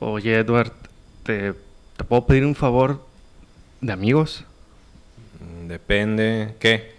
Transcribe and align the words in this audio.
Oye, 0.00 0.38
Edward, 0.38 0.72
¿te, 1.24 1.54
te 1.96 2.04
puedo 2.04 2.24
pedir 2.24 2.44
un 2.44 2.54
favor 2.54 3.04
de 3.80 3.92
amigos? 3.92 4.44
Depende. 5.66 6.54
¿Qué? 6.60 6.92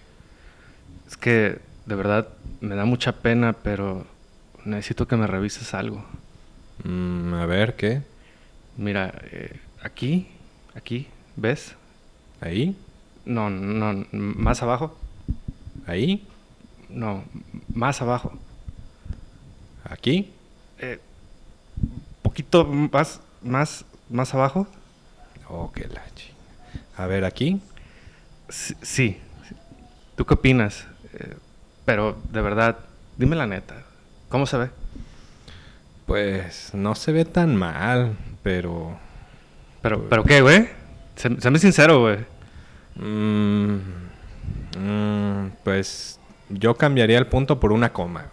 Es 1.07 1.15
que 1.15 1.59
de 1.85 1.95
verdad 1.95 2.27
me 2.59 2.75
da 2.75 2.83
mucha 2.83 3.13
pena, 3.13 3.53
pero 3.53 4.05
necesito 4.65 5.07
que 5.07 5.15
me 5.15 5.27
revises 5.27 5.73
algo. 5.73 6.03
Mm, 6.83 7.33
a 7.35 7.45
ver, 7.45 7.77
¿qué? 7.77 8.01
Mira, 8.75 9.13
eh, 9.31 9.57
aquí, 9.81 10.27
aquí, 10.75 11.07
¿ves? 11.37 11.75
¿Ahí? 12.41 12.75
No, 13.23 13.49
no, 13.49 14.05
más 14.11 14.61
abajo. 14.61 14.97
¿Ahí? 15.87 16.27
No, 16.89 17.23
más 17.73 18.01
abajo. 18.01 18.33
¿Aquí? 19.85 20.33
Eh, 20.79 20.99
poquito 22.43 22.65
más, 22.65 23.19
más, 23.41 23.85
más 24.09 24.33
abajo. 24.33 24.67
Oh, 25.49 25.71
qué 25.73 25.87
la 25.87 26.01
ching- 26.15 26.33
A 26.97 27.05
ver, 27.05 27.25
¿aquí? 27.25 27.61
Sí, 28.49 28.75
sí. 28.81 29.17
¿Tú 30.15 30.25
qué 30.25 30.33
opinas? 30.35 30.85
Eh, 31.13 31.35
pero 31.85 32.17
de 32.31 32.41
verdad, 32.41 32.77
dime 33.17 33.35
la 33.35 33.45
neta. 33.47 33.75
¿Cómo 34.29 34.45
se 34.45 34.57
ve? 34.57 34.69
Pues 36.05 36.71
no 36.73 36.95
se 36.95 37.11
ve 37.11 37.25
tan 37.25 37.55
mal, 37.55 38.15
pero... 38.43 38.97
Pero, 39.81 40.07
pero 40.09 40.23
qué, 40.23 40.41
güey. 40.41 40.67
Se, 41.15 41.39
séme 41.41 41.59
sincero, 41.59 41.99
güey. 42.01 42.17
mm, 42.95 43.77
mm, 44.77 45.51
pues 45.63 46.19
yo 46.49 46.75
cambiaría 46.75 47.17
el 47.17 47.27
punto 47.27 47.59
por 47.59 47.71
una 47.71 47.91
coma. 47.93 48.25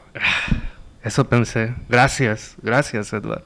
Eso 1.02 1.28
pensé. 1.28 1.74
Gracias, 1.88 2.56
gracias, 2.62 3.12
Edward. 3.12 3.44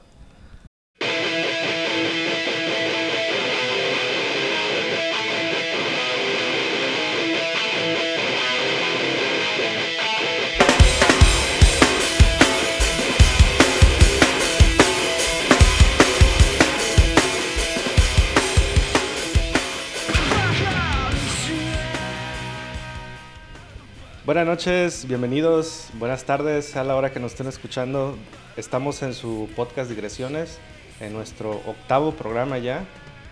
Buenas 24.31 24.47
noches, 24.47 25.05
bienvenidos, 25.09 25.89
buenas 25.95 26.23
tardes 26.23 26.77
a 26.77 26.85
la 26.85 26.95
hora 26.95 27.11
que 27.11 27.19
nos 27.19 27.33
estén 27.33 27.47
escuchando. 27.47 28.15
Estamos 28.55 29.03
en 29.03 29.13
su 29.13 29.49
podcast 29.57 29.89
Digresiones, 29.89 30.57
en 31.01 31.11
nuestro 31.11 31.51
octavo 31.67 32.13
programa 32.13 32.57
ya. 32.57 32.85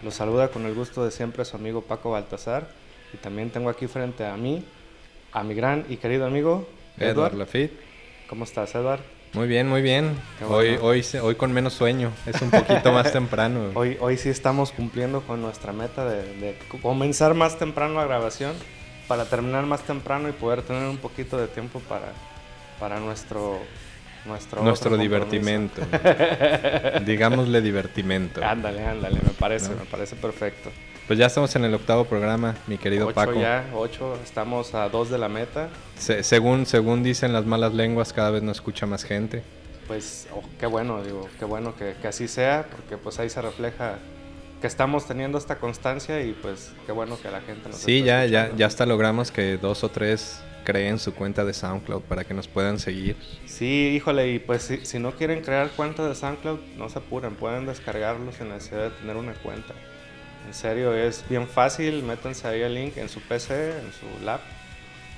Los 0.04 0.16
saluda 0.16 0.50
con 0.50 0.66
el 0.66 0.74
gusto 0.76 1.06
de 1.06 1.12
siempre 1.12 1.46
su 1.46 1.56
amigo 1.56 1.84
Paco 1.84 2.12
Baltazar. 2.12 2.68
Y 3.14 3.18
también 3.18 3.50
tengo 3.50 3.70
aquí 3.70 3.88
frente 3.88 4.26
a 4.26 4.36
mí 4.36 4.62
a 5.32 5.42
mi 5.42 5.54
gran 5.54 5.86
y 5.88 5.96
querido 5.96 6.26
amigo 6.26 6.68
Edward 6.98 7.12
Edward. 7.12 7.34
Lafitte. 7.36 7.80
¿Cómo 8.28 8.44
estás, 8.44 8.76
Edward? 8.76 9.00
Muy 9.32 9.48
bien, 9.48 9.70
muy 9.70 9.82
bien. 9.82 10.18
Hoy, 10.50 10.72
bueno. 10.72 10.84
hoy, 10.84 11.04
se- 11.04 11.22
hoy 11.22 11.36
con 11.36 11.54
menos 11.54 11.76
sueño. 11.76 12.12
Es 12.26 12.42
un 12.42 12.52
poquito 12.52 12.92
más 12.92 13.10
temprano. 13.14 13.72
Hoy, 13.74 13.96
hoy 14.02 14.18
sí 14.18 14.28
estamos 14.28 14.74
cumpliendo 14.74 15.22
con 15.22 15.42
nuestra 15.42 15.72
meta 15.72 16.04
de, 16.04 16.24
de 16.42 16.58
comenzar 16.82 17.36
más 17.36 17.58
temprano 17.58 17.94
la 17.96 18.06
grabación 18.06 18.52
para 19.10 19.26
terminar 19.26 19.66
más 19.66 19.82
temprano 19.82 20.30
y 20.30 20.32
poder 20.32 20.62
tener 20.62 20.88
un 20.88 20.98
poquito 20.98 21.38
de 21.38 21.48
tiempo 21.48 21.82
para, 21.82 22.14
para 22.80 23.00
nuestro 23.02 23.60
nuestro, 24.26 24.62
Nuestro 24.64 24.96
divertimento. 24.98 25.82
Digámosle 27.06 27.62
divertimento. 27.62 28.44
Ándale, 28.44 28.86
ándale, 28.86 29.16
me 29.24 29.30
parece, 29.32 29.70
¿No? 29.72 29.78
me 29.78 29.86
parece 29.86 30.16
perfecto. 30.16 30.70
Pues 31.08 31.18
ya 31.18 31.26
estamos 31.26 31.56
en 31.56 31.66
el 31.66 31.74
octavo 31.74 32.06
programa, 32.06 32.56
mi 32.68 32.78
querido 32.78 33.08
ocho 33.08 33.16
Paco. 33.16 33.34
ya, 33.40 33.66
ocho, 33.74 34.20
estamos 34.24 34.76
a 34.76 34.90
dos 34.90 35.10
de 35.10 35.18
la 35.18 35.28
meta. 35.30 35.70
Se- 35.98 36.22
según, 36.24 36.66
según 36.68 37.02
dicen 37.02 37.34
las 37.34 37.46
malas 37.46 37.74
lenguas, 37.74 38.14
cada 38.14 38.30
vez 38.30 38.44
nos 38.44 38.58
escucha 38.58 38.86
más 38.86 39.04
gente. 39.04 39.42
Pues 39.88 40.28
oh, 40.36 40.44
qué 40.60 40.68
bueno, 40.68 41.02
digo, 41.02 41.28
qué 41.40 41.46
bueno 41.46 41.76
que, 41.76 41.96
que 42.00 42.08
así 42.10 42.28
sea, 42.28 42.68
porque 42.70 42.98
pues 42.98 43.18
ahí 43.20 43.30
se 43.30 43.42
refleja 43.42 43.96
que 44.62 44.68
estamos 44.68 45.08
teniendo 45.08 45.38
esta 45.38 45.58
constancia 45.58 46.22
y 46.22 46.34
pues 46.34 46.72
qué 46.86 46.92
bueno 46.92 47.18
que 47.22 47.30
la 47.32 47.42
gente 47.42 47.70
nos 47.70 47.78
Sí, 47.78 48.00
está 48.00 48.06
ya, 48.08 48.26
ya, 48.26 48.40
escuchando. 48.42 48.58
ya 48.60 48.66
hasta 48.68 48.86
logramos 48.86 49.32
que 49.32 49.58
dos 49.58 49.84
o 49.84 49.90
tres 49.90 50.42
creen 50.66 51.00
su 51.00 51.14
cuenta 51.16 51.46
de 51.46 51.54
SoundCloud 51.54 52.02
para 52.04 52.24
que 52.26 52.34
nos 52.34 52.48
puedan 52.48 52.78
seguir. 52.80 53.16
Sí, 53.46 53.94
híjole, 53.96 54.34
y 54.34 54.40
pues 54.40 54.64
si, 54.64 54.86
si 54.86 55.00
no 55.00 55.12
quieren 55.14 55.42
crear 55.42 55.70
cuenta 55.72 56.08
de 56.08 56.14
SoundCloud, 56.14 56.60
no 56.78 56.90
se 56.90 57.00
apuren, 57.00 57.36
pueden 57.36 57.66
descargarlos 57.66 58.36
sin 58.36 58.50
necesidad 58.50 58.84
de 58.86 58.90
tener 58.92 59.16
una 59.16 59.34
cuenta. 59.34 59.74
En 60.48 60.54
serio, 60.54 60.94
es 60.94 61.24
bien 61.30 61.48
fácil, 61.48 62.04
métanse 62.04 62.48
ahí 62.48 62.62
el 62.62 62.74
link 62.76 62.98
en 62.98 63.10
su 63.10 63.20
PC, 63.22 63.72
en 63.80 63.92
su 63.94 64.26
lap, 64.26 64.42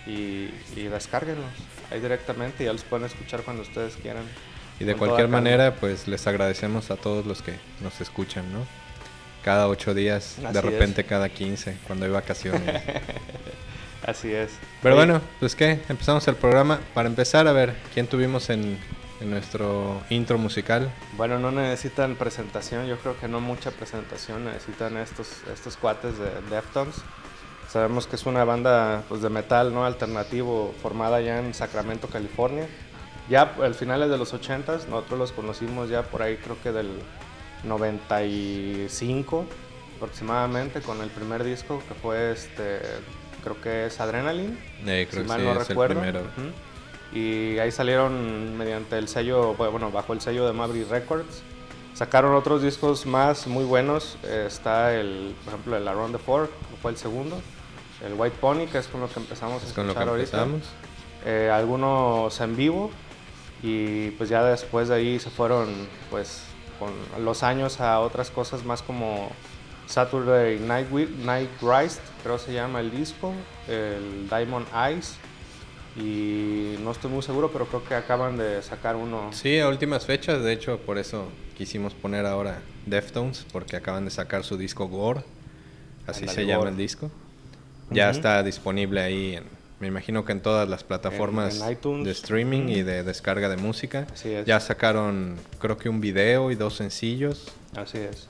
y, 0.08 0.50
y 0.76 0.84
descárguenlos 0.90 1.46
ahí 1.92 2.00
directamente 2.00 2.64
y 2.64 2.66
ya 2.68 2.74
los 2.74 2.84
pueden 2.84 3.06
escuchar 3.06 3.42
cuando 3.44 3.64
ustedes 3.64 3.96
quieran. 3.98 4.24
Y 4.80 4.84
de 4.84 4.96
cualquier 4.96 5.28
manera, 5.28 5.76
pues 5.76 6.08
les 6.08 6.26
agradecemos 6.28 6.90
a 6.92 6.96
todos 6.96 7.26
los 7.26 7.42
que 7.42 7.54
nos 7.82 8.00
escuchan, 8.02 8.52
¿no? 8.52 8.66
Cada 9.44 9.68
ocho 9.68 9.94
días, 9.94 10.38
Así 10.38 10.54
de 10.54 10.60
es. 10.60 10.66
repente 10.66 11.04
cada 11.04 11.30
quince, 11.30 11.78
cuando 11.88 12.06
hay 12.06 12.12
vacaciones. 12.12 12.84
Así 14.06 14.32
es. 14.34 14.52
Pero 14.82 14.96
Oye, 14.96 15.06
bueno, 15.06 15.22
pues 15.40 15.56
qué, 15.56 15.80
empezamos 15.90 16.28
el 16.28 16.36
programa. 16.36 16.80
Para 16.94 17.08
empezar, 17.08 17.48
a 17.48 17.52
ver, 17.52 17.76
¿quién 17.94 18.08
tuvimos 18.08 18.50
en, 18.50 18.78
en 19.20 19.30
nuestro 19.30 20.02
intro 20.10 20.38
musical? 20.38 20.92
Bueno, 21.18 21.40
no 21.40 21.52
necesitan 21.52 22.16
presentación, 22.16 22.88
yo 22.88 22.98
creo 22.98 23.18
que 23.20 23.28
no 23.28 23.40
mucha 23.40 23.72
presentación 23.72 24.46
necesitan 24.46 24.98
estos, 24.98 25.28
estos 25.54 25.78
cuates 25.78 26.18
de 26.18 26.30
Deftones. 26.50 26.96
Sabemos 27.70 28.06
que 28.06 28.18
es 28.18 28.26
una 28.26 28.44
banda 28.44 29.04
pues, 29.08 29.22
de 29.22 29.30
metal 29.30 29.74
no 29.74 29.86
alternativo 29.86 30.74
formada 30.82 31.22
ya 31.22 31.40
en 31.40 31.54
Sacramento, 31.54 32.08
California. 32.08 32.68
Ya 33.30 33.54
al 33.62 33.76
finales 33.76 34.10
de 34.10 34.18
los 34.18 34.34
80s, 34.34 34.88
nosotros 34.90 35.18
los 35.18 35.32
conocimos 35.32 35.90
ya 35.90 36.04
por 36.04 36.22
ahí 36.22 36.36
creo 36.38 36.62
que 36.62 36.72
del 36.72 36.90
95 37.64 39.46
aproximadamente 39.98 40.82
con 40.82 41.02
el 41.02 41.10
primer 41.10 41.44
disco 41.44 41.82
que 41.88 41.94
fue 41.96 42.32
este 42.32 42.80
creo 43.44 43.60
que 43.62 43.86
es 43.88 44.00
Adrenaline 44.00 44.58
Eh, 44.86 45.08
si 45.10 45.16
creo 45.18 45.28
mal 45.28 45.40
que 45.40 45.46
no 45.46 45.54
sí, 45.56 45.60
es 45.62 45.68
recuerdo. 45.70 45.94
el 45.96 46.00
primero. 46.12 46.20
Ujú. 46.38 47.18
Y 47.18 47.60
ahí 47.60 47.72
salieron 47.72 48.58
mediante 48.58 48.98
el 48.98 49.08
sello, 49.08 49.54
bueno, 49.56 49.92
bajo 49.92 50.14
el 50.14 50.22
sello 50.22 50.46
de 50.48 50.54
Maverick 50.54 50.90
Records. 50.90 51.42
Sacaron 51.94 52.34
otros 52.36 52.62
discos 52.64 53.06
más 53.06 53.48
muy 53.48 53.66
buenos. 53.66 54.18
Eh, 54.24 54.46
está 54.48 54.94
el, 54.96 55.36
por 55.44 55.54
ejemplo, 55.54 55.76
el 55.76 55.88
Around 55.88 56.16
the 56.16 56.24
Fork, 56.24 56.50
que 56.50 56.78
fue 56.82 56.92
el 56.92 56.98
segundo. 56.98 57.42
El 58.06 58.14
White 58.14 58.38
Pony, 58.40 58.66
que 58.72 58.78
es 58.78 58.88
con 58.88 59.02
lo 59.02 59.10
que 59.10 59.20
empezamos 59.20 59.62
a 59.62 59.66
Es 59.68 59.74
con 59.74 59.88
lo 59.88 59.94
que 59.94 60.00
escuchar 60.00 60.10
ahorita. 60.10 60.44
empezamos. 60.44 60.70
Eh, 61.26 61.52
algunos 61.54 62.40
en 62.40 62.56
vivo. 62.56 62.92
Y 63.62 64.12
pues 64.12 64.30
ya 64.30 64.44
después 64.46 64.88
de 64.88 64.96
ahí 64.96 65.20
se 65.20 65.30
fueron, 65.30 65.68
pues, 66.10 66.44
con 66.82 67.24
los 67.24 67.44
años 67.44 67.80
a 67.80 68.00
otras 68.00 68.32
cosas 68.32 68.66
más 68.66 68.82
como 68.82 69.30
Saturday 69.86 70.60
Night, 70.60 70.90
Night 70.90 71.50
Rise, 71.62 72.00
creo 72.24 72.40
se 72.40 72.54
llama 72.54 72.80
el 72.80 72.90
disco, 72.90 73.34
el 73.68 74.28
Diamond 74.28 74.66
Eyes, 74.74 75.16
y 75.96 76.76
no 76.82 76.92
estoy 76.92 77.12
muy 77.12 77.22
seguro, 77.22 77.52
pero 77.52 77.68
creo 77.68 77.84
que 77.84 77.94
acaban 77.94 78.36
de 78.36 78.64
sacar 78.64 78.96
uno. 78.96 79.30
Sí, 79.32 79.60
a 79.60 79.68
últimas 79.68 80.08
fechas, 80.08 80.42
de 80.42 80.54
hecho, 80.54 80.80
por 80.80 80.98
eso 80.98 81.28
quisimos 81.56 81.94
poner 81.94 82.26
ahora 82.26 82.62
Deftones, 82.88 83.46
porque 83.52 83.76
acaban 83.76 84.06
de 84.06 84.12
sacar 84.12 84.44
su 84.44 84.58
disco 84.58 84.88
Gore, 84.88 85.22
así 86.08 86.28
se 86.28 86.48
llama 86.48 86.60
Gore. 86.60 86.72
el 86.72 86.78
disco. 86.78 87.12
Ya 87.92 88.10
está 88.10 88.42
disponible 88.42 89.02
ahí, 89.02 89.36
en, 89.36 89.61
me 89.82 89.88
imagino 89.88 90.24
que 90.24 90.32
en 90.32 90.42
todas 90.42 90.70
las 90.70 90.84
plataformas 90.84 91.60
en 91.60 91.72
iTunes. 91.72 92.06
de 92.06 92.12
streaming 92.12 92.70
y 92.70 92.84
de 92.84 93.04
descarga 93.04 93.50
de 93.50 93.58
música. 93.58 94.06
Así 94.14 94.32
es. 94.32 94.46
Ya 94.46 94.60
sacaron, 94.60 95.38
creo 95.60 95.78
que 95.78 95.90
un 95.90 96.00
video 96.00 96.52
y 96.52 96.56
dos 96.56 96.76
sencillos. 96.76 97.48
Así 97.76 97.98
es. 97.98 98.28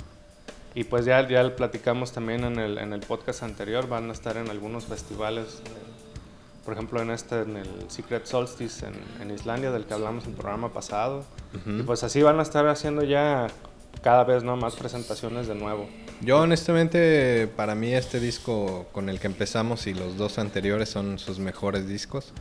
Y 0.74 0.86
pues 0.86 1.04
ya, 1.04 1.28
ya 1.28 1.44
lo 1.44 1.54
platicamos 1.56 2.14
también 2.14 2.46
en 2.46 2.58
el, 2.58 2.78
en 2.78 2.94
el 2.94 3.02
podcast 3.02 3.44
anterior, 3.44 3.90
van 3.90 4.10
a 4.10 4.14
estar 4.14 4.38
en 4.38 4.50
algunos 4.50 4.86
festivales, 4.86 5.62
eh, 5.66 6.64
por 6.64 6.74
ejemplo 6.74 7.02
en 7.02 7.12
este, 7.12 7.42
en 7.42 7.58
el 7.58 7.68
Secret 7.90 8.25
Solstice 8.25 8.86
en, 8.88 8.94
en 9.22 9.36
Islandia, 9.36 9.72
del 9.72 9.84
que 9.86 9.94
hablamos 9.94 10.24
en 10.24 10.30
el 10.30 10.36
programa 10.38 10.72
pasado. 10.72 11.25
Y 11.66 11.84
pues 11.84 12.06
así 12.06 12.22
van 12.22 12.40
a 12.40 12.44
estar 12.44 12.66
haciendo 12.68 13.04
ya 13.04 13.48
cada 14.02 14.24
vez 14.24 14.44
¿no? 14.44 14.56
más 14.58 14.76
presentaciones 14.76 15.48
de 15.48 15.56
nuevo. 15.56 15.88
Yo 16.22 16.40
honestamente, 16.40 17.48
para 17.56 17.74
mí 17.76 17.94
este 17.94 18.20
disco 18.20 18.88
con 18.92 19.10
el 19.10 19.20
que 19.20 19.28
empezamos 19.28 19.88
y 19.88 19.94
los 19.94 20.18
dos 20.18 20.38
anteriores 20.40 20.90
son 20.90 21.18
sus 21.20 21.40
mejores 21.40 21.88
discos. 21.88 22.34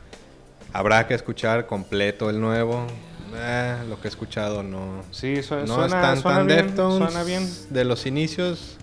Habrá 0.72 1.06
que 1.06 1.14
escuchar 1.14 1.66
completo 1.66 2.30
el 2.30 2.40
nuevo. 2.40 2.86
Eh, 3.34 3.76
lo 3.88 4.00
que 4.00 4.08
he 4.08 4.10
escuchado 4.10 4.62
no, 4.62 5.02
Sí, 5.12 5.42
su- 5.42 5.54
no 5.56 5.66
suena, 5.66 5.84
es 5.84 5.90
tan, 5.90 6.20
suena 6.22 6.38
tan 6.38 6.46
bien, 6.46 6.66
Deftones 6.66 7.10
suena 7.12 7.24
bien. 7.24 7.48
de 7.70 7.84
los 7.84 8.04
inicios, 8.06 8.76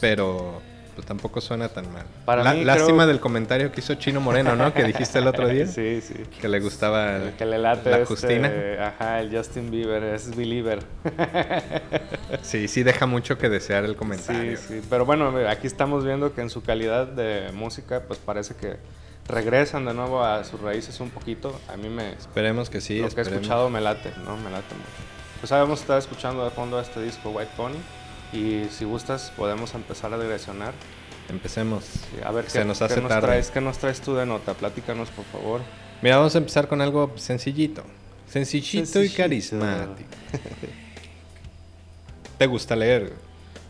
pero 0.00 0.60
pues 1.00 1.06
tampoco 1.08 1.40
suena 1.40 1.68
tan 1.70 1.90
mal. 1.94 2.04
Para 2.26 2.44
La- 2.44 2.52
mí, 2.52 2.62
lástima 2.62 2.98
creo- 2.98 3.06
del 3.06 3.20
comentario 3.20 3.72
que 3.72 3.80
hizo 3.80 3.94
Chino 3.94 4.20
Moreno, 4.20 4.54
¿no? 4.54 4.74
Que 4.74 4.84
dijiste 4.84 5.18
el 5.18 5.26
otro 5.28 5.48
día. 5.48 5.66
Sí, 5.70 6.02
sí. 6.02 6.14
Que 6.40 6.46
le 6.46 6.60
gustaba 6.60 7.16
El 7.16 7.32
que 7.32 7.46
le 7.46 7.56
late 7.56 7.88
la 7.90 7.96
este, 8.00 8.06
Justina. 8.06 8.52
Ajá, 8.98 9.20
el 9.20 9.34
Justin 9.34 9.70
Bieber, 9.70 10.02
es 10.04 10.36
Believer. 10.36 10.80
Sí, 12.42 12.68
sí 12.68 12.82
deja 12.82 13.06
mucho 13.06 13.38
que 13.38 13.48
desear 13.48 13.84
el 13.84 13.92
Sí, 13.92 13.96
comentario. 13.96 14.56
sí. 14.58 14.80
Pero 14.90 15.04
bueno, 15.06 15.32
aquí 15.48 15.66
estamos 15.66 16.04
viendo 16.04 16.34
que 16.34 16.40
en 16.42 16.50
su 16.50 16.62
calidad 16.62 17.06
de 17.06 17.50
música, 17.52 18.02
pues 18.06 18.18
parece 18.18 18.54
que 18.54 18.76
regresan 19.26 19.84
de 19.86 19.94
nuevo 19.94 20.22
a 20.22 20.44
sus 20.44 20.60
raíces 20.60 21.00
un 21.00 21.10
poquito. 21.10 21.58
A 21.72 21.76
mí 21.76 21.88
me... 21.88 22.12
Esperemos 22.12 22.68
que 22.70 22.80
sí. 22.80 22.96
lo 22.98 23.00
que 23.00 23.06
he 23.06 23.08
esperemos. 23.22 23.42
escuchado 23.42 23.70
me 23.70 23.80
late, 23.80 24.12
¿no? 24.24 24.36
Me 24.36 24.50
late 24.50 24.74
mucho. 24.74 25.10
Pues 25.40 25.50
habíamos 25.52 25.80
estado 25.80 25.98
escuchando 25.98 26.44
de 26.44 26.50
fondo 26.50 26.78
este 26.80 27.00
disco 27.02 27.30
White 27.30 27.52
Pony. 27.56 27.76
Y 28.32 28.64
si 28.70 28.84
gustas, 28.84 29.32
podemos 29.36 29.74
empezar 29.74 30.12
a 30.14 30.18
direccionar. 30.18 30.72
Empecemos. 31.28 31.84
Sí, 31.84 32.20
A 32.24 32.30
ver, 32.32 32.48
Se 32.50 32.60
¿qué, 32.60 32.64
nos 32.64 32.78
qué 32.78 32.84
hace 32.84 33.00
nos 33.00 33.08
tarde. 33.08 33.26
traes, 33.26 33.50
¿qué 33.50 33.60
nos 33.60 33.78
traes 33.78 34.00
tú 34.00 34.14
de 34.14 34.26
nota? 34.26 34.54
Platícanos, 34.54 35.10
por 35.10 35.24
favor. 35.26 35.60
Mira, 36.02 36.16
vamos 36.16 36.34
a 36.34 36.38
empezar 36.38 36.66
con 36.68 36.80
algo 36.80 37.12
sencillito. 37.16 37.82
Sencillito, 38.28 39.02
y 39.02 39.10
carismático. 39.10 40.08
¿Te 42.38 42.46
gusta 42.46 42.74
leer? 42.76 43.12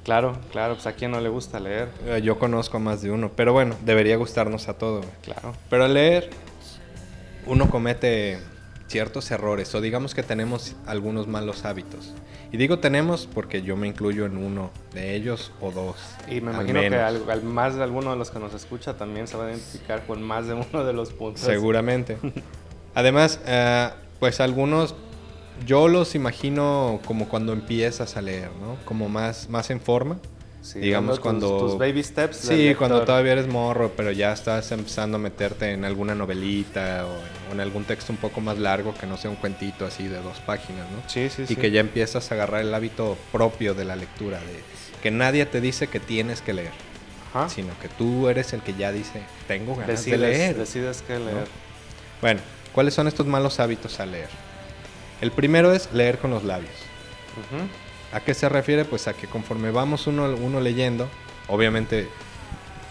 Claro, 0.04 0.38
claro, 0.52 0.74
pues 0.74 0.86
a 0.86 0.92
quién 0.92 1.10
no 1.10 1.20
le 1.20 1.28
gusta 1.28 1.60
leer. 1.60 1.88
Eh, 2.06 2.20
Yo 2.22 2.38
conozco 2.38 2.76
a 2.78 2.80
más 2.80 3.02
de 3.02 3.10
uno, 3.10 3.30
pero 3.34 3.52
bueno, 3.52 3.76
debería 3.84 4.16
gustarnos 4.16 4.68
a 4.68 4.74
todos. 4.74 5.04
Claro. 5.22 5.54
Pero 5.68 5.84
al 5.84 5.94
leer, 5.94 6.30
uno 7.46 7.68
comete 7.68 8.38
ciertos 8.90 9.30
errores, 9.30 9.72
o 9.76 9.80
digamos 9.80 10.14
que 10.14 10.24
tenemos 10.24 10.74
algunos 10.84 11.28
malos 11.28 11.64
hábitos. 11.64 12.12
Y 12.50 12.56
digo 12.56 12.80
tenemos 12.80 13.28
porque 13.32 13.62
yo 13.62 13.76
me 13.76 13.86
incluyo 13.86 14.26
en 14.26 14.36
uno 14.36 14.72
de 14.92 15.14
ellos 15.14 15.52
o 15.60 15.70
dos. 15.70 15.96
Y 16.28 16.40
me 16.40 16.50
imagino 16.50 16.80
que 16.80 16.96
al 16.96 17.42
más 17.44 17.76
de 17.76 17.84
alguno 17.84 18.10
de 18.10 18.16
los 18.16 18.32
que 18.32 18.40
nos 18.40 18.52
escucha 18.52 18.96
también 18.96 19.28
se 19.28 19.36
va 19.36 19.46
a 19.46 19.50
identificar 19.50 20.04
con 20.06 20.20
más 20.22 20.48
de 20.48 20.54
uno 20.54 20.84
de 20.84 20.92
los 20.92 21.12
puntos. 21.12 21.40
Seguramente. 21.42 22.18
Además, 22.94 23.40
eh, 23.46 23.90
pues 24.18 24.40
algunos 24.40 24.96
yo 25.64 25.86
los 25.86 26.16
imagino 26.16 26.98
como 27.06 27.28
cuando 27.28 27.52
empiezas 27.52 28.16
a 28.16 28.22
leer, 28.22 28.50
¿no? 28.60 28.76
Como 28.84 29.08
más, 29.08 29.48
más 29.48 29.70
en 29.70 29.80
forma. 29.80 30.18
Sí, 30.62 30.78
digamos 30.78 31.18
cuando... 31.20 31.58
Tus, 31.58 31.70
tus 31.72 31.78
baby 31.78 32.02
steps. 32.02 32.36
Sí, 32.36 32.74
cuando 32.76 33.02
todavía 33.04 33.32
eres 33.32 33.46
morro, 33.46 33.92
pero 33.96 34.12
ya 34.12 34.32
estás 34.32 34.70
empezando 34.72 35.16
a 35.16 35.20
meterte 35.20 35.72
en 35.72 35.84
alguna 35.84 36.14
novelita 36.14 37.06
o 37.06 37.52
en 37.52 37.60
algún 37.60 37.84
texto 37.84 38.12
un 38.12 38.18
poco 38.18 38.40
más 38.40 38.58
largo 38.58 38.94
que 38.94 39.06
no 39.06 39.16
sea 39.16 39.30
un 39.30 39.36
cuentito 39.36 39.86
así 39.86 40.06
de 40.06 40.20
dos 40.20 40.38
páginas, 40.40 40.86
¿no? 40.90 41.02
Sí, 41.08 41.30
sí, 41.30 41.42
y 41.44 41.46
sí. 41.46 41.56
que 41.56 41.70
ya 41.70 41.80
empiezas 41.80 42.30
a 42.30 42.34
agarrar 42.34 42.60
el 42.60 42.74
hábito 42.74 43.16
propio 43.32 43.74
de 43.74 43.84
la 43.84 43.96
lectura, 43.96 44.38
de 44.38 44.62
que 45.02 45.10
nadie 45.10 45.46
te 45.46 45.60
dice 45.62 45.86
que 45.86 45.98
tienes 45.98 46.42
que 46.42 46.52
leer, 46.52 46.72
Ajá. 47.32 47.48
sino 47.48 47.72
que 47.80 47.88
tú 47.88 48.28
eres 48.28 48.52
el 48.52 48.60
que 48.60 48.74
ya 48.74 48.92
dice, 48.92 49.22
tengo 49.48 49.72
ganas 49.74 49.88
Decides, 49.88 50.20
de 50.20 50.26
leer. 50.28 50.56
decides 50.56 51.02
qué 51.06 51.18
leer. 51.18 51.46
Bueno, 52.20 52.40
¿cuáles 52.74 52.92
son 52.92 53.08
estos 53.08 53.26
malos 53.26 53.60
hábitos 53.60 53.98
al 53.98 54.12
leer? 54.12 54.28
El 55.22 55.32
primero 55.32 55.72
es 55.72 55.90
leer 55.92 56.18
con 56.18 56.30
los 56.30 56.44
labios. 56.44 56.74
Ujú. 57.38 57.62
¿A 58.12 58.20
qué 58.20 58.34
se 58.34 58.48
refiere? 58.48 58.84
Pues 58.84 59.06
a 59.08 59.14
que 59.14 59.26
conforme 59.26 59.70
vamos 59.70 60.06
uno, 60.06 60.34
uno 60.34 60.60
leyendo, 60.60 61.08
obviamente 61.48 62.08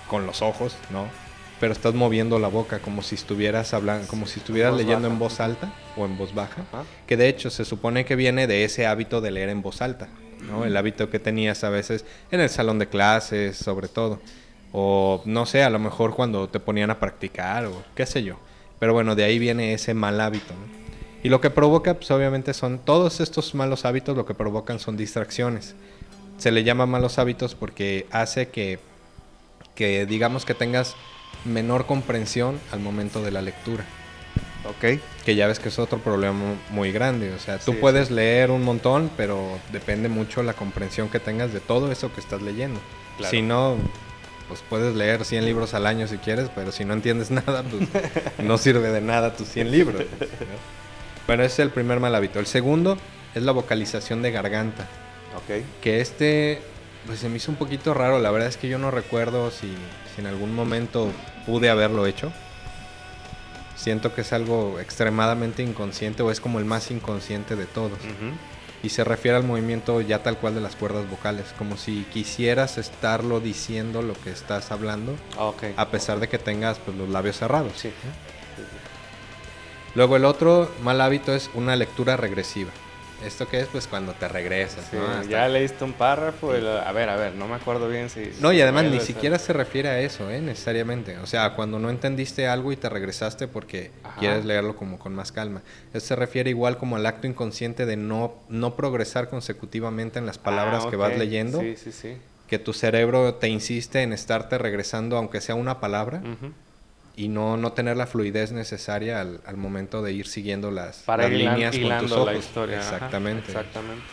con 0.07 0.25
los 0.25 0.41
ojos, 0.41 0.75
¿no? 0.89 1.07
Pero 1.59 1.73
estás 1.73 1.93
moviendo 1.93 2.39
la 2.39 2.47
boca 2.47 2.79
como 2.79 3.01
si 3.01 3.15
estuvieras 3.15 3.73
hablando, 3.73 4.07
como 4.07 4.25
si 4.27 4.39
estuvieras 4.39 4.73
leyendo 4.75 5.03
baja. 5.03 5.13
en 5.13 5.19
voz 5.19 5.39
alta 5.41 5.73
o 5.97 6.05
en 6.05 6.17
voz 6.17 6.33
baja. 6.33 6.63
Ajá. 6.71 6.83
Que 7.05 7.17
de 7.17 7.27
hecho 7.27 7.49
se 7.49 7.65
supone 7.65 8.05
que 8.05 8.15
viene 8.15 8.47
de 8.47 8.63
ese 8.63 8.87
hábito 8.87 9.19
de 9.19 9.31
leer 9.31 9.49
en 9.49 9.61
voz 9.61 9.81
alta, 9.81 10.07
¿no? 10.47 10.63
El 10.63 10.75
hábito 10.77 11.09
que 11.09 11.19
tenías 11.19 11.65
a 11.65 11.69
veces 11.69 12.05
en 12.31 12.39
el 12.39 12.49
salón 12.49 12.79
de 12.79 12.87
clases, 12.87 13.57
sobre 13.57 13.89
todo. 13.89 14.21
O 14.71 15.21
no 15.25 15.45
sé, 15.45 15.63
a 15.63 15.69
lo 15.69 15.79
mejor 15.79 16.15
cuando 16.15 16.47
te 16.47 16.61
ponían 16.61 16.91
a 16.91 16.99
practicar 16.99 17.65
o 17.65 17.83
qué 17.93 18.05
sé 18.05 18.23
yo. 18.23 18.39
Pero 18.79 18.93
bueno, 18.93 19.15
de 19.15 19.25
ahí 19.25 19.37
viene 19.37 19.73
ese 19.73 19.93
mal 19.93 20.21
hábito, 20.21 20.53
¿no? 20.53 20.78
Y 21.23 21.29
lo 21.29 21.41
que 21.41 21.49
provoca, 21.49 21.95
pues 21.95 22.09
obviamente 22.11 22.53
son 22.53 22.79
todos 22.79 23.19
estos 23.19 23.53
malos 23.55 23.85
hábitos, 23.85 24.15
lo 24.15 24.25
que 24.25 24.33
provocan 24.33 24.79
son 24.79 24.95
distracciones. 24.97 25.75
Se 26.37 26.51
le 26.51 26.63
llama 26.63 26.85
malos 26.85 27.19
hábitos 27.19 27.55
porque 27.55 28.07
hace 28.11 28.47
que, 28.49 28.79
que 29.75 30.05
digamos 30.05 30.45
que 30.45 30.53
tengas 30.53 30.95
menor 31.45 31.85
comprensión 31.85 32.59
al 32.71 32.79
momento 32.79 33.21
de 33.21 33.31
la 33.31 33.41
lectura. 33.41 33.83
Ok. 34.65 34.99
Que 35.25 35.35
ya 35.35 35.47
ves 35.47 35.59
que 35.59 35.69
es 35.69 35.79
otro 35.79 35.99
problema 35.99 36.55
muy 36.69 36.91
grande. 36.91 37.33
O 37.33 37.39
sea, 37.39 37.57
tú 37.59 37.71
Sí, 37.73 37.77
puedes 37.79 38.07
sí. 38.09 38.13
leer 38.13 38.51
un 38.51 38.63
montón, 38.63 39.09
pero 39.17 39.59
depende 39.71 40.07
mucho 40.09 40.43
la 40.43 40.53
comprensión 40.53 41.09
que 41.09 41.19
tengas 41.19 41.51
de 41.53 41.59
todo 41.59 41.91
eso 41.91 42.13
que 42.13 42.21
estás 42.21 42.41
leyendo. 42.41 42.79
Claro. 43.17 43.31
Si 43.31 43.41
no, 43.41 43.75
pues 44.47 44.61
puedes 44.69 44.95
leer 44.95 45.25
100 45.25 45.45
libros 45.45 45.73
al 45.73 45.85
año 45.85 46.07
si 46.07 46.17
quieres, 46.17 46.49
pero 46.55 46.71
si 46.71 46.85
no 46.85 46.93
entiendes 46.93 47.31
nada, 47.31 47.63
pues 47.63 47.89
no 48.45 48.57
sirve 48.57 48.89
de 48.91 49.01
nada 49.01 49.35
tus 49.35 49.49
100 49.49 49.71
libros. 49.71 50.01
¿no? 50.01 50.79
Bueno, 51.29 51.43
ese 51.43 51.53
es 51.53 51.59
el 51.59 51.69
primer 51.69 51.99
mal 51.99 52.15
hábito. 52.15 52.39
El 52.39 52.47
segundo 52.47 52.97
es 53.35 53.43
la 53.43 53.51
vocalización 53.51 54.23
de 54.23 54.31
garganta. 54.31 54.87
Ok. 55.37 55.63
Que 55.79 56.01
este, 56.01 56.59
pues 57.05 57.19
se 57.19 57.29
me 57.29 57.37
hizo 57.37 57.51
un 57.51 57.57
poquito 57.59 57.93
raro. 57.93 58.17
La 58.17 58.31
verdad 58.31 58.47
es 58.49 58.57
que 58.57 58.67
yo 58.67 58.79
no 58.79 58.89
recuerdo 58.89 59.51
si, 59.51 59.67
si 60.15 60.21
en 60.21 60.25
algún 60.25 60.55
momento 60.55 61.11
pude 61.45 61.69
haberlo 61.69 62.07
hecho. 62.07 62.31
Siento 63.75 64.15
que 64.15 64.21
es 64.21 64.33
algo 64.33 64.79
extremadamente 64.79 65.61
inconsciente 65.61 66.23
o 66.23 66.31
es 66.31 66.41
como 66.41 66.57
el 66.57 66.65
más 66.65 66.89
inconsciente 66.89 67.55
de 67.55 67.67
todos. 67.67 67.99
Y 68.81 68.89
se 68.89 69.03
refiere 69.03 69.37
al 69.37 69.43
movimiento 69.43 70.01
ya 70.01 70.23
tal 70.23 70.37
cual 70.39 70.55
de 70.55 70.61
las 70.61 70.75
cuerdas 70.75 71.07
vocales. 71.07 71.45
Como 71.59 71.77
si 71.77 72.07
quisieras 72.11 72.79
estarlo 72.79 73.39
diciendo 73.39 74.01
lo 74.01 74.13
que 74.15 74.31
estás 74.31 74.71
hablando, 74.71 75.13
Ah, 75.37 75.45
Ok. 75.45 75.63
a 75.77 75.89
pesar 75.89 76.19
de 76.19 76.27
que 76.27 76.39
tengas 76.39 76.79
pues, 76.79 76.97
los 76.97 77.07
labios 77.07 77.37
cerrados. 77.37 77.73
Sí. 77.75 77.91
Luego 79.95 80.15
el 80.15 80.25
otro 80.25 80.69
mal 80.83 81.01
hábito 81.01 81.33
es 81.33 81.49
una 81.53 81.75
lectura 81.75 82.15
regresiva. 82.17 82.71
¿Esto 83.25 83.49
qué 83.49 83.59
es? 83.59 83.67
Pues 83.67 83.85
cuando 83.85 84.13
te 84.13 84.29
regresas, 84.29 84.85
Sí, 84.89 84.97
ya 85.29 85.45
leíste 85.49 85.83
un 85.83 85.91
párrafo 85.91 86.55
y 86.55 86.61
lo- 86.61 86.79
a 86.79 86.89
ver, 86.93 87.09
a 87.09 87.17
ver, 87.17 87.35
no 87.35 87.49
me 87.49 87.55
acuerdo 87.55 87.89
bien 87.89 88.09
si... 88.09 88.31
No, 88.39 88.53
y 88.53 88.61
además 88.61 88.85
ni 88.85 89.01
siquiera 89.01 89.37
se 89.37 89.51
refiere 89.51 89.89
a 89.89 89.99
eso, 89.99 90.31
¿eh? 90.31 90.39
Necesariamente. 90.39 91.17
O 91.17 91.27
sea, 91.27 91.53
cuando 91.53 91.79
no 91.79 91.89
entendiste 91.89 92.47
algo 92.47 92.71
y 92.71 92.77
te 92.77 92.87
regresaste 92.87 93.49
porque 93.49 93.91
Ajá. 94.05 94.19
quieres 94.21 94.45
leerlo 94.45 94.77
como 94.77 94.97
con 94.99 95.13
más 95.13 95.33
calma. 95.33 95.63
Eso 95.93 96.07
se 96.07 96.15
refiere 96.15 96.49
igual 96.49 96.77
como 96.77 96.95
al 96.95 97.05
acto 97.05 97.27
inconsciente 97.27 97.85
de 97.85 97.97
no, 97.97 98.35
no 98.47 98.77
progresar 98.77 99.27
consecutivamente 99.29 100.17
en 100.17 100.25
las 100.25 100.37
palabras 100.37 100.83
Ah, 100.85 100.89
que 100.89 100.95
vas 100.95 101.17
leyendo. 101.17 101.59
Sí, 101.59 101.75
sí, 101.75 101.91
sí. 101.91 102.17
Que 102.47 102.57
tu 102.57 102.71
cerebro 102.71 103.33
te 103.35 103.49
insiste 103.49 104.01
en 104.01 104.13
estarte 104.13 104.57
regresando 104.57 105.17
aunque 105.17 105.41
sea 105.41 105.55
una 105.55 105.81
palabra 105.81 106.19
Ujú. 106.23 106.53
Y 107.19 107.27
no, 107.27 107.57
no 107.57 107.73
tener 107.73 107.97
la 107.97 108.07
fluidez 108.07 108.53
necesaria 108.53 109.19
al, 109.19 109.41
al 109.45 109.57
momento 109.57 110.01
de 110.01 110.13
ir 110.13 110.25
siguiendo 110.25 110.71
las, 110.71 110.99
Para 110.99 111.23
las 111.23 111.31
hilan- 111.33 111.53
líneas 111.55 111.77
con 111.77 111.99
tus 111.99 112.11
ojos. 112.13 112.31
la 112.33 112.39
historia. 112.39 112.79
ajá, 112.79 112.93
Exactamente. 112.95 113.47
exactamente. 113.51 114.03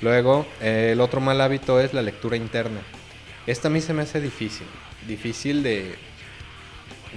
Luego, 0.00 0.46
eh, 0.60 0.90
el 0.92 1.00
otro 1.00 1.20
mal 1.20 1.40
hábito 1.40 1.80
es 1.80 1.92
la 1.92 2.02
lectura 2.02 2.36
interna. 2.36 2.80
Esta 3.48 3.66
a 3.66 3.70
mí 3.70 3.80
se 3.80 3.92
me 3.94 4.02
hace 4.02 4.20
difícil. 4.20 4.66
Difícil 5.08 5.62
de, 5.64 5.96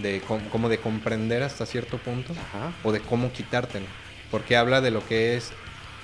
de 0.01 0.21
com- 0.21 0.48
como 0.50 0.67
de 0.69 0.79
comprender 0.79 1.43
hasta 1.43 1.65
cierto 1.65 1.98
punto 2.00 2.33
Ajá. 2.33 2.71
o 2.83 2.91
de 2.91 3.00
cómo 3.00 3.31
quitártelo. 3.31 3.86
Porque 4.31 4.55
habla 4.57 4.81
de 4.81 4.91
lo 4.91 5.05
que 5.07 5.36
es 5.38 5.51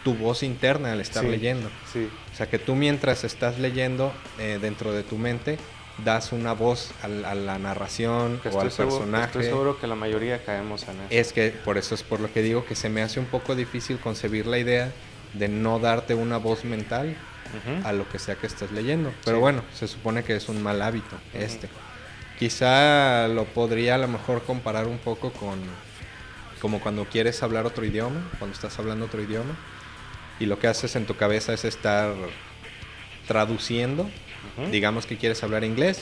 tu 0.03 0.13
voz 0.13 0.43
interna 0.43 0.91
al 0.91 1.01
estar 1.01 1.23
Sí. 1.23 1.29
leyendo. 1.31 1.69
Sí. 1.91 2.09
O 2.31 2.35
sea, 2.35 2.47
que 2.47 2.59
tú 2.59 2.75
mientras 2.75 3.23
estás 3.23 3.57
leyendo 3.57 4.13
eh, 4.39 4.59
dentro 4.61 4.91
de 4.93 5.01
tu 5.03 5.17
mente, 5.17 5.57
das 6.03 6.31
una 6.33 6.53
voz 6.53 6.91
al- 7.03 7.23
a, 7.25 7.35
la 7.35 7.57
narración 7.57 8.39
Que 8.43 8.49
o 8.49 8.59
al 8.59 8.71
seguro, 8.71 8.97
personaje. 8.97 9.25
estoy 9.27 9.43
seguro 9.45 9.79
que 9.79 9.87
la 9.87 9.95
mayoría 9.95 10.43
caemos 10.43 10.83
en 10.83 10.95
eso. 10.95 11.07
Es 11.09 11.31
que 11.33 11.49
por 11.51 11.77
eso 11.77 11.95
es 11.95 12.03
por 12.03 12.19
lo 12.19 12.31
que 12.33 12.41
digo 12.41 12.65
que 12.65 12.75
se 12.75 12.89
me 12.89 13.01
hace 13.01 13.19
un 13.19 13.27
poco 13.27 13.55
difícil 13.55 13.97
concebir 13.99 14.45
la 14.45 14.57
idea 14.57 14.91
de 15.33 15.47
no 15.47 15.79
darte 15.79 16.13
una 16.13 16.37
voz 16.37 16.65
mental 16.65 17.15
Ujú. 17.57 17.87
a 17.87 17.93
lo 17.93 18.07
que 18.09 18.19
sea 18.19 18.35
que 18.35 18.47
estés 18.47 18.71
leyendo. 18.71 19.13
Pero 19.23 19.37
Sí. 19.37 19.41
bueno, 19.41 19.63
se 19.73 19.87
supone 19.87 20.23
que 20.23 20.35
es 20.35 20.49
un 20.49 20.61
mal 20.61 20.81
hábito 20.81 21.15
este. 21.33 21.69
Quizá 22.39 23.29
lo 23.29 23.45
podría 23.45 23.95
a 23.95 23.97
lo 23.97 24.09
mejor 24.09 24.43
comparar 24.43 24.87
un 24.87 24.97
poco 24.97 25.31
con 25.31 25.59
como 26.61 26.79
cuando 26.81 27.05
quieres 27.05 27.41
hablar 27.43 27.65
otro 27.65 27.85
idioma, 27.85 28.29
cuando 28.39 28.53
estás 28.55 28.77
hablando 28.79 29.05
otro 29.05 29.21
idioma 29.21 29.55
y 30.39 30.45
lo 30.47 30.57
que 30.59 30.67
haces 30.67 30.95
en 30.97 31.05
tu 31.05 31.15
cabeza 31.15 31.53
es 31.53 31.63
estar 31.63 32.13
traduciendo, 33.27 34.09
Ujú. 34.57 34.69
digamos 34.71 35.05
que 35.05 35.17
quieres 35.17 35.43
hablar 35.43 35.63
inglés 35.63 36.01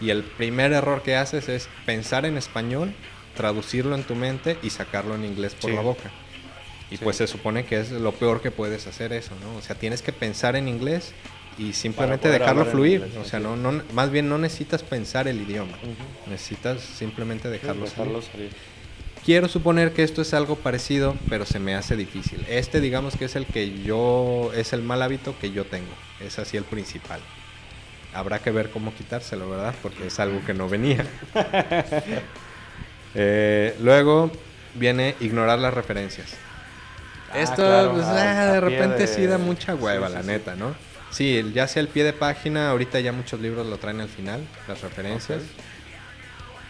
y 0.00 0.10
el 0.10 0.22
primer 0.22 0.72
error 0.72 1.02
que 1.02 1.16
haces 1.16 1.48
es 1.48 1.68
pensar 1.86 2.24
en 2.26 2.36
español, 2.36 2.92
traducirlo 3.36 3.94
en 3.94 4.02
tu 4.04 4.14
mente 4.14 4.56
y 4.62 4.70
sacarlo 4.70 5.14
en 5.14 5.24
inglés 5.24 5.54
por 5.54 5.70
Sí. 5.70 5.76
la 5.76 5.82
boca. 5.82 6.10
Y 6.90 6.96
Sí. 6.96 7.04
pues 7.04 7.16
se 7.16 7.26
supone 7.26 7.64
que 7.64 7.78
es 7.80 7.90
lo 7.92 8.12
peor 8.12 8.40
que 8.42 8.50
puedes 8.50 8.86
hacer 8.86 9.12
eso, 9.12 9.32
¿no? 9.42 9.56
O 9.58 9.62
sea, 9.62 9.76
tienes 9.76 10.02
que 10.02 10.12
pensar 10.12 10.56
en 10.56 10.66
inglés 10.68 11.12
y 11.58 11.72
simplemente 11.74 12.28
dejarlo 12.30 12.64
fluir. 12.66 13.00
inglés, 13.02 13.16
o 13.16 13.24
sea, 13.24 13.38
sí. 13.38 13.44
no, 13.44 13.54
no, 13.56 13.82
más 13.92 14.10
bien 14.10 14.28
no 14.28 14.38
necesitas 14.38 14.82
pensar 14.82 15.28
el 15.28 15.40
idioma. 15.40 15.76
Ujú. 15.82 16.30
Necesitas 16.30 16.80
simplemente 16.80 17.48
dejarlo, 17.48 17.84
Dejarlo 17.84 18.22
salir. 18.22 18.50
salir. 18.50 18.70
Quiero 19.24 19.48
suponer 19.48 19.92
que 19.92 20.02
esto 20.02 20.22
es 20.22 20.32
algo 20.32 20.56
parecido, 20.56 21.14
pero 21.28 21.44
se 21.44 21.58
me 21.60 21.74
hace 21.74 21.94
difícil. 21.94 22.44
Este, 22.48 22.80
digamos 22.80 23.16
que 23.16 23.26
es 23.26 23.36
el 23.36 23.44
que 23.44 23.82
yo, 23.82 24.50
es 24.56 24.72
el 24.72 24.82
mal 24.82 25.02
hábito 25.02 25.34
que 25.38 25.52
yo 25.52 25.66
tengo. 25.66 25.92
Es 26.20 26.38
así 26.38 26.56
el 26.56 26.64
principal. 26.64 27.20
Habrá 28.14 28.38
que 28.40 28.50
ver 28.50 28.70
cómo 28.70 28.94
quitárselo, 28.94 29.48
¿verdad? 29.50 29.74
Porque 29.82 30.06
es 30.06 30.18
algo 30.20 30.44
que 30.44 30.54
no 30.54 30.68
venía. 30.68 31.04
Eh, 33.14 33.74
luego 33.80 34.30
viene 34.74 35.16
ignorar 35.20 35.58
las 35.58 35.74
referencias. 35.74 36.28
Ah, 37.32 37.38
Esto, 37.40 37.56
claro, 37.56 37.92
pues, 37.94 38.04
a- 38.06 38.40
ah, 38.50 38.52
de 38.52 38.60
repente 38.60 38.98
de- 38.98 39.06
sí 39.08 39.26
da 39.26 39.36
mucha 39.38 39.74
hueva, 39.74 40.06
Sí, 40.06 40.12
sí, 40.12 40.16
la 40.16 40.22
sí. 40.22 40.28
neta, 40.28 40.54
¿no? 40.54 40.74
Sí, 41.10 41.50
ya 41.52 41.66
sea 41.66 41.80
el 41.82 41.88
pie 41.88 42.04
de 42.04 42.12
página, 42.12 42.70
ahorita 42.70 43.00
ya 43.00 43.10
muchos 43.12 43.40
libros 43.40 43.66
lo 43.66 43.78
traen 43.78 44.00
al 44.00 44.08
final, 44.08 44.40
las 44.68 44.80
referencias. 44.82 45.42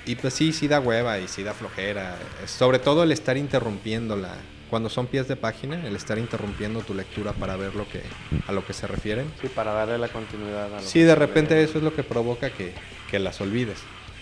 Y 0.07 0.15
pues 0.17 0.33
sí, 0.33 0.55
sí 0.55 0.67
da 0.67 0.81
hueva 0.81 1.19
y 1.19 1.29
sí 1.29 1.43
da 1.43 1.53
flojera. 1.53 2.17
Sobre 2.47 2.79
todo 2.79 3.03
el 3.03 3.13
estar 3.13 3.37
interrumpiéndola. 3.37 4.31
Cuando 4.71 4.89
son 4.89 5.09
pies 5.09 5.27
de 5.27 5.35
página, 5.35 5.85
el 5.85 5.97
estar 5.97 6.17
interrumpiendo 6.17 6.81
tu 6.81 6.95
lectura 6.95 7.33
para 7.33 7.57
ver 7.57 7.75
lo 7.75 7.89
que, 7.89 8.03
a 8.47 8.53
lo 8.53 8.65
que 8.65 8.73
se 8.73 8.87
refieren. 8.87 9.31
Sí, 9.41 9.49
para 9.49 9.73
darle 9.73 9.99
la 9.99 10.09
continuidad 10.09 10.67
a 10.73 10.77
lo 10.77 10.81
Sí, 10.81 11.01
que 11.01 11.05
de 11.07 11.15
repente 11.17 11.63
eso 11.63 11.79
es 11.79 11.85
lo 11.85 11.93
que 11.93 12.05
provoca 12.05 12.51
que, 12.51 12.73
que 13.11 13.19
las 13.19 13.41
olvides. 13.41 13.79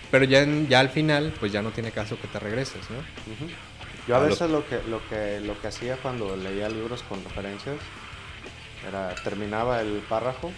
Pero 0.09 0.25
ya, 0.25 0.39
en- 0.41 0.67
ya 0.67 0.79
al 0.79 0.89
final, 0.89 1.33
pues 1.39 1.51
ya 1.51 1.61
no 1.61 1.69
tiene 1.69 1.91
caso 1.91 2.19
que 2.19 2.27
te 2.27 2.39
regreses, 2.39 2.81
¿no? 2.89 2.97
Ujú. 2.97 3.51
Yo 4.07 4.15
a 4.15 4.17
A 4.17 4.21
veces 4.21 4.49
lo 4.49 4.67
que, 4.67 4.81
lo 4.89 5.07
que 5.07 5.39
lo 5.39 5.59
que 5.61 5.67
hacía 5.67 5.97
cuando 5.97 6.35
leía 6.35 6.67
libros 6.67 7.03
con 7.03 7.23
referencias 7.23 7.75
era 8.87 9.13
terminaba 9.23 9.81
el 9.81 10.01
párrafo, 10.09 10.51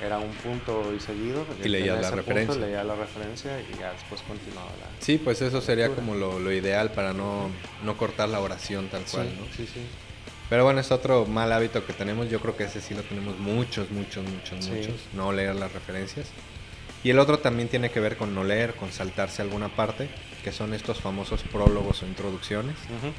era 0.00 0.18
un 0.18 0.30
punto 0.32 0.92
y 0.94 1.00
seguido. 1.00 1.46
Y 1.62 1.68
leías 1.68 1.96
en 1.96 2.02
la 2.02 2.10
referencia. 2.10 2.52
Punto, 2.54 2.66
leía 2.66 2.84
la 2.84 2.94
referencia 2.94 3.60
y 3.60 3.78
ya 3.78 3.92
después 3.92 4.20
continuaba 4.22 4.70
la. 4.80 4.86
Sí, 5.00 5.18
pues 5.18 5.40
eso 5.42 5.60
sería 5.60 5.86
Lectura. 5.88 6.06
como 6.06 6.18
lo, 6.18 6.38
lo 6.38 6.52
ideal 6.52 6.90
para 6.92 7.12
no, 7.12 7.48
no 7.82 7.96
cortar 7.96 8.28
la 8.28 8.40
oración 8.40 8.88
tal 8.88 9.04
cual, 9.04 9.28
sí, 9.28 9.36
¿no? 9.40 9.46
sí, 9.56 9.66
sí. 9.72 9.80
Pero 10.50 10.64
bueno, 10.64 10.80
es 10.80 10.92
otro 10.92 11.24
mal 11.26 11.52
hábito 11.52 11.86
que 11.86 11.92
tenemos. 11.94 12.28
Yo 12.30 12.38
creo 12.40 12.56
que 12.56 12.64
ese 12.64 12.80
sí 12.80 12.94
lo 12.94 13.02
tenemos 13.02 13.38
muchos, 13.38 13.90
muchos, 13.90 14.24
muchos, 14.28 14.64
Sí. 14.64 14.70
muchos. 14.72 14.94
No 15.14 15.32
leer 15.32 15.54
las 15.56 15.72
referencias. 15.72 16.26
Y 17.02 17.10
el 17.10 17.18
otro 17.18 17.38
también 17.38 17.68
tiene 17.68 17.90
que 17.90 18.00
ver 18.00 18.16
con 18.16 18.34
no 18.34 18.44
leer, 18.44 18.74
con 18.74 18.90
saltarse 18.92 19.42
alguna 19.42 19.68
parte, 19.74 20.08
que 20.42 20.52
son 20.52 20.74
estos 20.74 21.00
famosos 21.00 21.42
prólogos 21.44 22.02
o 22.02 22.06
introducciones. 22.06 22.76
Ujú. 22.98 23.12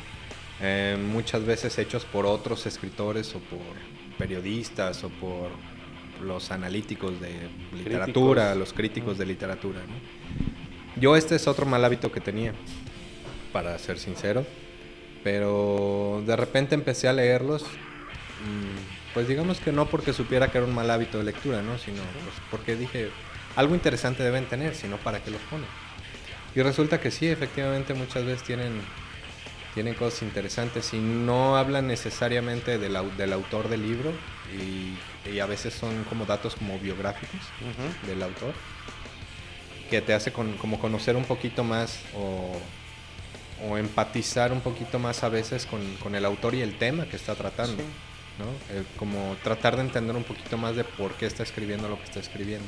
eh, 0.61 0.97
muchas 0.99 1.43
veces 1.45 1.77
hechos 1.79 2.05
por 2.05 2.25
otros 2.25 2.65
escritores 2.65 3.35
o 3.35 3.39
por 3.39 3.59
periodistas 4.17 5.03
o 5.03 5.09
por 5.09 5.49
los 6.21 6.51
analíticos 6.51 7.19
de 7.19 7.49
literatura, 7.73 8.43
Críticos. 8.43 8.59
los 8.59 8.73
críticos 8.73 9.17
de 9.17 9.25
literatura. 9.25 9.79
¿no? 9.81 11.01
Yo 11.01 11.15
este 11.15 11.35
es 11.35 11.47
otro 11.47 11.65
mal 11.65 11.83
hábito 11.83 12.11
que 12.11 12.21
tenía, 12.21 12.53
para 13.51 13.77
ser 13.77 13.99
sincero, 13.99 14.45
pero 15.23 16.23
de 16.25 16.35
repente 16.35 16.75
empecé 16.75 17.07
a 17.07 17.13
leerlos, 17.13 17.63
mm, 17.63 19.13
pues 19.13 19.27
digamos 19.27 19.59
que 19.59 19.71
no 19.71 19.87
porque 19.87 20.13
supiera 20.13 20.51
que 20.51 20.57
era 20.57 20.67
un 20.67 20.73
mal 20.75 20.89
hábito 20.89 21.17
de 21.17 21.23
lectura, 21.23 21.61
¿no? 21.61 21.77
sino 21.77 21.97
pues, 21.97 22.35
porque 22.51 22.75
dije, 22.75 23.09
algo 23.55 23.75
interesante 23.75 24.23
deben 24.23 24.45
tener, 24.45 24.75
sino 24.75 24.97
para 24.97 25.23
qué 25.23 25.31
los 25.31 25.41
ponen. 25.43 25.67
Y 26.55 26.61
resulta 26.61 26.99
que 27.01 27.11
sí, 27.11 27.27
efectivamente 27.27 27.93
muchas 27.93 28.23
veces 28.25 28.43
tienen, 28.43 28.81
tienen 29.75 29.93
cosas 29.93 30.23
interesantes 30.23 30.91
y 30.93 30.97
no 30.97 31.57
hablan 31.57 31.85
necesariamente 31.87 32.79
del, 32.79 32.97
del 33.17 33.33
autor 33.33 33.69
del 33.69 33.83
libro 33.83 34.11
y, 34.57 35.29
y 35.29 35.39
a 35.39 35.45
veces 35.45 35.73
son 35.75 36.03
como 36.05 36.25
datos 36.25 36.55
como 36.55 36.79
biográficos 36.79 37.41
Ujú. 37.61 38.07
del 38.07 38.23
autor 38.23 38.53
que 39.91 40.01
te 40.01 40.13
hace 40.15 40.31
con- 40.33 40.57
como 40.57 40.79
conocer 40.79 41.15
un 41.15 41.25
poquito 41.25 41.63
más 41.63 41.99
o, 42.15 42.57
o 43.69 43.77
empatizar 43.77 44.51
un 44.51 44.61
poquito 44.61 44.97
más 44.97 45.23
a 45.23 45.29
veces 45.29 45.65
con, 45.67 45.81
con 45.97 46.15
el 46.15 46.25
autor 46.25 46.55
y 46.55 46.61
el 46.61 46.77
tema 46.77 47.05
que 47.05 47.15
está 47.17 47.35
tratando. 47.35 47.83
Sí. 47.83 47.89
¿no? 48.39 48.45
Eh, 48.75 48.83
como 48.97 49.37
tratar 49.43 49.77
de 49.77 49.81
entender 49.83 50.13
un 50.15 50.25
poquito 50.25 50.57
más 50.57 50.75
de 50.75 50.83
por 50.83 51.13
qué 51.13 51.25
está 51.25 51.43
escribiendo 51.43 51.87
lo 51.87 51.97
que 51.97 52.03
está 52.03 52.19
escribiendo. 52.19 52.65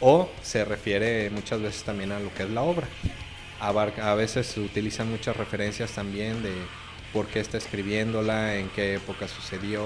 O 0.00 0.28
se 0.42 0.64
refiere 0.64 1.30
muchas 1.30 1.60
veces 1.60 1.84
también 1.84 2.10
a 2.10 2.18
lo 2.18 2.34
que 2.34 2.42
es 2.44 2.50
la 2.50 2.62
obra. 2.62 2.88
Abarca- 3.60 4.10
a 4.10 4.14
veces 4.14 4.46
se 4.46 4.60
utilizan 4.60 5.10
muchas 5.10 5.36
referencias 5.36 5.90
también 5.92 6.42
de 6.42 6.52
por 7.12 7.26
qué 7.26 7.40
está 7.40 7.56
escribiéndola, 7.58 8.56
en 8.56 8.68
qué 8.68 8.94
época 8.94 9.26
sucedió, 9.28 9.82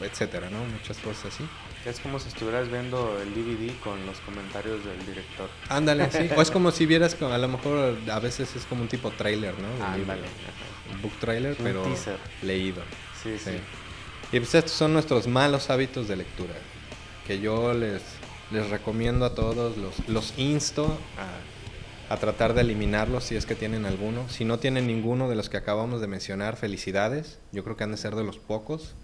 etcétera, 0.00 0.50
¿no? 0.50 0.62
Muchas 0.64 0.98
cosas 0.98 1.32
así. 1.34 1.44
Es 1.84 1.98
como 1.98 2.20
si 2.20 2.28
estuvieras 2.28 2.68
viendo 2.70 3.18
el 3.20 3.34
DVD 3.34 3.72
con 3.82 4.04
los 4.06 4.18
comentarios 4.20 4.84
del 4.84 5.04
director. 5.04 5.48
Ándale, 5.68 6.10
sí. 6.12 6.28
O 6.36 6.42
es 6.42 6.50
como 6.52 6.70
si 6.70 6.86
vieras, 6.86 7.16
a 7.20 7.38
lo 7.38 7.48
mejor 7.48 7.96
a 8.08 8.18
veces 8.20 8.54
es 8.54 8.64
como 8.66 8.82
un 8.82 8.88
tipo 8.88 9.10
trailer, 9.10 9.54
¿no? 9.58 9.84
Ándale. 9.84 10.22
Un 10.94 11.02
book 11.02 11.12
trailer, 11.18 11.56
Un 11.58 11.64
pero 11.64 11.82
teaser. 11.82 12.18
leído. 12.42 12.82
Sí, 13.22 13.36
sí. 13.38 13.50
Sí. 13.50 14.36
Y 14.36 14.38
pues 14.40 14.54
estos 14.54 14.72
son 14.72 14.92
nuestros 14.92 15.26
malos 15.26 15.70
hábitos 15.70 16.06
de 16.06 16.16
lectura. 16.16 16.54
Que 17.26 17.40
yo 17.40 17.72
les, 17.74 18.02
les 18.52 18.68
recomiendo 18.70 19.24
a 19.24 19.34
todos, 19.34 19.76
los, 19.76 20.08
los 20.08 20.34
insto 20.38 20.96
a, 21.18 21.51
a 22.08 22.16
tratar 22.18 22.54
de 22.54 22.60
eliminarlos 22.62 23.24
si 23.24 23.36
es 23.36 23.46
que 23.46 23.54
tienen 23.54 23.86
alguno. 23.86 24.28
Si 24.28 24.44
no 24.44 24.58
tienen 24.58 24.86
ninguno 24.86 25.28
de 25.28 25.34
los 25.34 25.48
que 25.48 25.56
acabamos 25.56 26.00
de 26.00 26.06
mencionar, 26.08 26.56
felicidades. 26.56 27.38
Yo 27.52 27.64
creo 27.64 27.76
que 27.76 27.84
han 27.84 27.92
de 27.92 27.96
ser 27.96 28.14
de 28.16 28.24
los 28.24 28.38
pocos 28.38 28.94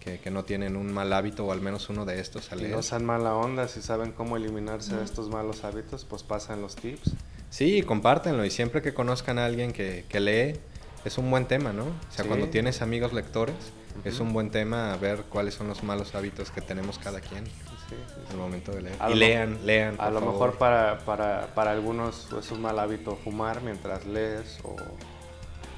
que, 0.00 0.18
que 0.18 0.30
no 0.30 0.44
tienen 0.44 0.76
un 0.76 0.92
mal 0.92 1.12
hábito 1.12 1.44
o 1.46 1.52
al 1.52 1.60
menos 1.60 1.88
uno 1.90 2.06
de 2.06 2.18
estos 2.20 2.50
al 2.52 2.62
Y 2.62 2.68
no 2.68 2.82
sean 2.82 3.04
mala 3.04 3.34
onda, 3.34 3.68
si 3.68 3.82
saben 3.82 4.12
cómo 4.12 4.36
eliminarse 4.36 4.96
de 4.96 5.04
estos 5.04 5.28
malos 5.28 5.62
hábitos, 5.64 6.04
pues 6.04 6.22
pasan 6.22 6.62
los 6.62 6.74
tips. 6.74 7.12
Sí, 7.50 7.82
compártenlo 7.82 8.44
y 8.44 8.50
siempre 8.50 8.80
que 8.82 8.94
conozcan 8.94 9.38
a 9.38 9.44
alguien 9.44 9.72
que, 9.72 10.04
que 10.08 10.20
lee, 10.20 10.58
es 11.04 11.18
un 11.18 11.30
buen 11.30 11.46
tema, 11.46 11.72
¿no? 11.72 11.84
O 11.84 12.12
sea, 12.12 12.24
Sí. 12.24 12.28
cuando 12.28 12.48
tienes 12.48 12.80
amigos 12.82 13.12
lectores, 13.12 13.56
es 14.04 14.20
un 14.20 14.32
buen 14.32 14.50
tema 14.50 14.96
ver 14.96 15.24
cuáles 15.28 15.54
son 15.54 15.68
los 15.68 15.82
malos 15.82 16.14
hábitos 16.14 16.50
que 16.50 16.60
tenemos 16.62 16.98
cada 16.98 17.20
quien 17.20 17.44
Sí, 17.90 17.96
sí, 18.06 18.14
sí. 18.26 18.32
al 18.32 18.36
momento 18.38 18.72
de 18.72 18.82
leer. 18.82 18.96
A 19.00 19.08
y 19.08 19.14
lo 19.14 19.16
lean, 19.18 19.58
lean. 19.66 19.96
A 19.98 20.10
lo 20.10 20.20
favor. 20.20 20.32
mejor 20.32 20.58
para, 20.58 20.98
para, 21.00 21.48
para 21.54 21.72
algunos 21.72 22.28
es 22.38 22.50
un 22.52 22.62
mal 22.62 22.78
hábito 22.78 23.16
fumar 23.16 23.60
mientras 23.62 24.06
lees 24.06 24.58
o 24.62 24.76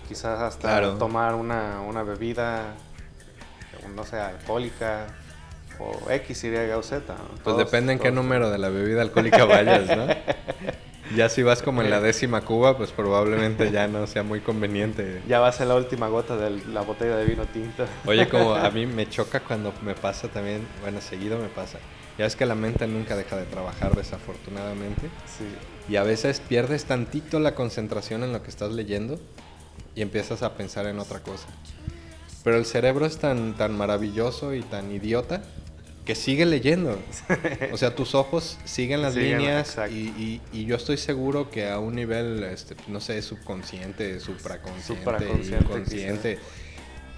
quizás 0.09 0.39
hasta 0.41 0.69
Claro. 0.69 0.93
tomar 0.99 1.35
una, 1.35 1.81
una 1.81 2.03
bebida, 2.03 2.75
no 3.97 4.05
sé, 4.05 4.21
alcohólica 4.21 5.07
o 5.79 6.11
X, 6.11 6.45
Y 6.45 6.55
o 6.77 6.83
Z. 6.83 7.15
¿no? 7.15 7.39
Pues 7.43 7.57
depende 7.57 7.95
en 7.95 7.99
qué 7.99 8.11
número 8.13 8.51
de 8.51 8.59
la 8.59 8.69
bebida 8.69 9.01
alcohólica 9.03 9.45
vayas, 9.47 9.97
¿no? 9.97 10.07
ya 11.17 11.29
si 11.31 11.43
vas 11.43 11.63
como 11.63 11.81
en 11.83 11.91
la 11.91 12.01
décima 12.01 12.43
cuba, 12.43 12.77
pues 12.77 12.91
probablemente 12.91 13.71
ya 13.71 13.89
no 13.89 14.07
sea 14.07 14.23
muy 14.23 14.41
conveniente. 14.41 15.23
Ya 15.27 15.41
va 15.41 15.49
a 15.49 15.53
ser 15.53 15.67
la 15.69 15.77
última 15.77 16.09
gota 16.09 16.37
de 16.37 16.51
la 16.67 16.83
botella 16.83 17.17
de 17.17 17.25
vino 17.25 17.45
tinto. 17.47 17.87
Oye, 18.07 18.29
como 18.29 18.55
a 18.55 18.71
mí 18.71 18.85
me 18.87 19.09
choca 19.09 19.41
cuando 19.41 19.73
me 19.83 19.95
pasa 19.95 20.29
también, 20.29 20.67
bueno, 20.83 21.01
seguido 21.01 21.39
me 21.39 21.49
pasa. 21.49 21.79
Ya 22.19 22.27
es 22.27 22.37
que 22.37 22.45
la 22.47 22.55
mente 22.55 22.87
nunca 22.87 23.17
deja 23.17 23.37
de 23.37 23.45
trabajar, 23.45 23.97
desafortunadamente. 23.97 25.03
Sí. 25.27 25.45
Y 25.93 25.97
a 25.97 26.03
veces 26.03 26.41
pierdes 26.41 26.85
tantito 26.85 27.41
la 27.41 27.55
concentración 27.55 28.23
en 28.23 28.33
lo 28.33 28.43
que 28.43 28.51
estás 28.51 28.73
leyendo 28.73 29.19
y 29.95 30.03
empiezas 30.03 30.43
a 30.43 30.55
pensar 30.55 30.87
en 30.87 30.99
otra 30.99 31.21
cosa. 31.21 31.47
Pero 32.45 32.57
el 32.57 32.67
cerebro 32.67 33.07
es 33.07 33.19
tan, 33.19 33.55
tan 33.57 33.77
maravilloso 33.77 34.55
y 34.55 34.63
tan 34.63 34.91
idiota 34.93 35.43
que 36.05 36.15
sigue 36.17 36.45
leyendo. 36.47 36.99
O 37.73 37.77
sea, 37.77 37.95
tus 37.95 38.15
ojos 38.15 38.59
siguen 38.65 39.03
las 39.03 39.15
Siguen, 39.15 39.39
líneas 39.39 39.77
y, 39.91 39.95
y- 39.95 40.41
y 40.53 40.65
yo 40.65 40.75
estoy 40.77 40.97
seguro 40.97 41.51
que 41.51 41.69
a 41.71 41.79
un 41.79 41.95
nivel, 41.95 42.43
este, 42.43 42.75
no 42.89 43.01
sé, 43.01 43.23
subconsciente, 43.23 44.19
supraconsciente, 44.21 45.05
Supraconsciente, 45.05 45.65
inconsciente, 45.65 46.39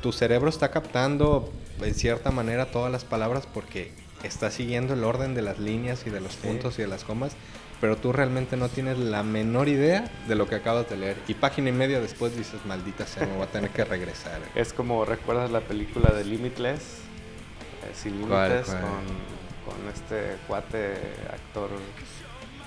tu 0.02 0.12
cerebro 0.12 0.50
está 0.50 0.70
captando 0.70 1.50
en 1.80 1.94
cierta 1.94 2.30
manera 2.30 2.66
todas 2.70 2.92
las 2.92 3.04
palabras 3.04 3.48
porque 3.52 3.90
está 4.24 4.50
siguiendo 4.50 4.94
el 4.94 5.04
orden 5.04 5.34
de 5.34 5.42
las 5.42 5.58
líneas 5.58 6.02
y 6.06 6.10
de 6.10 6.20
los 6.20 6.32
Sí. 6.32 6.46
puntos 6.48 6.78
y 6.78 6.82
de 6.82 6.88
las 6.88 7.04
comas, 7.04 7.36
pero 7.80 7.96
tú 7.96 8.12
realmente 8.12 8.56
no 8.56 8.68
tienes 8.68 8.98
la 8.98 9.22
menor 9.22 9.68
idea 9.68 10.10
de 10.26 10.34
lo 10.34 10.46
que 10.48 10.54
acabas 10.54 10.88
de 10.88 10.96
leer. 10.96 11.16
Y 11.28 11.34
página 11.34 11.68
y 11.68 11.72
media 11.72 12.00
después 12.00 12.36
dices, 12.36 12.64
maldita 12.66 13.06
sea, 13.06 13.26
me 13.26 13.34
voy 13.34 13.42
a 13.44 13.46
tener 13.50 13.70
que 13.70 13.84
regresar. 13.84 14.40
Es 14.54 14.72
como, 14.72 15.04
¿recuerdas 15.04 15.50
la 15.50 15.60
película 15.60 16.10
de 16.12 16.24
Limitless? 16.24 16.80
Eh, 16.80 17.92
Sin 17.94 18.20
¿Cuál, 18.22 18.50
límites? 18.50 18.74
Con, 18.74 19.74
con 19.74 19.88
este 19.92 20.36
cuate 20.46 20.92
actor. 21.30 21.70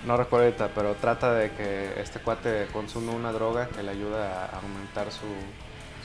No 0.06 0.16
recuerdo 0.16 0.46
ahorita, 0.46 0.70
pero 0.76 0.94
trata 0.96 1.34
de 1.34 1.52
que 1.52 2.00
este 2.00 2.20
cuate 2.20 2.68
consume 2.72 3.12
una 3.12 3.32
droga 3.32 3.68
que 3.70 3.82
le 3.82 3.92
ayuda 3.92 4.46
a 4.46 4.60
aumentar 4.60 5.12
su, 5.12 5.26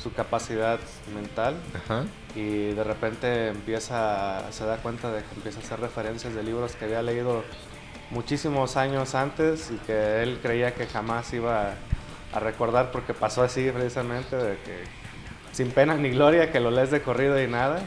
su 0.02 0.12
capacidad 0.12 0.80
mental 1.14 1.54
Ajá. 1.74 2.04
y 2.34 2.72
de 2.72 2.84
repente 2.84 3.48
empieza, 3.48 4.50
se 4.50 4.64
da 4.64 4.78
cuenta 4.78 5.12
de 5.12 5.22
que 5.22 5.34
empieza 5.36 5.60
a 5.60 5.62
hacer 5.62 5.80
referencias 5.80 6.34
de 6.34 6.42
libros 6.42 6.74
que 6.74 6.86
había 6.86 7.02
leído 7.02 7.44
muchísimos 8.10 8.76
años 8.76 9.14
antes 9.14 9.70
y 9.70 9.76
que 9.86 10.22
él 10.22 10.38
creía 10.42 10.74
que 10.74 10.86
jamás 10.86 11.32
iba 11.32 11.74
a 12.32 12.40
recordar 12.40 12.90
porque 12.90 13.14
pasó 13.14 13.42
así 13.42 13.70
precisamente, 13.70 14.36
de 14.36 14.56
que 14.58 14.84
sin 15.52 15.70
pena 15.70 15.94
ni 15.94 16.10
gloria, 16.10 16.50
que 16.50 16.60
lo 16.60 16.70
lees 16.70 16.90
de 16.90 17.02
corrido 17.02 17.40
y 17.42 17.46
nada. 17.46 17.82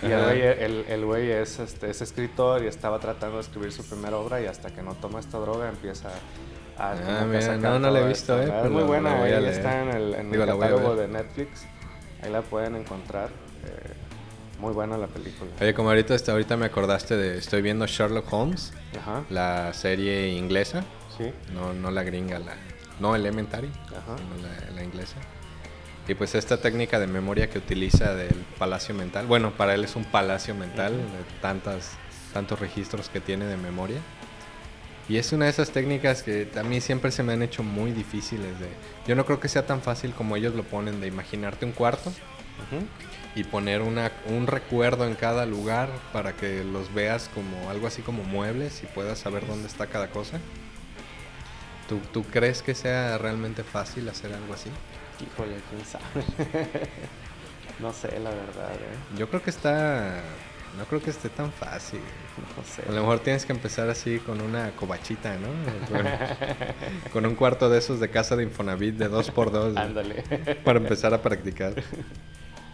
Y 0.00 0.06
el 0.06 0.22
güey, 0.22 0.42
el, 0.42 0.84
el 0.88 1.04
güey 1.04 1.30
es, 1.30 1.58
este, 1.58 1.90
es 1.90 2.00
escritor 2.00 2.62
y 2.62 2.68
estaba 2.68 3.00
tratando 3.00 3.36
de 3.36 3.42
escribir 3.42 3.72
su 3.72 3.84
primera 3.84 4.16
obra 4.16 4.40
y 4.40 4.46
hasta 4.46 4.70
que 4.70 4.80
no 4.80 4.94
toma 4.94 5.18
esta 5.18 5.38
droga 5.38 5.68
empieza 5.68 6.10
Ah, 6.78 6.94
como 6.94 7.06
que 7.06 7.12
a 7.12 7.24
mira, 7.24 7.56
no, 7.56 7.78
no 7.78 7.90
la 7.90 8.00
he 8.00 8.08
visto, 8.08 8.38
esto. 8.38 8.52
eh, 8.52 8.56
Es 8.56 8.62
pero 8.62 8.70
muy 8.74 8.82
buena, 8.84 9.22
ahí 9.22 9.44
está 9.46 9.82
en 9.82 9.88
el, 9.90 10.14
en 10.14 10.26
el 10.26 10.30
Digo, 10.32 10.44
a 10.44 10.46
catálogo 10.46 10.94
de 10.96 11.08
Netflix. 11.08 11.64
Ahí 12.22 12.30
la 12.30 12.42
pueden 12.42 12.76
encontrar. 12.76 13.28
Eh, 13.64 13.92
Muy 14.60 14.72
buena 14.72 14.96
la 14.96 15.06
película. 15.06 15.50
Oye, 15.60 15.72
como 15.74 15.88
ahorita, 15.90 16.14
hasta 16.14 16.32
ahorita 16.32 16.56
me 16.56 16.66
acordaste 16.66 17.16
de... 17.16 17.38
Estoy 17.38 17.62
viendo 17.62 17.86
Sherlock 17.86 18.32
Holmes, 18.32 18.72
Ajá. 19.00 19.22
la 19.30 19.72
serie 19.72 20.28
inglesa. 20.30 20.84
Sí. 21.16 21.32
No, 21.54 21.72
no 21.72 21.90
la 21.90 22.02
gringa, 22.02 22.38
la... 22.40 22.54
No 23.00 23.14
Elementary, 23.14 23.70
Ajá. 23.86 24.16
la, 24.42 24.74
la 24.74 24.82
inglesa. 24.82 25.14
Y 26.08 26.14
pues 26.14 26.34
esta 26.34 26.56
técnica 26.60 26.98
de 26.98 27.06
memoria 27.06 27.48
que 27.50 27.58
utiliza 27.58 28.14
del 28.14 28.34
palacio 28.58 28.94
mental. 28.94 29.26
Bueno, 29.26 29.52
para 29.52 29.74
él 29.74 29.84
es 29.84 29.94
un 29.94 30.04
palacio 30.04 30.54
mental 30.54 30.92
de 30.96 31.40
tantas, 31.40 31.92
tantos 32.32 32.58
registros 32.58 33.08
que 33.10 33.20
tiene 33.20 33.44
de 33.46 33.56
memoria. 33.56 33.98
Y 35.08 35.16
es 35.16 35.32
una 35.32 35.46
de 35.46 35.50
esas 35.50 35.70
técnicas 35.70 36.22
que 36.22 36.48
a 36.58 36.62
mí 36.62 36.80
siempre 36.80 37.10
se 37.10 37.22
me 37.22 37.32
han 37.32 37.42
hecho 37.42 37.62
muy 37.62 37.92
difíciles 37.92 38.58
de... 38.60 38.68
Yo 39.06 39.14
no 39.14 39.24
creo 39.24 39.40
que 39.40 39.48
sea 39.48 39.66
tan 39.66 39.80
fácil 39.80 40.12
como 40.12 40.36
ellos 40.36 40.54
lo 40.54 40.64
ponen 40.64 41.00
de 41.00 41.06
imaginarte 41.06 41.64
un 41.64 41.72
cuarto 41.72 42.12
y 43.34 43.44
poner 43.44 43.80
una, 43.80 44.12
un 44.26 44.46
recuerdo 44.46 45.06
en 45.06 45.14
cada 45.14 45.46
lugar 45.46 45.88
para 46.12 46.34
que 46.34 46.62
los 46.62 46.92
veas 46.92 47.30
como 47.34 47.70
algo 47.70 47.86
así 47.86 48.02
como 48.02 48.22
muebles 48.22 48.82
y 48.82 48.86
puedas 48.86 49.18
saber 49.18 49.46
dónde 49.46 49.68
está 49.68 49.86
cada 49.86 50.10
cosa. 50.10 50.40
¿Tú, 51.88 52.00
tú 52.12 52.24
crees 52.24 52.60
que 52.60 52.74
sea 52.74 53.16
realmente 53.16 53.64
fácil 53.64 54.08
hacer 54.10 54.34
algo 54.34 54.52
así? 54.52 54.68
Híjole, 55.20 55.56
quién 55.70 55.86
sabe. 55.86 56.60
no 57.78 57.94
sé, 57.94 58.18
la 58.20 58.28
verdad, 58.28 58.74
¿eh? 58.74 59.16
Yo 59.16 59.30
creo 59.30 59.42
que 59.42 59.50
está... 59.50 60.20
No 60.76 60.84
creo 60.84 61.02
que 61.02 61.08
esté 61.08 61.30
tan 61.30 61.50
fácil. 61.50 62.00
No 62.56 62.64
sé. 62.64 62.82
A 62.88 62.92
lo 62.92 63.00
mejor 63.00 63.20
tienes 63.20 63.44
que 63.46 63.52
empezar 63.52 63.88
así 63.90 64.18
con 64.18 64.40
una 64.40 64.70
cobachita, 64.72 65.36
¿no? 65.38 65.48
Con, 67.12 67.26
un 67.26 67.34
cuarto 67.34 67.68
de 67.70 67.78
esos 67.78 68.00
de 68.00 68.10
casa 68.10 68.36
de 68.36 68.44
Infonavit 68.44 68.94
de 68.96 69.10
2x2 69.10 69.76
Ándale. 69.76 70.22
para 70.64 70.78
empezar 70.78 71.12
a 71.14 71.22
practicar. 71.22 71.74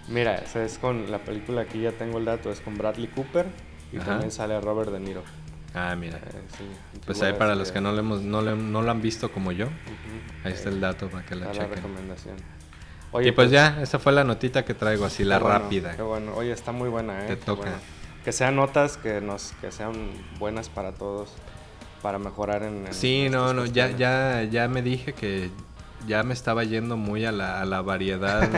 Mira, 0.08 0.42
es 0.54 0.78
con 0.78 1.10
la 1.10 1.18
película, 1.18 1.62
aquí 1.62 1.80
ya 1.80 1.92
tengo 1.92 2.18
el 2.18 2.24
dato, 2.26 2.50
es 2.50 2.60
con 2.60 2.76
Bradley 2.76 3.06
Cooper 3.08 3.46
y 3.92 3.96
Ajá. 3.96 4.06
también 4.06 4.30
sale 4.30 4.60
Robert 4.60 4.90
De 4.90 5.00
Niro. 5.00 5.22
Ah, 5.74 5.96
mira. 5.96 6.18
Eh, 6.18 6.20
sí, 6.56 6.64
Pues 7.06 7.20
ahí 7.22 7.32
para 7.32 7.54
los 7.54 7.72
que 7.72 7.80
no 7.80 7.90
lo, 7.92 7.98
hemos, 7.98 8.20
no, 8.22 8.42
le- 8.42 8.54
no 8.54 8.82
lo 8.82 8.90
han 8.90 9.00
visto 9.02 9.32
como 9.32 9.50
yo, 9.50 9.66
ahí 10.44 10.52
está 10.52 10.68
el 10.68 10.80
dato 10.80 11.08
para 11.08 11.24
que 11.24 11.34
la 11.34 11.46
Está 11.50 11.62
la 11.62 11.68
chequen. 11.68 11.76
recomendación. 11.82 12.36
y 13.22 13.32
pues 13.32 13.50
ya, 13.50 13.80
esa 13.82 13.98
fue 13.98 14.12
la 14.12 14.24
notita 14.24 14.64
que 14.64 14.74
traigo, 14.74 15.04
así 15.04 15.24
la 15.24 15.38
Qué 15.38 15.44
bueno, 15.44 15.58
rápida. 15.58 15.96
Qué 15.96 16.02
bueno. 16.02 16.34
Oye, 16.34 16.52
está 16.52 16.70
muy 16.70 16.88
buena, 16.90 17.24
¿eh? 17.24 17.28
Te 17.28 17.36
toca. 17.36 17.62
bueno. 17.62 17.76
Que 18.24 18.32
sean 18.32 18.56
notas 18.56 18.96
que 18.96 19.20
nos 19.20 19.52
que 19.60 19.70
sean 19.70 19.92
buenas 20.38 20.68
para 20.68 20.92
todos 20.92 21.30
para 22.02 22.18
mejorar 22.18 22.62
en, 22.62 22.86
en 22.86 22.94
Sí, 22.94 23.28
no, 23.30 23.54
no, 23.54 23.64
ya, 23.64 23.90
ya, 23.90 24.42
ya 24.44 24.68
me 24.68 24.82
dije 24.82 25.14
que 25.14 25.50
ya 26.06 26.22
me 26.22 26.34
estaba 26.34 26.64
yendo 26.64 26.96
muy 26.96 27.24
a 27.24 27.32
la, 27.32 27.60
a 27.60 27.64
la 27.64 27.80
variedad 27.82 28.48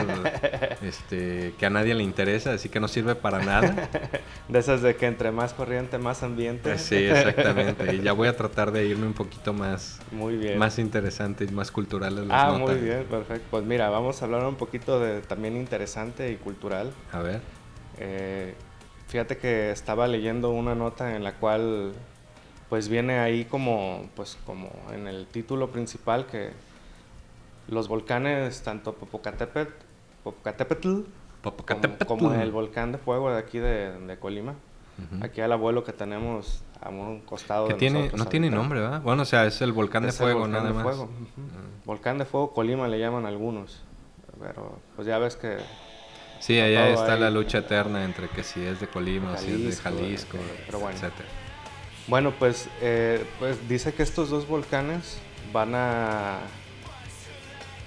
este, 0.83 1.53
que 1.57 1.65
a 1.65 1.69
nadie 1.69 1.93
le 1.95 2.03
interesa, 2.03 2.51
así 2.53 2.69
que 2.69 2.79
no 2.79 2.87
sirve 2.87 3.15
para 3.15 3.39
nada. 3.39 3.89
De 4.47 4.59
esas 4.59 4.81
de 4.81 4.95
que 4.95 5.05
entre 5.07 5.31
más 5.31 5.53
corriente, 5.53 5.97
más 5.97 6.23
ambiente. 6.23 6.77
Sí, 6.77 6.95
exactamente. 6.95 7.95
Y 7.95 8.01
ya 8.01 8.13
voy 8.13 8.29
a 8.29 8.37
tratar 8.37 8.71
de 8.71 8.85
irme 8.85 9.05
un 9.05 9.13
poquito 9.13 9.51
más, 9.51 9.99
Muy 10.11 10.37
bien. 10.37 10.57
más 10.57 10.79
interesante 10.79 11.43
y 11.43 11.49
más 11.49 11.69
culturales 11.69 12.25
las 12.25 12.43
ah, 12.43 12.57
notas. 12.57 12.75
muy 12.75 12.85
bien, 12.85 13.03
perfecto. 13.09 13.45
Pues 13.51 13.65
mira, 13.65 13.89
vamos 13.89 14.21
a 14.21 14.25
hablar 14.25 14.45
un 14.45 14.55
poquito 14.55 15.01
de 15.01 15.19
también 15.19 15.57
interesante 15.57 16.31
y 16.31 16.37
cultural. 16.37 16.93
A 17.11 17.19
ver. 17.19 17.41
Eh, 17.97 18.55
fíjate 19.07 19.37
que 19.37 19.71
estaba 19.71 20.07
leyendo 20.07 20.49
una 20.51 20.75
nota 20.75 21.15
en 21.15 21.23
la 21.23 21.33
cual 21.33 21.93
pues 22.69 22.89
viene 22.89 23.19
ahí 23.19 23.45
como 23.45 24.09
pues 24.15 24.37
como 24.45 24.69
en 24.93 25.07
el 25.07 25.25
título 25.27 25.69
principal 25.71 26.25
que 26.25 26.51
los 27.69 27.87
volcanes 27.87 28.61
tanto 28.63 28.93
Popocatépetl, 28.93 29.71
Popocatépetl 30.23 30.87
como, 30.89 31.03
Popocatépetl. 31.41 32.05
como 32.05 32.33
el 32.33 32.51
volcán 32.51 32.91
de 32.91 32.97
fuego 32.97 33.29
de 33.31 33.37
aquí 33.39 33.59
de, 33.59 33.91
de 33.99 34.17
Colima. 34.19 34.53
Ujú. 35.13 35.23
Aquí 35.23 35.41
al 35.41 35.51
abuelo 35.51 35.83
que 35.83 35.93
tenemos 35.93 36.63
a 36.81 36.89
un 36.89 37.19
costado 37.21 37.67
Que 37.67 37.73
de 37.73 37.79
tiene, 37.79 37.99
nosotros 37.99 38.19
no 38.19 38.25
tiene 38.29 38.47
ahorita. 38.47 38.61
nombre, 38.61 38.79
¿verdad? 38.81 39.01
Bueno, 39.01 39.21
o 39.21 39.25
sea, 39.25 39.45
es 39.45 39.61
el 39.61 39.71
volcán 39.71 40.03
de 40.03 40.09
Es 40.09 40.17
fuego, 40.17 40.39
volcán 40.39 40.51
nada 40.63 40.67
de 40.69 40.73
más. 40.73 40.83
fuego. 40.83 41.09
Ah. 41.37 41.85
Volcán 41.85 42.17
de 42.17 42.25
fuego 42.25 42.51
Colima 42.53 42.87
le 42.87 42.99
llaman 42.99 43.25
algunos. 43.25 43.83
Pero 44.39 44.79
pues 44.95 45.07
ya 45.07 45.19
ves 45.19 45.35
que 45.35 45.57
Sí, 46.39 46.59
allá 46.59 46.89
está 46.89 47.13
ahí. 47.13 47.19
la 47.19 47.29
lucha 47.29 47.59
eterna 47.59 48.03
entre 48.03 48.29
que 48.29 48.43
si 48.43 48.61
es 48.63 48.79
de 48.79 48.87
Colima 48.87 49.33
o 49.33 49.37
si 49.37 49.51
es 49.51 49.63
de 49.77 49.83
Jalisco, 49.83 50.37
eh, 50.37 50.63
pero 50.65 50.79
bueno. 50.79 50.95
etcétera. 50.95 51.27
Bueno, 52.07 52.31
pues, 52.37 52.69
eh, 52.81 53.25
pues 53.39 53.67
dice 53.67 53.93
que 53.93 54.03
estos 54.03 54.29
dos 54.29 54.47
volcanes 54.47 55.17
van 55.51 55.73
a, 55.75 56.37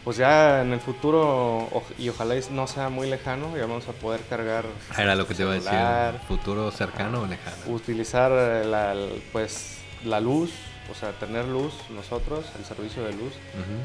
pues 0.04 0.16
ya 0.16 0.62
en 0.62 0.72
el 0.72 0.80
futuro, 0.80 1.68
y 1.98 2.08
ojalá 2.08 2.34
no 2.50 2.66
sea 2.66 2.88
muy 2.88 3.08
lejano, 3.08 3.54
ya 3.56 3.62
vamos 3.62 3.88
a 3.88 3.92
poder 3.92 4.20
cargar, 4.28 4.64
Ah, 4.94 5.02
Era 5.02 5.14
lo 5.14 5.26
que 5.26 5.34
te 5.34 5.42
iba 5.42 5.52
a 5.54 5.60
celular, 5.60 6.12
decir. 6.14 6.26
¿Futuro 6.28 6.70
cercano 6.70 7.22
o 7.22 7.26
lejano? 7.26 7.56
utilizar 7.68 8.30
eh, 8.32 8.64
la, 8.66 8.94
pues, 9.32 9.78
la 10.04 10.20
luz, 10.20 10.50
o 10.90 10.94
sea, 10.94 11.12
tener 11.12 11.44
luz 11.46 11.72
nosotros, 11.90 12.46
el 12.58 12.64
servicio 12.64 13.04
de 13.04 13.12
luz, 13.12 13.32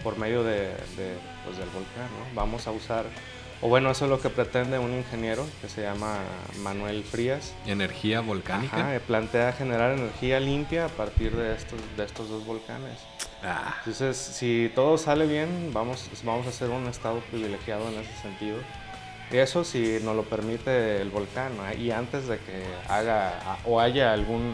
por 0.04 0.18
medio 0.18 0.44
de, 0.44 0.68
de, 0.98 1.16
pues, 1.46 1.58
del 1.58 1.70
volcán, 1.70 2.10
¿no? 2.18 2.34
Vamos 2.34 2.66
a 2.68 2.72
usar, 2.72 3.06
o 3.62 3.68
bueno, 3.70 3.90
eso 3.92 4.06
es 4.06 4.12
lo 4.12 4.20
que 4.22 4.30
pretende 4.30 4.78
un 4.80 4.94
ingeniero 4.94 5.46
que 5.62 5.70
se 5.70 5.82
llama 5.82 6.20
Manuel 6.62 7.04
Frías. 7.04 7.54
Energía 7.66 8.22
volcánica. 8.22 8.78
Ajá, 8.78 9.00
plantea 9.08 9.54
generar 9.54 9.98
energía 9.98 10.40
limpia 10.40 10.86
a 10.86 10.90
partir 10.90 11.36
de 11.36 11.56
estos, 11.56 11.80
de 11.98 12.04
estos 12.06 12.30
dos 12.30 12.46
volcanes. 12.46 13.00
Ah, 13.44 13.76
Entonces, 13.80 14.18
si 14.18 14.72
todo 14.76 14.98
sale 14.98 15.26
bien, 15.28 15.72
vamos, 15.74 16.10
vamos 16.24 16.48
a 16.48 16.52
ser 16.52 16.70
un 16.70 16.88
estado 16.88 17.20
privilegiado 17.32 17.88
en 17.90 18.00
ese 18.00 18.14
sentido. 18.22 18.58
Y 19.32 19.38
eso 19.38 19.64
si 19.64 20.00
nos 20.04 20.16
lo 20.16 20.24
permite 20.24 21.02
el 21.02 21.10
volcán, 21.10 21.54
y 21.80 21.90
antes 21.92 22.28
de 22.28 22.38
que 22.38 22.64
haga 22.88 23.58
o 23.66 23.80
haya 23.80 24.14
algún 24.14 24.54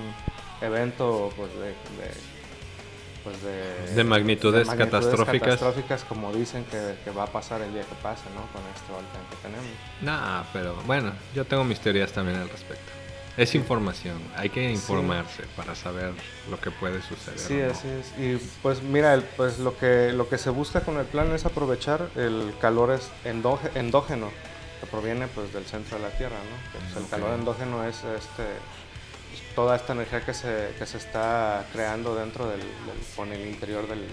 evento 0.61 1.31
pues, 1.35 1.51
de, 1.55 1.67
de- 1.67 2.40
pues, 3.23 3.41
de, 3.43 3.93
De 3.95 4.03
magnitudes 4.03 4.67
catastróficas. 4.69 5.41
catastróficas, 5.49 6.03
como 6.05 6.31
dicen 6.33 6.63
que, 6.65 6.95
que 7.03 7.11
va 7.11 7.23
a 7.23 7.27
pasar 7.27 7.61
el 7.61 7.73
día 7.73 7.83
que 7.83 7.95
pase, 8.01 8.23
¿no? 8.35 8.41
Con 8.51 8.61
este 8.75 8.91
volcán 8.91 9.21
que 9.29 9.35
tenemos. 9.41 9.65
nah, 10.01 10.43
pero 10.53 10.75
bueno, 10.85 11.11
yo 11.35 11.45
tengo 11.45 11.63
mis 11.63 11.79
teorías 11.79 12.11
también 12.11 12.39
al 12.39 12.49
respecto. 12.49 12.83
Es 13.37 13.55
información, 13.55 14.17
hay 14.35 14.49
que 14.49 14.69
informarse 14.69 15.43
para 15.55 15.73
saber 15.73 16.11
lo 16.49 16.59
que 16.59 16.69
puede 16.69 17.01
suceder. 17.01 17.39
Sí, 17.39 17.53
no. 17.55 17.71
así 17.71 17.87
es. 17.87 18.19
Y 18.19 18.37
pues 18.61 18.81
mira, 18.83 19.13
el- 19.13 19.21
pues 19.23 19.57
lo 19.57 19.77
que 19.77 20.11
lo 20.11 20.27
que 20.27 20.37
se 20.37 20.49
busca 20.49 20.81
con 20.81 20.97
el 20.97 21.05
plan 21.05 21.31
es 21.31 21.45
aprovechar 21.45 22.09
el 22.17 22.53
calor 22.59 22.99
endógeno 23.73 24.29
que 24.81 24.85
proviene 24.87 25.27
pues 25.27 25.53
del 25.53 25.65
centro 25.65 25.97
de 25.97 26.03
la 26.03 26.09
Tierra, 26.09 26.35
¿no? 26.35 26.71
Que, 26.73 26.85
pues, 26.85 26.97
el 26.97 27.03
Ok. 27.03 27.09
calor 27.09 27.33
endógeno 27.39 27.85
es 27.85 28.03
este 28.03 28.43
toda 29.55 29.75
esta 29.75 29.93
energía 29.93 30.25
que 30.25 30.33
se, 30.33 30.69
que 30.77 30.85
se 30.85 30.97
está 30.97 31.65
creando 31.73 32.15
dentro 32.15 32.47
del, 32.49 32.59
del- 32.59 32.67
con 33.15 33.31
el 33.31 33.47
interior 33.47 33.87
del 33.87 34.05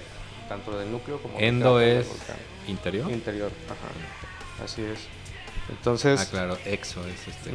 tanto 0.49 0.77
del 0.79 0.91
núcleo 0.91 1.21
como 1.21 1.35
del 1.39 1.45
Endo 1.49 1.79
del 1.79 1.99
es 1.99 2.09
volcán. 2.09 2.37
interior. 2.67 3.11
interior, 3.11 3.51
ajá. 3.67 4.65
Así 4.65 4.83
es. 4.83 5.01
Entonces, 5.69 6.21
ah, 6.21 6.27
claro, 6.31 6.59
exo 6.65 7.07
es 7.07 7.29
este. 7.29 7.51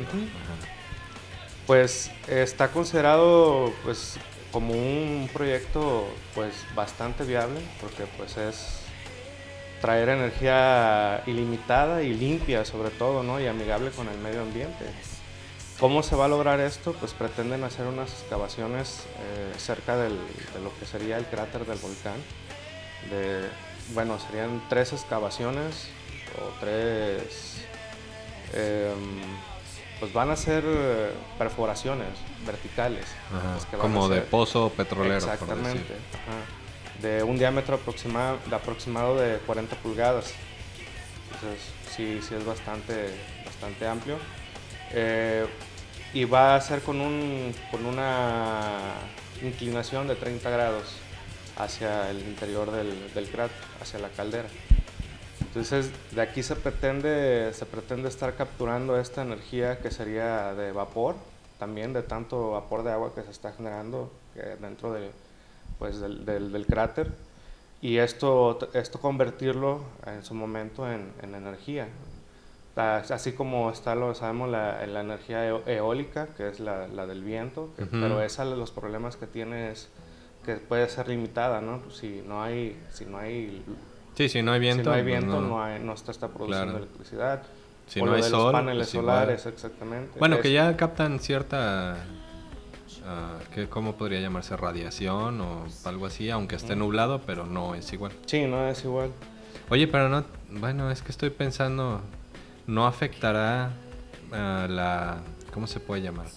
Pues 1.66 2.12
está 2.28 2.68
considerado 2.70 3.74
pues 3.84 4.18
como 4.52 4.74
un 4.74 5.30
proyecto 5.34 6.08
pues 6.36 6.54
bastante 6.76 7.24
viable 7.24 7.60
porque 7.82 8.04
pues 8.18 8.38
es 8.38 8.80
traer 9.82 10.10
energía 10.10 11.24
ilimitada 11.26 12.04
y 12.04 12.14
limpia 12.14 12.64
sobre 12.66 12.90
todo, 12.92 13.24
¿no? 13.24 13.40
Y 13.42 13.48
amigable 13.48 13.90
con 13.92 14.08
el 14.10 14.18
medio 14.20 14.42
ambiente. 14.42 14.86
¿Cómo 15.80 16.02
se 16.04 16.16
va 16.16 16.26
a 16.26 16.28
lograr 16.28 16.60
esto? 16.60 16.94
Pues 16.94 17.14
pretenden 17.14 17.64
hacer 17.64 17.86
unas 17.88 18.10
excavaciones 18.12 19.04
eh, 19.20 19.54
cerca 19.58 19.98
del- 19.98 20.20
de 20.54 20.60
lo 20.64 20.72
que 20.80 20.86
sería 20.86 21.18
el 21.18 21.26
cráter 21.26 21.66
del 21.66 21.78
volcán. 21.80 22.16
De, 23.10 23.50
bueno, 23.94 24.18
serían 24.20 24.62
tres 24.70 24.94
excavaciones 24.94 25.88
o 26.40 26.50
tres... 26.60 27.66
em, 28.54 29.22
pues 30.00 30.12
van 30.14 30.32
a 30.32 30.36
ser 30.36 30.64
eh, 30.66 31.12
perforaciones 31.38 32.10
verticales. 32.46 33.06
Que 33.70 33.76
a 33.76 33.80
Como 33.80 34.10
de 34.10 34.22
pozo 34.22 34.70
petrolero, 34.70 35.16
Exactamente. 35.16 35.94
ajá. 36.14 37.02
De 37.02 37.24
un 37.24 37.38
diámetro 37.38 37.76
aproximado, 37.76 38.38
de 38.46 38.56
aproximado 38.56 39.18
de 39.18 39.38
40 39.40 39.76
pulgadas. 39.78 40.34
Entonces, 41.34 41.62
sí, 41.96 42.20
sí 42.28 42.36
es 42.36 42.46
bastante, 42.46 43.10
bastante 43.46 43.88
amplio. 43.88 44.18
Eh, 44.94 45.46
y 46.14 46.26
va 46.26 46.56
a 46.56 46.62
ser 46.62 46.82
con, 46.82 47.02
un, 47.02 47.54
con 47.72 47.86
una 47.86 48.94
inclinación 49.42 50.08
de 50.08 50.16
30 50.16 50.50
grados 50.50 50.84
hacia 51.58 52.10
el 52.10 52.20
interior 52.20 52.72
del, 52.72 53.14
del 53.14 53.28
cráter, 53.30 53.58
hacia 53.82 54.00
la 54.00 54.10
caldera. 54.10 54.48
Entonces, 55.42 55.92
de 56.12 56.22
aquí 56.22 56.42
se 56.44 56.56
pretende, 56.56 57.52
se 57.54 57.66
pretende 57.66 58.10
estar 58.10 58.36
capturando 58.36 59.00
esta 59.00 59.22
energía 59.22 59.80
que 59.80 59.92
sería 59.92 60.54
de 60.54 60.72
vapor, 60.72 61.16
también 61.60 61.94
de 61.94 62.02
tanto 62.04 62.52
vapor 62.52 62.84
de 62.84 62.92
agua 62.92 63.14
que 63.14 63.22
se 63.24 63.32
está 63.32 63.52
generando 63.54 64.12
eh, 64.36 64.58
dentro 64.60 64.94
de, 64.94 65.12
pues, 65.80 66.00
del, 66.00 66.26
del- 66.26 66.52
del 66.52 66.66
cráter, 66.66 67.12
y 67.82 67.98
esto, 67.98 68.58
esto 68.74 69.00
convertirlo 69.00 69.82
en 70.08 70.24
su 70.24 70.34
momento 70.34 70.90
en, 70.92 71.12
en 71.22 71.36
energía. 71.36 71.88
Así 72.76 73.34
como 73.34 73.70
está, 73.70 73.96
lo 73.96 74.14
sabemos, 74.16 74.50
la, 74.50 74.86
la 74.88 75.02
energía 75.02 75.48
eólica, 75.48 76.28
que 76.36 76.50
es 76.50 76.60
la, 76.60 76.88
la 76.88 77.06
del 77.06 77.24
viento, 77.24 77.70
pero 77.92 78.22
esa 78.22 78.46
los 78.46 78.72
problemas 78.72 79.16
que 79.16 79.28
tiene 79.28 79.72
es 79.72 79.90
que 80.46 80.56
puede 80.56 80.90
ser 80.90 81.08
limitada, 81.08 81.62
¿no? 81.62 81.82
Si 81.92 82.24
no 82.28 82.44
hay, 82.44 82.78
si 82.92 83.06
no 83.06 83.18
hay, 83.18 83.64
sí, 84.16 84.28
si 84.28 84.42
no 84.42 84.52
hay 84.52 84.60
viento, 84.60 84.84
si 84.84 84.90
no 84.90 84.96
hay 84.96 85.04
pues 85.04 85.06
viento, 85.06 85.42
no, 85.42 85.64
hay, 85.64 85.80
no 85.80 85.94
está, 85.94 86.12
está 86.12 86.28
produciendo 86.28 86.78
electricidad. 86.78 87.44
Si 87.86 88.02
no 88.02 88.14
hay 88.14 88.24
sol, 88.24 88.54
paneles 88.54 88.88
pues 88.88 89.02
solares, 89.04 89.46
exactamente. 89.46 90.18
Bueno, 90.18 90.40
que 90.40 90.52
ya 90.52 90.76
captan 90.78 91.20
cierta, 91.20 91.98
uh, 93.02 93.54
¿qué, 93.54 93.68
¿cómo 93.68 93.96
podría 93.96 94.22
llamarse? 94.22 94.56
Radiación 94.56 95.42
o 95.42 95.66
algo 95.84 96.06
así, 96.06 96.30
aunque 96.30 96.56
esté 96.56 96.76
nublado, 96.76 97.22
pero 97.26 97.46
no 97.46 97.76
es 97.76 97.92
igual. 97.92 98.14
Sí, 98.26 98.46
no 98.48 98.68
es 98.68 98.84
igual. 98.86 99.12
Oye, 99.70 99.88
pero 99.88 100.08
no, 100.08 100.24
bueno, 100.50 100.92
es 100.92 101.02
que 101.02 101.12
estoy 101.12 101.30
pensando, 101.30 102.02
no 102.68 102.88
afectará 102.88 103.72
la, 104.32 105.22
¿cómo 105.54 105.68
se 105.68 105.80
puede 105.80 106.02
llamar? 106.02 106.28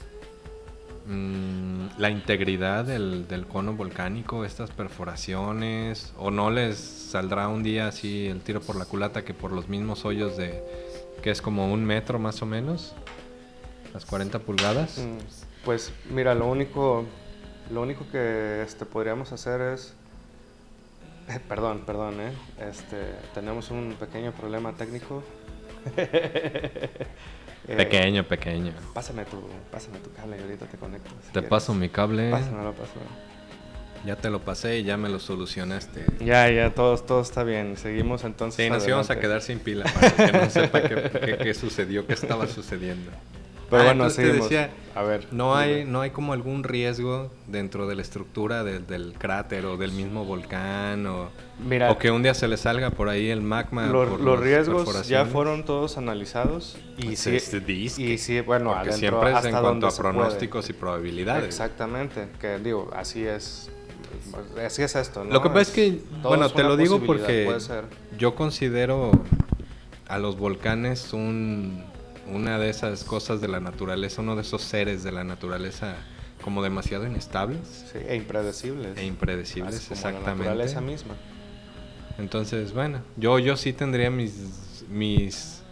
Mm, 1.07 1.99
la 1.99 2.11
integridad 2.11 2.85
del, 2.85 3.29
del, 3.29 3.47
cono 3.47 3.75
volcánico, 3.75 4.45
estas 4.45 4.71
perforaciones, 4.71 6.13
o 6.19 6.33
no 6.33 6.51
les 6.51 6.77
saldrá 6.77 7.47
un 7.47 7.63
día 7.63 7.87
así 7.87 8.27
el 8.27 8.41
tiro 8.41 8.61
por 8.61 8.75
la 8.75 8.87
culata 8.87 9.25
que 9.25 9.33
por 9.33 9.53
los 9.53 9.69
mismos 9.69 10.05
hoyos 10.05 10.37
de 10.37 10.65
que 11.23 11.31
es 11.31 11.41
como 11.41 11.73
un 11.73 11.85
metro 11.85 12.19
más 12.19 12.43
o 12.43 12.47
menos, 12.47 12.95
las 13.95 14.05
40 14.05 14.41
pulgadas. 14.41 14.99
Mm, 14.99 15.19
pues 15.65 15.93
mira, 16.11 16.35
lo 16.35 16.47
único, 16.49 17.05
lo 17.71 17.83
único 17.83 18.07
que 18.11 18.63
este, 18.63 18.85
podríamos 18.85 19.33
hacer 19.33 19.61
es, 19.61 19.95
perdón, 21.49 21.83
perdón, 21.87 22.21
¿eh? 22.21 22.33
este, 22.69 23.15
tenemos 23.35 23.71
un 23.71 23.97
pequeño 23.99 24.33
problema 24.33 24.73
técnico. 24.73 25.23
Eh, 27.69 27.75
pequeño, 27.75 28.23
pequeño. 28.23 28.73
Pásame 28.95 29.25
tu, 29.25 29.43
pásame 29.73 29.99
tu 29.99 30.13
cable 30.13 30.37
y 30.39 30.41
ahorita 30.41 30.67
te 30.67 30.77
conecto. 30.77 31.11
te 31.33 31.43
paso 31.43 31.75
mi 31.75 31.89
cable. 31.89 32.31
Pásamelo, 32.31 32.73
pásamelo. 32.73 33.11
Ya 34.05 34.15
te 34.15 34.31
lo 34.31 34.41
pasé 34.41 34.79
y 34.79 34.85
ya 34.85 34.97
me 34.97 35.09
lo 35.09 35.19
solucionaste. 35.19 36.05
Ya, 36.21 36.49
ya, 36.49 36.73
todo, 36.73 36.97
todo 36.99 37.23
está 37.23 37.43
bien. 37.43 37.77
Seguimos 37.77 38.23
entonces. 38.23 38.65
Sí, 38.65 38.71
nos 38.71 38.87
íbamos 38.87 39.11
a 39.11 39.19
quedar 39.19 39.43
sin 39.43 39.59
pila 39.59 39.85
para 39.93 40.13
que 40.15 40.33
no 40.33 40.49
sepa 40.49 40.83
qué, 40.83 41.55
sucedió, 41.55 42.07
qué 42.07 42.13
estaba 42.13 42.47
sucediendo. 42.47 43.11
Pero 43.69 43.83
ah, 43.83 43.85
bueno, 43.87 44.11
seguimos. 44.11 44.49
a 44.95 45.03
ver. 45.03 45.27
No 45.33 45.57
hay, 45.57 45.85
no 45.85 46.01
hay 46.01 46.11
como 46.11 46.33
algún 46.33 46.63
riesgo 46.63 47.31
dentro 47.47 47.87
de 47.87 47.97
la 47.97 48.03
estructura 48.03 48.63
del 48.65 49.15
cráter 49.19 49.67
o 49.67 49.77
del 49.77 49.93
mismo 49.93 50.25
volcán 50.25 51.07
o, 51.07 51.31
o 51.89 51.99
que 51.99 52.11
un 52.11 52.23
día 52.23 52.35
se 52.35 52.47
le 52.47 52.57
salga 52.57 52.91
por 52.91 53.09
ahí 53.09 53.29
el 53.29 53.43
magma. 53.43 53.87
los 53.87 54.41
riesgos 54.41 55.09
ya 55.09 55.27
fueron 55.27 55.65
todos 55.65 55.99
analizados 55.99 56.79
y 56.97 57.07
pues 57.07 57.21
sí, 57.21 58.03
y 58.03 58.19
sí, 58.19 58.41
bueno, 58.41 58.73
Porque 58.73 58.93
siempre 58.93 59.33
es 59.33 59.45
en 59.45 59.53
cuanto 59.53 59.87
a 59.87 59.91
pronósticos 59.91 60.71
y 60.71 60.73
probabilidades. 60.73 61.45
Exactamente, 61.45 62.29
que 62.41 62.59
digo, 62.59 62.91
así 62.95 63.25
es 63.25 63.71
así 64.65 64.83
es 64.83 64.97
esto. 64.97 65.25
Lo 65.25 65.43
que 65.43 65.49
pasa 65.49 65.61
es, 65.63 65.71
que, 65.71 66.01
bueno, 66.23 66.51
te 66.51 66.63
lo 66.63 66.77
digo 66.77 67.01
porque 67.01 67.49
yo 68.19 68.35
considero 68.35 69.11
a 70.09 70.19
los 70.19 70.39
volcanes 70.39 71.13
un, 71.13 71.85
una 72.33 72.59
de 72.59 72.71
esas 72.71 73.05
cosas 73.05 73.41
de 73.41 73.49
la 73.49 73.61
naturaleza, 73.61 74.23
uno 74.23 74.37
de 74.37 74.43
esos 74.43 74.63
seres 74.63 75.03
de 75.03 75.13
la 75.13 75.25
naturaleza 75.25 75.97
como 76.43 76.63
demasiado 76.63 77.07
inestables. 77.07 77.87
Sí, 77.93 77.99
e 78.07 78.17
impredecibles. 78.17 78.97
E 78.99 79.05
impredecibles, 79.05 79.91
exactamente. 79.91 80.29
La 80.29 80.35
naturaleza 80.37 80.81
misma. 80.81 81.15
Entonces, 82.19 82.73
bueno, 82.73 83.03
yo, 83.17 83.39
yo 83.39 83.57
sí 83.57 83.73
tendría 83.73 84.11
mis, 84.11 84.85
mis, 84.89 85.63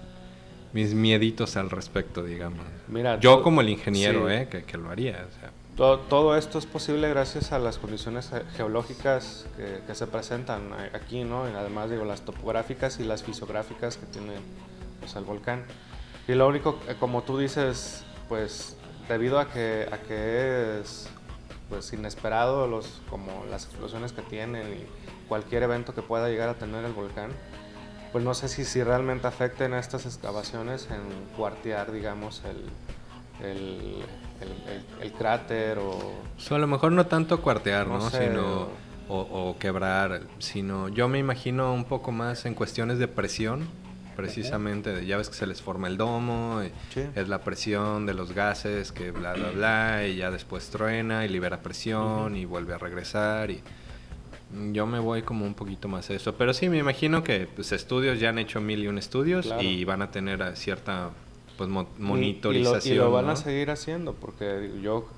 mis 0.73 0.95
mieditos 0.95 1.57
al 1.57 1.71
respecto, 1.71 2.23
digamos. 2.23 2.64
Mira, 2.88 3.19
yo 3.19 3.43
como 3.43 3.61
el 3.61 3.69
ingeniero, 3.69 4.31
eh, 4.31 4.49
que, 4.51 4.64
que, 4.64 4.77
lo 4.77 4.90
haría. 4.90 5.27
O 5.29 5.40
sea, 5.40 5.51
todo, 5.77 6.37
esto 6.37 6.59
es 6.59 6.67
posible 6.67 7.09
gracias 7.09 7.51
a 7.53 7.59
las 7.59 7.79
condiciones 7.79 8.31
geológicas 8.57 9.47
que, 9.87 9.95
se 9.95 10.07
presentan 10.07 10.73
aquí, 10.93 11.25
¿no? 11.25 11.49
Y 11.49 11.53
además, 11.53 11.90
digo, 11.90 12.05
las 12.05 12.21
topográficas 12.21 13.01
y 13.01 13.05
las 13.05 13.25
fisiográficas 13.25 13.97
que 13.97 14.07
tiene 14.07 14.35
pues, 15.01 15.17
el 15.17 15.25
volcán. 15.25 15.64
Y 16.27 16.35
lo 16.35 16.49
único, 16.49 16.79
eh, 16.89 16.97
como 16.99 17.23
tú 17.23 17.39
dices, 17.39 18.05
pues 18.29 18.77
debido 19.09 19.39
a 19.39 19.51
que, 19.51 19.89
a 19.91 19.99
que 19.99 20.81
es 20.81 21.09
pues 21.69 21.93
inesperado 21.93 22.67
los, 22.67 23.01
como 23.11 23.45
las 23.51 23.65
explosiones 23.65 24.13
que 24.13 24.23
tienen 24.23 24.67
y 24.67 25.29
cualquier 25.29 25.63
evento 25.63 25.95
que 25.95 26.03
pueda 26.03 26.29
llegar 26.29 26.49
a 26.49 26.55
tener 26.55 26.85
el 26.85 26.93
volcán, 26.93 27.31
pues 28.13 28.23
no 28.23 28.35
sé 28.35 28.49
si, 28.49 28.65
si 28.65 28.83
realmente 28.83 29.27
afecten 29.27 29.73
a 29.75 29.79
estas 29.79 30.07
excavaciones 30.07 30.89
en 30.91 31.01
cuartear, 31.37 31.91
digamos, 31.91 32.43
el, 32.45 33.47
el 33.47 34.05
el, 35.01 35.13
cráter 35.13 35.79
o... 35.79 36.13
a 36.51 36.59
lo 36.59 36.67
mejor 36.67 36.93
no 36.93 37.07
tanto 37.07 37.41
cuartear, 37.41 37.87
¿no? 37.87 38.11
Sino, 38.11 38.69
o, 39.09 39.57
quebrar, 39.59 40.23
sino 40.39 40.89
yo 40.89 41.09
me 41.09 41.19
imagino 41.19 41.73
un 41.75 41.85
poco 41.85 42.11
más 42.11 42.47
en 42.47 42.55
cuestiones 42.55 42.99
de 42.99 43.09
presión, 43.09 43.69
precisamente, 44.16 45.05
ya 45.07 45.16
ves 45.16 45.29
que 45.29 45.35
se 45.35 45.46
les 45.46 45.62
forma 45.62 45.88
el 45.88 45.96
domo, 45.96 46.61
es 47.14 47.29
la 47.29 47.40
presión 47.42 48.07
de 48.07 48.14
los 48.14 48.33
gases 48.33 48.92
que 48.92 49.11
bla, 49.11 49.35
bla, 49.35 49.50
bla, 49.50 50.07
y 50.07 50.16
ya 50.16 50.31
después 50.31 50.68
truena 50.70 51.24
y 51.24 51.29
libera 51.29 51.62
presión 51.62 52.37
y 52.37 52.44
vuelve 52.44 52.74
a 52.74 52.79
regresar 52.79 53.50
y... 53.50 53.62
Yo 54.72 54.87
me 54.87 55.00
voy 55.00 55.22
como 55.22 55.44
un 55.44 55.55
poquito 55.55 55.88
más 55.88 56.11
a 56.11 56.14
eso. 56.14 56.37
Pero 56.37 56.55
sí, 56.55 56.68
me 56.68 56.79
imagino 56.79 57.24
que 57.24 57.48
pues, 57.53 57.72
estudios 57.72 58.20
ya 58.20 58.29
han 58.29 58.38
hecho 58.38 58.61
mil 58.61 58.85
y 58.85 58.87
un 58.87 58.98
estudios 58.98 59.53
y 59.61 59.85
van 59.85 60.00
a 60.00 60.12
tener 60.12 60.57
cierta 60.57 61.11
pues 61.57 61.68
monitorización. 61.70 62.94
Y, 62.94 62.98
lo, 62.98 63.11
van 63.11 63.31
a 63.31 63.37
seguir 63.37 63.70
haciendo 63.70 64.14
porque 64.14 64.70
yo 64.83 65.09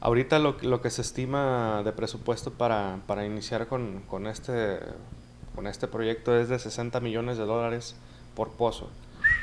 ahorita 0.00 0.38
lo, 0.38 0.56
lo, 0.62 0.80
que 0.80 0.90
se 0.90 1.02
estima 1.02 1.82
de 1.84 1.92
presupuesto 1.92 2.52
para, 2.52 3.00
para 3.06 3.26
iniciar 3.26 3.66
con, 3.66 4.02
con, 4.02 4.26
este, 4.26 4.78
con 5.54 5.66
este 5.66 5.88
proyecto 5.88 6.36
es 6.36 6.48
de 6.48 6.58
60 6.58 7.00
millones 7.00 7.38
de 7.38 7.44
dólares 7.44 7.96
por 8.36 8.50
pozo. 8.50 8.88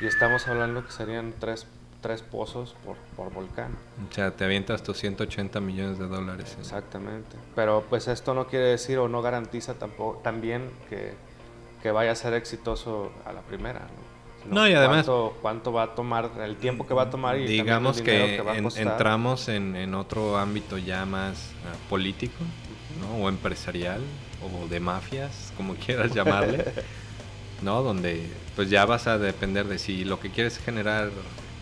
Y 0.00 0.06
estamos 0.06 0.48
hablando 0.48 0.86
que 0.86 0.92
serían 0.92 1.34
tres, 1.38 1.66
tres 2.00 2.22
pozos 2.22 2.74
por, 2.84 2.96
por 3.16 3.32
volcán. 3.34 3.76
O 4.10 4.14
sea, 4.14 4.30
te 4.30 4.44
avientas 4.44 4.82
tus 4.82 4.96
180 4.98 5.60
millones 5.60 5.98
de 5.98 6.06
dólares. 6.06 6.56
Exactamente. 6.58 7.36
Pero 7.54 7.84
pues 7.90 8.08
esto 8.08 8.32
no 8.32 8.46
quiere 8.46 8.66
decir 8.66 8.98
o 8.98 9.08
no 9.08 9.20
garantiza 9.20 9.74
tampoco, 9.74 10.20
también 10.22 10.70
que, 10.88 11.12
que 11.82 11.90
vaya 11.90 12.12
a 12.12 12.14
ser 12.14 12.32
exitoso 12.32 13.12
a 13.26 13.32
la 13.32 13.42
primera. 13.42 13.80
¿no? 13.80 14.14
No, 14.50 14.68
y 14.68 14.74
además... 14.74 15.06
Cuánto, 15.40 15.72
va 15.72 15.84
a 15.84 15.94
tomar, 15.94 16.30
el 16.42 16.56
tiempo 16.56 16.86
que 16.86 16.94
va 16.94 17.02
a 17.02 17.10
tomar 17.10 17.38
y 17.38 17.46
Digamos 17.46 18.00
que, 18.02 18.42
entramos 18.76 19.48
en, 19.48 19.94
otro 19.94 20.38
ámbito 20.38 20.78
ya 20.78 21.04
más 21.06 21.52
ah, 21.64 21.76
político, 21.88 22.44
¿no? 23.00 23.24
O 23.24 23.28
empresarial, 23.28 24.00
o 24.42 24.68
de 24.68 24.80
mafias, 24.80 25.52
como 25.56 25.74
quieras 25.86 26.12
llamarle, 26.12 26.64
¿no? 27.62 27.82
Donde 27.82 28.26
pues 28.56 28.70
ya 28.70 28.84
vas 28.84 29.06
a 29.06 29.18
depender 29.18 29.66
de 29.66 29.78
si 29.78 30.04
lo 30.04 30.20
que 30.20 30.30
quieres 30.30 30.58
es 30.58 30.64
generar 30.64 31.10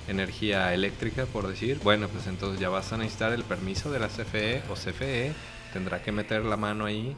energía 0.08 0.74
eléctrica, 0.74 1.26
por 1.26 1.46
decir, 1.46 1.78
bueno, 1.82 2.08
pues 2.08 2.26
entonces 2.26 2.60
ya 2.60 2.68
vas 2.68 2.92
a 2.92 2.96
necesitar 2.96 3.32
el 3.32 3.44
permiso 3.44 3.90
de 3.90 4.00
la 4.00 4.08
CFE 4.08 4.62
o 4.70 4.74
CFE, 4.74 5.32
tendrá 5.72 6.02
que 6.02 6.12
meter 6.12 6.44
la 6.44 6.56
mano 6.56 6.86
ahí 6.86 7.16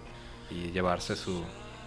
y 0.51 0.71
llevarse 0.71 1.17
su, 1.17 1.43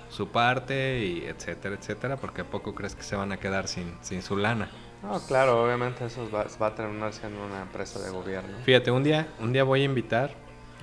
su 0.09 0.29
parte 0.29 1.05
y 1.05 1.25
etcétera, 1.25 1.75
etcétera, 1.75 2.17
porque 2.17 2.41
a 2.41 2.45
poco 2.45 2.73
crees 2.73 2.95
que 2.95 3.03
se 3.03 3.15
van 3.15 3.31
a 3.31 3.37
quedar 3.37 3.67
sin, 3.67 3.93
sin 4.01 4.21
su 4.21 4.37
lana. 4.37 4.69
No, 5.03 5.19
claro, 5.21 5.63
obviamente 5.63 6.05
eso 6.05 6.27
va, 6.33 6.45
va, 6.61 6.67
a 6.67 6.75
terminar 6.75 7.13
siendo 7.13 7.45
una 7.45 7.61
empresa 7.61 7.99
de 7.99 8.09
gobierno. 8.09 8.57
Fíjate, 8.63 8.89
un 8.89 9.03
día, 9.03 9.27
un 9.39 9.53
día 9.53 9.63
voy 9.63 9.81
a 9.81 9.85
invitar, 9.85 10.31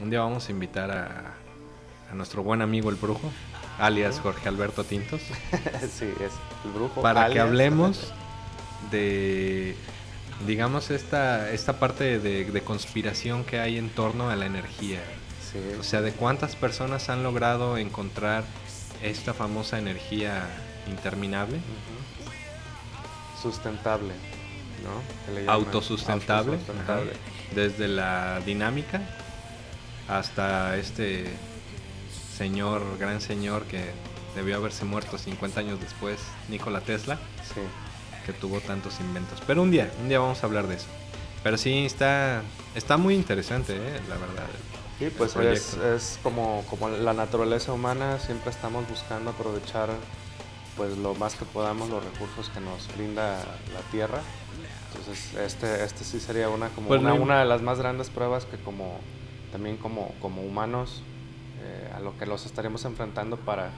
un 0.01 0.09
día 0.09 0.21
vamos 0.21 0.49
a 0.49 0.53
invitar 0.53 0.91
a, 0.91 1.35
a 2.11 2.15
nuestro 2.15 2.43
buen 2.45 2.63
amigo 2.63 2.91
el 2.91 2.97
brujo, 2.97 3.33
alias 3.79 4.21
Jorge 4.21 4.49
Alberto 4.49 4.85
Tintos. 4.85 5.21
sí, 5.81 6.07
es 6.21 6.33
el 6.65 6.73
brujo. 6.73 7.03
Para 7.03 7.29
que 7.31 7.41
hablemos 7.41 8.13
de, 8.91 9.77
digamos, 10.47 10.91
esta, 10.91 11.51
esta 11.51 11.79
parte 11.79 12.19
de, 12.19 12.45
de, 12.45 12.61
conspiración 12.63 13.45
que 13.45 13.61
hay 13.61 13.79
en 13.79 13.91
torno 13.91 14.31
a 14.31 14.37
la 14.37 14.47
energía. 14.47 15.01
Sí. 15.53 15.59
O 15.79 15.83
sea, 15.83 16.01
de 16.01 16.13
cuántas 16.13 16.57
personas 16.57 17.09
han 17.09 17.23
logrado 17.23 17.79
encontrar 17.79 18.45
esta 19.03 19.35
famosa 19.35 19.79
energía 19.79 20.47
interminable. 20.89 21.59
Sustentable, 23.41 24.15
¿no? 24.83 25.53
Autosustentable. 25.53 26.59
Desde 27.55 27.89
la 27.89 28.41
dinámica 28.45 29.03
hasta 30.09 30.77
este 30.77 31.27
señor, 32.37 32.83
gran 32.99 33.21
señor 33.21 33.65
que 33.65 33.91
debió 34.35 34.57
haberse 34.57 34.85
muerto 34.85 35.19
50 35.19 35.61
años 35.61 35.81
después, 35.81 36.19
Nikola 36.49 36.81
Tesla, 36.81 37.19
que 38.27 38.33
tuvo 38.33 38.61
tantos 38.61 38.99
inventos. 39.01 39.41
Pero 39.47 39.63
un 39.63 39.71
día, 39.71 39.91
un 40.03 40.09
día 40.09 40.19
vamos 40.19 40.43
a 40.43 40.47
hablar 40.47 40.67
de 40.67 40.77
eso. 40.77 40.87
Pero 41.43 41.57
sí, 41.59 41.85
está, 41.85 42.43
está 42.75 42.97
muy 42.97 43.15
interesante, 43.15 43.77
¿eh? 43.77 44.01
la 44.09 44.17
verdad. 44.17 44.47
Sí, 44.99 45.11
pues 45.17 45.37
es, 45.37 45.75
es, 45.75 46.19
como, 46.23 46.65
como 46.71 46.89
la 46.89 47.13
naturaleza 47.13 47.73
humana, 47.73 48.19
siempre 48.19 48.51
estamos 48.51 48.89
buscando 48.89 49.31
aprovechar 49.31 49.91
pues 50.77 50.97
lo 50.99 51.15
más 51.15 51.35
que 51.35 51.45
podamos 51.45 51.89
los 51.89 52.03
recursos 52.05 52.49
que 52.49 52.61
nos 52.61 52.89
brinda 52.97 53.37
la 53.73 53.81
tierra. 53.93 54.21
Entonces 54.91 55.35
este, 55.35 55.85
este 55.85 56.05
sí 56.05 56.19
sería 56.21 56.49
una 56.49 56.69
como 56.71 56.89
Pues 56.89 57.01
una, 57.01 57.11
no- 57.11 57.17
una 57.23 57.39
de 57.41 57.45
las 57.45 57.61
más 57.63 57.79
grandes 57.79 58.09
pruebas 58.11 58.45
que 58.45 58.57
como 58.57 58.99
también 59.53 59.77
como, 59.77 60.13
como 60.21 60.43
humanos 60.43 61.03
eh, 61.65 61.91
a 61.97 62.01
lo 62.01 62.17
que 62.19 62.27
los 62.27 62.47
estaremos 62.47 62.85
enfrentando 62.85 63.37
para, 63.37 63.71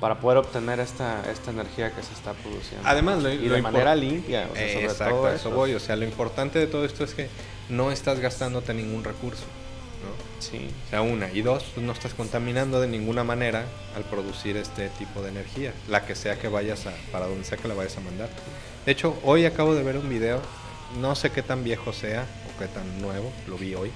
para 0.00 0.18
poder 0.20 0.38
obtener 0.38 0.80
esta, 0.80 1.22
esta 1.30 1.50
energía 1.50 1.90
que 1.94 2.02
se 2.02 2.12
está 2.14 2.32
produciendo. 2.32 2.86
Además, 2.88 3.22
lo- 3.22 3.30
y 3.32 3.48
lo 3.48 3.54
de 3.56 3.62
manera 3.62 3.94
limpia, 3.94 4.48
o 4.50 4.56
sea, 4.56 4.72
sobre 4.72 4.84
Exacto, 4.86 5.14
todo 5.16 5.32
eso. 5.32 5.50
voy. 5.50 5.74
O 5.74 5.80
sea, 5.80 5.96
lo 5.96 6.04
importante 6.04 6.58
de 6.58 6.66
todo 6.66 6.84
esto 6.84 7.04
es 7.04 7.14
que 7.14 7.28
no 7.68 7.90
estás 7.92 8.18
gastándote 8.20 8.72
ningún 8.74 9.04
recurso. 9.04 9.44
¿no? 10.02 10.40
Sí, 10.40 10.70
O 10.86 10.90
sea, 10.90 11.02
una. 11.02 11.30
Y 11.30 11.42
dos, 11.42 11.62
pues 11.74 11.84
no 11.84 11.92
estás 11.92 12.14
contaminando 12.14 12.80
de 12.80 12.88
ninguna 12.88 13.22
manera 13.22 13.66
al 13.94 14.02
producir 14.04 14.56
este 14.56 14.88
tipo 14.98 15.20
de 15.20 15.28
energía. 15.28 15.74
La 15.88 16.06
que 16.06 16.14
sea 16.14 16.38
que 16.38 16.48
vayas 16.48 16.86
a, 16.86 16.92
para 17.12 17.26
donde 17.26 17.44
sea 17.44 17.58
que 17.58 17.68
la 17.68 17.74
vayas 17.74 17.98
a 17.98 18.00
mandar. 18.00 18.30
De 18.86 18.92
hecho, 18.92 19.18
hoy 19.24 19.44
acabo 19.44 19.74
de 19.74 19.82
ver 19.82 19.98
un 19.98 20.08
video, 20.08 20.40
no 20.98 21.14
sé 21.14 21.30
qué 21.30 21.42
tan 21.42 21.62
viejo 21.64 21.92
sea 21.92 22.24
o 22.48 22.58
qué 22.58 22.66
tan 22.68 23.02
nuevo, 23.02 23.30
lo 23.46 23.58
vi 23.58 23.74
hoy, 23.74 23.90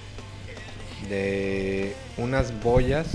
de 1.08 1.94
unas 2.16 2.58
boyas 2.62 3.06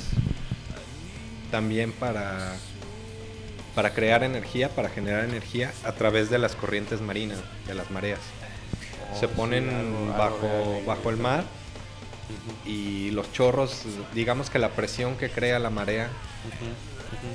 también 1.52 1.92
para, 1.92 2.56
para 3.76 3.94
crear 3.94 4.24
energía, 4.24 4.70
para 4.70 4.90
generar 4.90 5.24
energía 5.26 5.72
a 5.84 5.92
través 5.94 6.30
de 6.30 6.38
las 6.38 6.56
corrientes 6.56 7.02
marinas, 7.02 7.40
de 7.68 7.74
las 7.74 7.90
mareas. 7.92 8.20
Oh, 9.14 9.20
Se 9.20 9.28
ponen 9.28 9.70
algo 9.70 10.08
bajo, 10.18 10.82
bajo 10.86 11.10
el 11.10 11.18
mar 11.18 11.44
y 12.66 13.10
los 13.12 13.32
chorros, 13.34 13.84
digamos 14.14 14.50
que 14.52 14.60
la 14.60 14.70
presión 14.70 15.16
que 15.18 15.30
crea 15.32 15.58
la 15.58 15.72
marea 15.72 16.10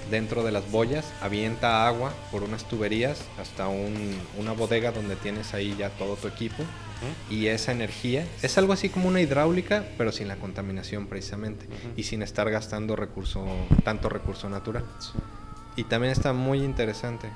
dentro 0.08 0.44
de 0.44 0.52
las 0.52 0.70
boyas 0.70 1.04
avienta 1.20 1.88
agua 1.88 2.12
por 2.30 2.44
unas 2.44 2.62
tuberías 2.68 3.22
hasta 3.40 3.66
un- 3.66 4.16
una 4.38 4.52
bodega 4.52 4.92
donde 4.92 5.16
tienes 5.16 5.52
ahí 5.52 5.74
ya 5.76 5.90
todo 5.90 6.14
tu 6.14 6.28
equipo 6.28 6.62
Y 7.30 7.46
esa 7.46 7.72
energía 7.72 8.26
es 8.42 8.58
algo 8.58 8.72
así 8.72 8.88
como 8.88 9.08
una 9.08 9.20
hidráulica 9.20 9.84
pero 9.98 10.12
sin 10.12 10.28
la 10.28 10.36
contaminación 10.36 11.06
precisamente 11.06 11.66
y 11.96 12.02
sin 12.04 12.22
estar 12.22 12.50
gastando 12.50 12.96
recurso 12.96 13.44
tanto 13.84 14.08
recurso 14.08 14.48
natural. 14.48 14.84
Sí. 14.98 15.12
y 15.76 15.84
también 15.84 16.12
está 16.12 16.32
muy 16.32 16.62
interesante. 16.62 17.30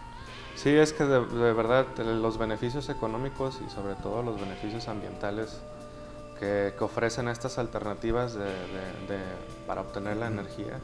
Sí, 0.54 0.70
es 0.70 0.92
que 0.92 1.04
de, 1.04 1.24
de 1.24 1.52
verdad 1.52 1.86
eh, 1.98 2.04
los 2.04 2.36
beneficios 2.38 2.88
económicos 2.88 3.60
y 3.64 3.70
sobre 3.70 3.94
todo 3.94 4.22
los 4.22 4.40
beneficios 4.40 4.88
ambientales 4.88 5.60
que, 6.38 6.74
que 6.76 6.84
ofrecen 6.84 7.28
estas 7.28 7.58
alternativas 7.58 8.34
de, 8.34 8.40
para 9.66 9.80
obtener 9.82 10.16
la 10.16 10.28
energía 10.28 10.78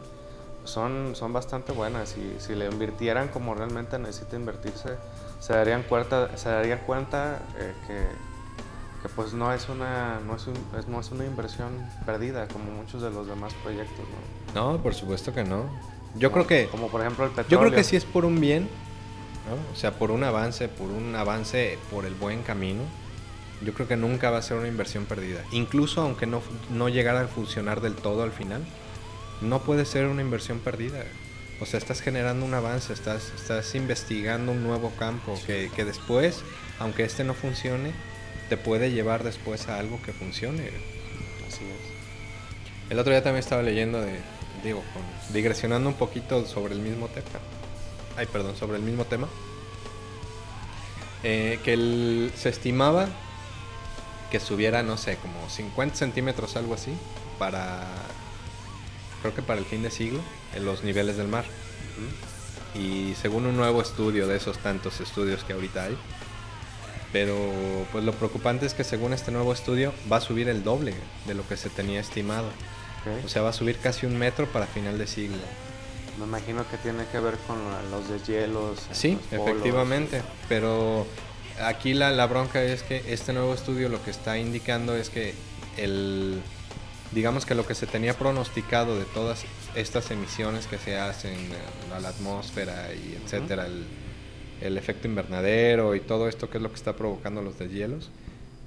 son, 0.64 1.14
son 1.14 1.32
bastante 1.32 1.72
buenas. 1.72 2.16
Y 2.16 2.40
si 2.40 2.54
le 2.54 2.66
invirtieran 2.66 3.28
como 3.28 3.54
realmente 3.54 3.98
necesita 3.98 4.36
invertirse, 4.36 4.96
se 5.40 5.52
darían 5.52 5.82
cuenta, 5.82 6.36
se 6.36 6.48
darían 6.48 6.80
cuenta 6.80 7.42
eh, 7.58 7.74
que, 7.86 8.33
que 9.04 9.10
pues 9.10 9.34
no 9.34 9.52
es, 9.52 9.68
una, 9.68 10.18
no, 10.26 10.34
es 10.34 10.46
un- 10.46 10.56
es- 10.78 10.88
no 10.88 10.98
es 10.98 11.10
una 11.10 11.26
inversión 11.26 11.68
perdida 12.06 12.48
como 12.48 12.70
muchos 12.72 13.02
de 13.02 13.10
los 13.10 13.26
demás 13.26 13.52
proyectos. 13.62 14.06
¿no? 14.54 14.72
no 14.72 14.82
por 14.82 14.94
supuesto 14.94 15.34
que 15.34 15.44
no 15.44 15.66
yo 16.16 16.30
Como- 16.32 16.46
creo 16.46 16.64
que 16.64 16.70
Como 16.70 16.88
por 16.88 17.02
ejemplo 17.02 17.24
el 17.26 17.30
petróleo. 17.32 17.50
Yo 17.50 17.58
creo 17.60 17.72
que 17.72 17.84
sí 17.84 17.96
es 17.96 18.04
por 18.06 18.24
un 18.24 18.40
bien, 18.40 18.62
¿no? 19.48 19.72
O 19.72 19.76
sea, 19.76 19.92
por 19.98 20.10
un 20.10 20.24
avance, 20.24 20.68
por 20.68 20.88
un 20.88 21.14
avance 21.16 21.76
por 21.90 22.06
el 22.06 22.14
buen 22.14 22.42
camino. 22.44 22.80
Yo 23.62 23.74
creo 23.74 23.86
que 23.88 23.96
nunca 23.96 24.30
va 24.30 24.38
a 24.38 24.42
ser 24.42 24.56
una 24.56 24.68
inversión 24.68 25.04
perdida. 25.04 25.42
Incluso 25.52 26.00
aunque 26.00 26.26
no, 26.26 26.40
no 26.70 26.88
llegara 26.88 27.20
a 27.20 27.26
funcionar 27.26 27.80
del 27.82 27.94
todo 27.96 28.22
al 28.22 28.32
final, 28.32 28.64
no 29.42 29.58
puede 29.60 29.84
ser 29.84 30.06
una 30.06 30.22
inversión 30.22 30.60
perdida. 30.60 31.02
O 31.60 31.66
sea, 31.66 31.78
estás 31.78 32.00
generando 32.00 32.46
un 32.46 32.54
avance, 32.54 32.92
estás, 32.92 33.32
estás 33.34 33.74
investigando 33.74 34.52
un 34.52 34.62
nuevo 34.62 34.92
campo 34.98 35.38
que, 35.46 35.70
que 35.76 35.84
después, 35.84 36.42
aunque 36.78 37.04
este 37.04 37.22
no 37.24 37.34
funcione, 37.34 37.92
te 38.48 38.56
puede 38.56 38.90
llevar 38.90 39.24
después 39.24 39.68
a 39.68 39.78
algo 39.78 40.00
que 40.02 40.12
funcione. 40.12 40.68
Así 41.48 41.64
es. 41.64 42.90
El 42.90 42.98
otro 42.98 43.12
día 43.12 43.22
también 43.22 43.40
estaba 43.42 43.62
leyendo 43.62 44.00
de, 44.00 44.20
digo, 44.62 44.82
con- 44.92 45.32
digresionando 45.34 45.88
un 45.88 45.94
poquito 45.96 46.46
sobre 46.46 46.74
el 46.74 46.80
mismo 46.80 47.08
tema. 47.08 47.26
Ay, 48.16 48.26
perdón, 48.26 48.56
sobre 48.56 48.76
el 48.76 48.82
mismo 48.82 49.04
tema. 49.04 49.28
Eh, 51.22 51.58
que 51.64 51.72
el- 51.72 52.32
se 52.36 52.50
estimaba 52.50 53.08
que 54.30 54.40
subiera, 54.40 54.82
no 54.82 54.96
sé, 54.96 55.16
como 55.16 55.48
50 55.48 55.96
centímetros, 55.96 56.56
algo 56.56 56.74
así, 56.74 56.92
para, 57.38 57.84
creo 59.22 59.34
que 59.34 59.42
para 59.42 59.60
el 59.60 59.64
fin 59.66 59.82
de 59.82 59.90
siglo, 59.90 60.20
en 60.54 60.64
los 60.64 60.82
niveles 60.84 61.16
del 61.16 61.28
mar. 61.28 61.44
Y 62.74 63.14
según 63.22 63.46
un 63.46 63.56
nuevo 63.56 63.80
estudio 63.80 64.26
de 64.26 64.36
esos 64.36 64.58
tantos 64.58 65.00
estudios 65.00 65.44
que 65.44 65.52
ahorita 65.52 65.84
hay, 65.84 65.96
pero 67.14 67.36
pues 67.92 68.02
lo 68.02 68.12
preocupante 68.12 68.66
es 68.66 68.74
que 68.74 68.82
según 68.82 69.12
este 69.12 69.30
nuevo 69.30 69.52
estudio 69.52 69.94
va 70.12 70.16
a 70.16 70.20
subir 70.20 70.48
el 70.48 70.64
doble 70.64 70.94
de 71.28 71.34
lo 71.34 71.46
que 71.46 71.56
se 71.56 71.70
tenía 71.70 72.00
estimado. 72.00 72.48
Ok. 72.48 73.24
O 73.24 73.28
sea, 73.28 73.42
va 73.42 73.50
a 73.50 73.52
subir 73.52 73.78
casi 73.78 74.04
un 74.04 74.18
metro 74.18 74.48
para 74.48 74.66
final 74.66 74.98
de 74.98 75.06
siglo. 75.06 75.38
Me 76.18 76.24
imagino 76.24 76.68
que 76.68 76.76
tiene 76.78 77.06
que 77.12 77.20
ver 77.20 77.36
con 77.46 77.56
los 77.92 78.08
deshielos. 78.08 78.80
Sí, 78.90 79.12
los 79.12 79.20
polos. 79.28 79.46
efectivamente. 79.48 80.22
Pero 80.48 81.06
aquí 81.62 81.94
la, 81.94 82.10
la 82.10 82.26
bronca 82.26 82.64
es 82.64 82.82
que 82.82 83.04
este 83.06 83.32
nuevo 83.32 83.54
estudio 83.54 83.88
lo 83.88 84.02
que 84.02 84.10
está 84.10 84.36
indicando 84.36 84.96
es 84.96 85.08
que 85.08 85.36
el 85.76 86.42
digamos 87.12 87.46
que 87.46 87.54
lo 87.54 87.64
que 87.64 87.76
se 87.76 87.86
tenía 87.86 88.18
pronosticado 88.18 88.98
de 88.98 89.04
todas 89.04 89.44
estas 89.76 90.10
emisiones 90.10 90.66
que 90.66 90.78
se 90.78 90.98
hacen 90.98 91.38
a 91.94 92.00
la 92.00 92.08
atmósfera 92.08 92.88
y 92.92 93.16
etcétera, 93.22 93.66
el, 93.66 93.86
el 94.64 94.78
efecto 94.78 95.08
invernadero 95.08 95.94
y 95.94 96.00
todo 96.00 96.28
esto 96.28 96.50
que 96.50 96.58
es 96.58 96.62
lo 96.62 96.70
que 96.70 96.76
está 96.76 96.96
provocando 96.96 97.42
los 97.42 97.58
deshielos, 97.58 98.10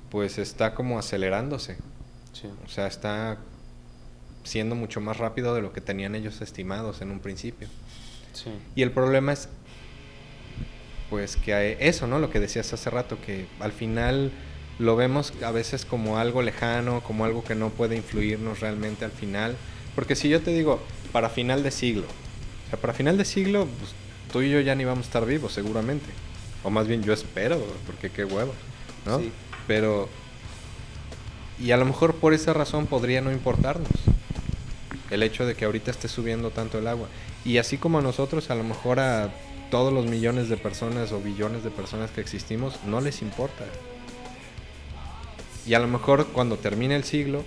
pues 0.10 0.38
está 0.38 0.73
como 0.73 0.99
acelerándose. 0.99 1.77
Sí. 2.33 2.47
O 2.65 2.69
sea, 2.69 2.88
está 2.88 3.38
siendo 4.43 4.75
mucho 4.75 5.01
más 5.01 5.17
rápido 5.17 5.53
de 5.53 5.62
lo 5.62 5.73
que 5.73 5.81
tenían 5.81 6.15
ellos 6.15 6.41
estimados 6.41 7.01
en 7.01 7.12
un 7.12 7.19
principio. 7.19 7.67
Sí. 8.33 8.51
Y 8.75 8.81
el 8.81 8.91
problema 8.91 9.33
es, 9.33 9.49
pues 11.10 11.36
que 11.36 11.77
eso, 11.79 12.07
¿no? 12.07 12.19
Lo 12.19 12.29
que 12.29 12.39
decías 12.39 12.71
hace 12.73 12.89
rato, 12.89 13.17
que 13.25 13.47
al 13.60 13.71
final 13.71 14.31
lo 14.79 14.95
vemos 14.95 15.33
a 15.43 15.51
veces 15.51 15.86
como 15.86 16.17
algo 16.17 16.41
lejano, 16.41 17.01
como 17.01 17.25
algo 17.25 17.43
que 17.43 17.55
no 17.55 17.69
puede 17.69 17.95
influirnos 17.95 18.60
realmente 18.60 19.05
al 19.05 19.12
final. 19.12 19.55
Porque 19.95 20.15
si 20.15 20.29
yo 20.29 20.41
te 20.41 20.51
digo, 20.51 20.79
para 21.12 21.29
final 21.29 21.63
de 21.63 21.71
siglo, 21.71 22.05
o 22.05 22.69
sea, 22.69 22.79
para 22.79 22.93
final 22.93 23.17
de 23.17 23.25
siglo, 23.25 23.67
pues, 23.79 23.95
tú 24.32 24.42
y 24.42 24.50
yo 24.50 24.60
ya 24.60 24.76
ni 24.76 24.86
vamos 24.86 25.06
a 25.06 25.08
estar 25.08 25.26
vivos 25.26 25.54
seguramente. 25.54 26.08
O 26.63 26.70
más 26.70 26.88
bien 26.88 27.04
yo 27.04 27.13
espero, 27.13 27.62
porque 27.86 28.10
qué 28.10 28.26
huevo, 28.26 28.54
¿no? 29.06 29.20
Sí. 29.20 29.32
Pero... 29.68 30.10
Y 31.60 31.72
a 31.72 31.78
lo 31.78 31.86
mejor 31.86 32.16
por 32.16 32.34
esa 32.34 32.54
razón 32.54 32.86
podría 32.86 33.22
no 33.22 33.32
importarnos 33.32 33.90
el 35.10 35.24
hecho 35.24 35.46
de 35.46 35.56
que 35.56 35.66
ahorita 35.66 35.92
esté 35.92 36.08
subiendo 36.08 36.52
tanto 36.52 36.78
el 36.78 36.88
agua. 36.88 37.08
Y 37.46 37.58
así 37.58 37.78
como 37.78 38.00
a 38.00 38.02
nosotros, 38.02 38.50
a 38.50 38.56
lo 38.56 38.63
mejor 38.63 39.00
a 39.00 39.34
todos 39.72 39.92
los 39.94 40.06
millones 40.06 40.50
de 40.50 40.58
personas 40.58 41.12
o 41.12 41.20
billones 41.20 41.63
de 41.63 41.72
personas 41.72 42.12
que 42.12 42.22
existimos, 42.22 42.80
no 42.86 43.02
les 43.02 43.22
importa. 43.22 43.66
Y 45.66 45.74
a 45.74 45.80
lo 45.80 45.88
mejor 45.88 46.28
cuando 46.28 46.58
termine 46.58 46.96
el 46.96 47.04
siglo, 47.04 47.44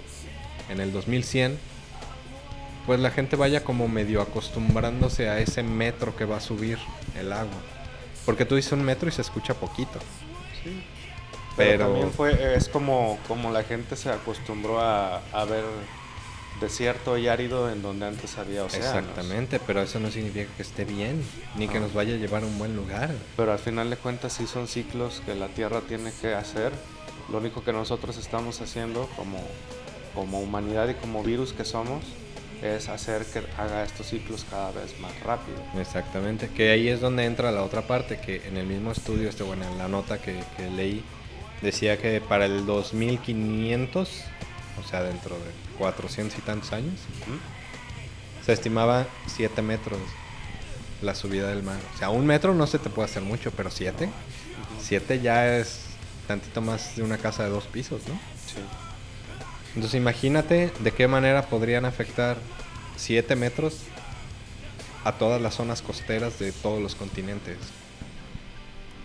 en 0.69 0.81
el 0.81 0.93
2100, 0.93 1.59
pues 2.91 2.99
la 2.99 3.13
gente 3.13 3.37
vaya 3.37 3.63
como 3.63 3.87
medio 3.87 4.21
acostumbrándose 4.21 5.29
a 5.29 5.39
ese 5.39 5.63
metro 5.63 6.17
que 6.17 6.25
va 6.25 6.39
a 6.39 6.41
subir 6.41 6.77
el 7.17 7.33
agua. 7.33 7.55
Porque 8.27 8.45
tú 8.45 8.57
dices 8.57 8.73
un 8.73 8.83
metro 8.83 9.09
y 9.09 9.13
se 9.13 9.23
escucha 9.23 9.55
poquito. 9.55 10.01
Sí. 10.65 10.83
Pero, 11.57 11.71
Pero- 11.71 11.85
también 11.85 12.11
fue, 12.11 12.57
es 12.57 12.69
como, 12.69 13.17
como 13.29 13.53
la 13.53 13.63
gente 13.63 13.95
se 13.95 14.11
acostumbró 14.11 14.81
a, 14.81 15.19
a 15.33 15.45
ver 15.45 15.63
desierto 16.61 17.17
y 17.17 17.29
árido 17.29 17.71
en 17.71 17.81
donde 17.81 18.07
antes 18.09 18.37
había 18.39 18.65
océanos. 18.65 18.89
Exactamente, 18.97 19.61
pero 19.65 19.83
eso 19.83 20.01
no 20.01 20.11
significa 20.11 20.51
que 20.57 20.63
esté 20.63 20.85
bien, 20.85 21.23
ni 21.55 21.69
que 21.69 21.79
Ah. 21.79 21.83
nos 21.83 21.95
vaya 21.95 22.15
a 22.15 22.17
llevar 22.17 22.43
a 22.43 22.47
un 22.47 22.59
buen 22.59 22.75
lugar. 22.75 23.13
Pero 23.37 23.53
al 23.53 23.61
final 23.61 23.89
de 23.89 23.99
cuentas 23.99 24.33
sí 24.33 24.49
son 24.49 24.67
ciclos 24.67 25.23
que 25.25 25.37
la 25.37 25.47
Tierra 25.47 25.81
tiene 25.83 26.11
que 26.21 26.35
hacer. 26.35 26.73
Lo 27.31 27.39
único 27.39 27.63
que 27.63 27.73
nosotros 27.73 28.17
estamos 28.17 28.61
haciendo 28.61 29.09
como, 29.15 29.39
como 30.13 30.41
humanidad 30.41 30.89
y 30.89 30.95
como 30.95 31.23
virus 31.23 31.53
que 31.53 31.65
somos 31.65 32.03
es 32.63 32.89
hacer 32.89 33.25
que 33.25 33.43
haga 33.59 33.85
estos 33.85 34.09
ciclos 34.09 34.45
cada 34.51 34.71
vez 34.73 34.99
más 35.01 35.19
rápido. 35.21 35.59
Exactamente, 35.79 36.49
que 36.49 36.71
ahí 36.71 36.89
es 36.89 37.01
donde 37.01 37.25
entra 37.25 37.51
la 37.53 37.63
otra 37.63 37.87
parte, 37.87 38.21
que 38.21 38.47
en 38.47 38.57
el 38.57 38.67
mismo 38.67 38.93
estudio, 38.93 39.29
este, 39.29 39.43
bueno, 39.43 39.65
en 39.67 39.79
la 39.79 39.89
nota 39.89 40.19
que, 40.21 40.43
que 40.57 40.71
leí, 40.71 41.03
decía 41.63 41.99
que 41.99 42.21
para 42.21 42.47
el 42.47 42.67
2500, 42.67 44.25
o 44.79 44.89
sea, 44.89 45.03
dentro 45.03 45.37
de 45.37 45.51
400 45.79 46.39
y 46.39 46.43
tantos 46.43 46.73
años, 46.73 46.95
se 48.45 48.53
estimaba 48.53 49.07
7 49.27 49.63
metros 49.63 49.99
la 51.03 51.15
subida 51.15 51.49
del 51.49 51.63
mar. 51.63 51.79
O 51.95 51.99
sea, 51.99 52.11
un 52.11 52.27
metro 52.27 52.55
no 52.55 52.67
se 52.67 52.79
te 52.79 52.91
puede 52.91 53.07
hacer 53.09 53.23
mucho, 53.23 53.51
pero 53.53 53.71
7, 53.71 54.09
7 54.81 55.21
ya 55.21 55.57
es 55.57 55.87
tantito 56.27 56.61
más 56.61 56.97
de 56.97 57.03
una 57.03 57.19
casa 57.19 57.45
de 57.45 57.51
dos 57.51 57.65
pisos, 57.65 58.03
¿no? 58.07 58.15
Sí. 58.47 58.61
Entonces 59.75 59.95
imagínate 59.95 60.73
de 60.81 60.91
qué 60.93 61.07
manera 61.09 61.43
podrían 61.47 61.85
afectar 61.85 62.37
7 62.97 63.37
metros 63.37 63.79
a 65.05 65.13
todas 65.13 65.41
las 65.41 65.55
zonas 65.55 65.81
costeras 65.83 66.39
de 66.39 66.53
todos 66.53 66.83
los 66.83 66.95
continentes. 66.95 67.57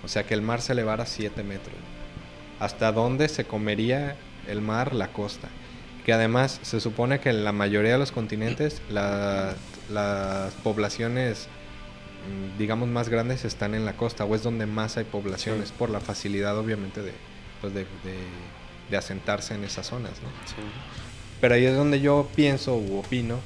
O 0.04 0.08
sea 0.08 0.23
que 0.25 0.34
el 0.34 0.41
mar 0.41 0.62
se 0.62 0.73
elevara 0.73 1.06
7 1.06 1.43
metros. 1.43 1.75
¿Hasta 2.60 2.91
dónde 2.91 3.28
se 3.30 3.45
comería 3.45 4.15
el 4.47 4.62
mar 4.62 4.93
la 4.93 5.10
costa? 5.10 5.49
Que 6.06 6.13
además 6.13 6.60
se 6.63 6.80
supone 6.80 7.19
que 7.19 7.30
en 7.30 7.43
la 7.43 7.51
mayoría 7.51 7.93
de 7.93 7.97
los 7.97 8.12
continentes 8.12 8.82
la- 8.89 9.56
las 9.91 10.54
poblaciones, 10.56 11.47
mm, 12.28 12.58
digamos, 12.58 12.88
más 12.89 13.10
grandes 13.10 13.45
están 13.45 13.73
en 13.75 13.86
la 13.86 13.93
costa 13.93 14.25
o 14.25 14.36
es 14.36 14.43
donde 14.43 14.65
más 14.65 14.97
hay 14.97 15.04
poblaciones 15.06 15.69
Sí. 15.69 15.75
por 15.78 15.89
la 15.89 15.99
facilidad 15.99 16.58
obviamente 16.58 17.01
de, 17.01 17.13
pues, 17.62 17.73
de, 17.73 17.82
de- 17.82 18.55
de 18.89 18.98
asentarse 18.98 19.54
en 19.56 19.63
esas 19.63 19.88
zonas. 19.88 20.12
¿no? 20.21 20.30
Sí. 20.48 20.56
Pero 21.41 21.56
ahí 21.56 21.65
es 21.65 21.76
donde 21.76 22.00
yo 22.02 22.28
pienso 22.36 22.76
u 22.76 23.00
opino 23.00 23.39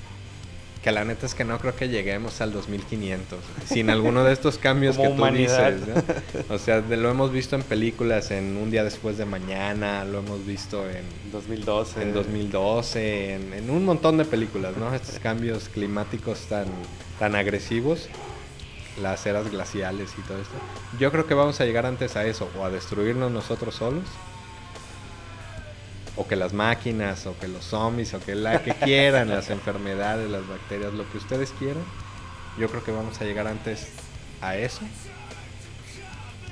que 0.84 0.93
la 0.93 1.04
neta 1.04 1.25
es 1.25 1.36
que 1.36 1.43
no 1.43 1.60
creo 1.60 1.75
que 1.75 1.89
lleguemos 1.89 2.39
al 2.39 2.54
2500 2.54 3.38
sin 3.67 3.89
alguno 3.89 4.23
de 4.23 4.32
estos 4.32 4.58
cambios 4.58 4.95
que 4.97 5.08
tú 5.08 5.13
humanidad. 5.13 5.73
dices. 5.73 6.06
¿no? 6.49 6.56
O 6.56 6.58
sea, 6.58 6.80
de- 6.80 6.95
lo 6.95 7.10
hemos 7.12 7.34
visto 7.34 7.58
en 7.58 7.63
películas 7.63 8.32
en 8.32 8.56
Un 8.56 8.71
día 8.71 8.86
después 8.86 9.17
de 9.17 9.25
mañana, 9.25 10.06
lo 10.06 10.19
hemos 10.19 10.45
visto 10.45 10.89
en, 10.89 11.04
2012. 11.34 12.02
en 12.02 12.13
2012, 12.13 13.34
en, 13.34 13.54
en 13.54 13.69
un 13.69 13.84
montón 13.84 14.17
de 14.17 14.23
películas, 14.23 14.78
¿no? 14.78 14.93
Estos 14.95 15.19
cambios 15.19 15.67
climáticos 15.67 16.39
tan, 16.47 16.67
tan 17.19 17.36
agresivos, 17.36 18.08
las 19.02 19.25
eras 19.25 19.52
glaciales 19.52 20.12
y 20.17 20.21
todo 20.21 20.38
esto. 20.41 20.54
Yo 20.97 21.12
creo 21.12 21.28
que 21.28 21.34
vamos 21.34 21.60
a 21.60 21.65
llegar 21.65 21.86
antes 21.86 22.15
a 22.15 22.25
eso, 22.25 22.47
o 22.58 22.63
a 22.63 22.69
destruirnos 22.69 23.30
nosotros 23.32 23.75
solos, 23.75 24.06
o 26.19 26.27
que 26.27 26.36
las 26.36 26.51
máquinas, 26.51 27.25
o 27.27 27.38
que 27.39 27.47
los 27.47 27.63
zombies, 27.63 28.13
o 28.13 28.19
que 28.19 28.36
la 28.36 28.62
que 28.62 28.73
quieran, 28.86 29.29
las 29.29 29.49
enfermedades, 29.49 30.29
las 30.29 30.45
bacterias, 30.45 30.93
lo 30.93 31.10
que 31.10 31.17
ustedes 31.17 31.53
quieran. 31.58 31.84
Yo 32.58 32.67
creo 32.67 32.84
que 32.84 32.91
vamos 32.91 33.21
a 33.21 33.23
llegar 33.23 33.47
antes 33.47 33.88
a 34.41 34.58
eso 34.58 34.82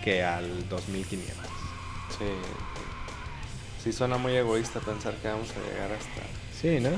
que 0.05 0.23
al 0.23 0.69
2500. 0.69 1.35
Sí. 2.17 2.25
Sí, 3.83 3.91
suena 3.91 4.17
muy 4.17 4.33
egoísta 4.37 4.79
pensar 4.79 5.15
que 5.15 5.27
vamos 5.27 5.49
a 5.51 5.69
llegar 5.69 5.91
hasta. 5.91 6.21
Sí, 6.61 6.79
¿no? 6.79 6.91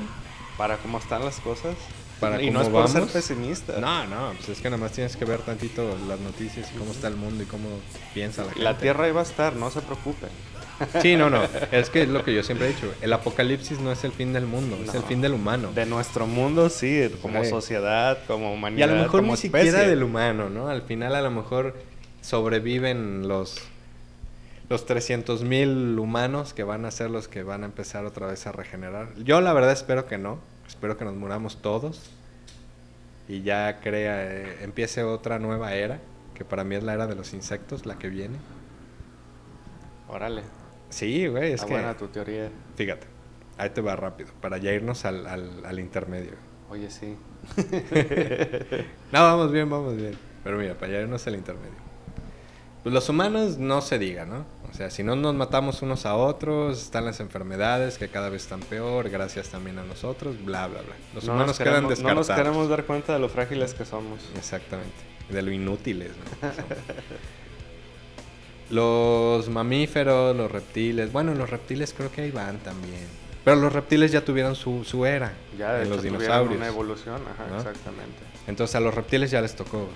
Para 0.56 0.76
cómo 0.76 0.98
están 0.98 1.24
las 1.24 1.40
cosas. 1.40 1.74
Para 2.20 2.40
y 2.40 2.50
no 2.50 2.62
es 2.62 2.68
por 2.68 2.88
ser 2.88 3.06
pesimista. 3.06 3.80
No, 3.80 4.06
no, 4.06 4.32
pues 4.36 4.50
es 4.50 4.60
que 4.60 4.70
nada 4.70 4.80
más 4.80 4.92
tienes 4.92 5.16
que 5.16 5.24
ver 5.24 5.40
tantito 5.40 5.96
las 6.06 6.20
noticias 6.20 6.70
y 6.72 6.78
cómo 6.78 6.92
está 6.92 7.08
el 7.08 7.16
mundo 7.16 7.42
y 7.42 7.46
cómo 7.46 7.68
piensa 8.14 8.42
la 8.42 8.50
gente. 8.50 8.62
La 8.62 8.78
tierra 8.78 9.08
iba 9.08 9.20
a 9.20 9.24
estar, 9.24 9.56
no 9.56 9.70
se 9.70 9.80
preocupen. 9.80 10.30
Sí, 11.02 11.16
no, 11.16 11.28
no. 11.30 11.42
Es 11.72 11.90
que 11.90 12.02
es 12.02 12.08
lo 12.08 12.24
que 12.24 12.34
yo 12.34 12.42
siempre 12.42 12.68
he 12.68 12.72
dicho. 12.72 12.92
El 13.02 13.12
apocalipsis 13.12 13.80
no 13.80 13.92
es 13.92 14.02
el 14.04 14.12
fin 14.12 14.32
del 14.32 14.46
mundo, 14.46 14.78
es 14.82 14.94
el 14.94 15.02
fin 15.02 15.20
del 15.20 15.34
humano. 15.34 15.70
De 15.74 15.86
nuestro 15.86 16.26
mundo, 16.26 16.68
sí, 16.70 17.10
como 17.22 17.44
Sí. 17.44 17.50
sociedad, 17.50 18.18
como 18.26 18.50
Y 18.50 18.54
humanidad. 18.54 18.88
a 18.90 18.92
lo 18.94 19.02
mejor 19.02 19.20
como 19.20 19.32
ni 19.32 19.36
siquiera 19.38 19.80
del 19.80 20.02
humano, 20.02 20.48
¿no? 20.50 20.68
Al 20.68 20.82
final 20.82 21.14
a 21.14 21.22
lo 21.22 21.30
mejor 21.30 21.76
sobreviven 22.22 23.28
los 23.28 23.58
los 24.68 24.86
300 24.86 25.42
mil 25.42 25.98
humanos 25.98 26.54
que 26.54 26.62
van 26.62 26.84
a 26.84 26.92
ser 26.92 27.10
los 27.10 27.26
que 27.26 27.42
van 27.42 27.64
a 27.64 27.66
empezar 27.66 28.04
otra 28.04 28.28
vez 28.28 28.46
a 28.46 28.52
regenerar. 28.52 29.08
Yo 29.16 29.40
la 29.40 29.52
verdad 29.52 29.72
espero 29.72 30.06
que 30.06 30.16
no. 30.16 30.38
Espero 30.68 30.96
que 30.96 31.04
nos 31.04 31.16
muramos 31.16 31.60
todos 31.60 32.00
y 33.28 33.42
ya 33.42 33.80
crea 33.80 34.22
eh, 34.24 34.58
empiece 34.62 35.02
otra 35.02 35.40
nueva 35.40 35.74
era 35.74 35.98
que 36.34 36.44
para 36.44 36.62
mí 36.62 36.76
es 36.76 36.84
la 36.84 36.94
era 36.94 37.08
de 37.08 37.16
los 37.16 37.34
insectos, 37.34 37.84
la 37.84 37.98
que 37.98 38.08
viene. 38.08 38.36
Órale. 40.08 40.42
Sí, 40.90 41.26
güey, 41.28 41.48
es 41.48 41.54
Está 41.54 41.66
que 41.66 41.72
buena 41.72 41.96
tu 41.96 42.08
teoría. 42.08 42.50
fíjate. 42.76 43.06
Ahí 43.56 43.70
te 43.70 43.80
va 43.80 43.96
rápido 43.96 44.30
para 44.40 44.58
ya 44.58 44.72
irnos 44.72 45.04
al, 45.04 45.26
al, 45.26 45.64
al 45.64 45.78
intermedio. 45.80 46.32
Oye, 46.70 46.90
sí. 46.90 47.16
No, 49.12 49.22
vamos 49.22 49.50
bien, 49.52 49.68
vamos 49.68 49.96
bien. 49.96 50.16
Pero 50.44 50.58
mira, 50.58 50.74
para 50.78 50.92
ya 50.92 51.00
irnos 51.00 51.26
al 51.26 51.34
intermedio. 51.34 51.74
Pues 52.82 52.94
los 52.94 53.08
humanos 53.10 53.58
no 53.58 53.82
se 53.82 53.98
diga, 53.98 54.24
¿no? 54.24 54.46
O 54.70 54.72
sea, 54.74 54.88
si 54.88 55.02
no 55.02 55.14
nos 55.16 55.34
matamos 55.34 55.82
unos 55.82 56.06
a 56.06 56.14
otros, 56.14 56.80
están 56.80 57.04
las 57.04 57.20
enfermedades 57.20 57.98
que 57.98 58.08
cada 58.08 58.30
vez 58.30 58.42
están 58.44 58.60
peor, 58.60 59.10
gracias 59.10 59.48
también 59.50 59.78
a 59.78 59.82
nosotros, 59.84 60.42
bla, 60.44 60.66
bla, 60.68 60.80
bla. 60.80 60.94
Los 61.14 61.24
No 61.24 61.32
humanos 61.32 61.48
nos 61.48 61.58
quedan 61.58 61.74
queremos- 61.84 61.90
descartados. 61.90 62.28
No 62.28 62.34
nos 62.34 62.42
queremos 62.42 62.68
dar 62.70 62.84
cuenta 62.84 63.12
de 63.12 63.18
lo 63.18 63.28
frágiles 63.28 63.74
que 63.74 63.84
somos. 63.84 64.20
Exactamente. 64.36 64.94
De 65.28 65.42
lo 65.42 65.50
inútiles, 65.52 66.12
¿no? 66.16 66.48
los 68.70 69.48
mamíferos, 69.48 70.36
los 70.36 70.50
reptiles. 70.50 71.12
Bueno, 71.12 71.34
los 71.34 71.50
reptiles 71.50 71.92
creo 71.96 72.10
que 72.12 72.22
ahí 72.22 72.30
van 72.30 72.58
también. 72.58 73.06
Pero 73.44 73.56
los 73.56 73.72
reptiles 73.72 74.12
ya 74.12 74.24
tuvieron 74.24 74.54
su, 74.54 74.84
su 74.84 75.06
era 75.06 75.32
Ya, 75.58 75.72
de 75.72 75.78
en 75.80 75.86
hecho, 75.86 75.94
los 75.94 76.02
dinosaurios. 76.04 76.56
una 76.56 76.66
evolución, 76.68 77.20
ajá, 77.34 77.46
¿no? 77.50 77.56
exactamente. 77.58 78.18
Entonces 78.46 78.76
a 78.76 78.80
los 78.80 78.94
reptiles 78.94 79.30
ya 79.30 79.40
les 79.40 79.54
tocó. 79.56 79.88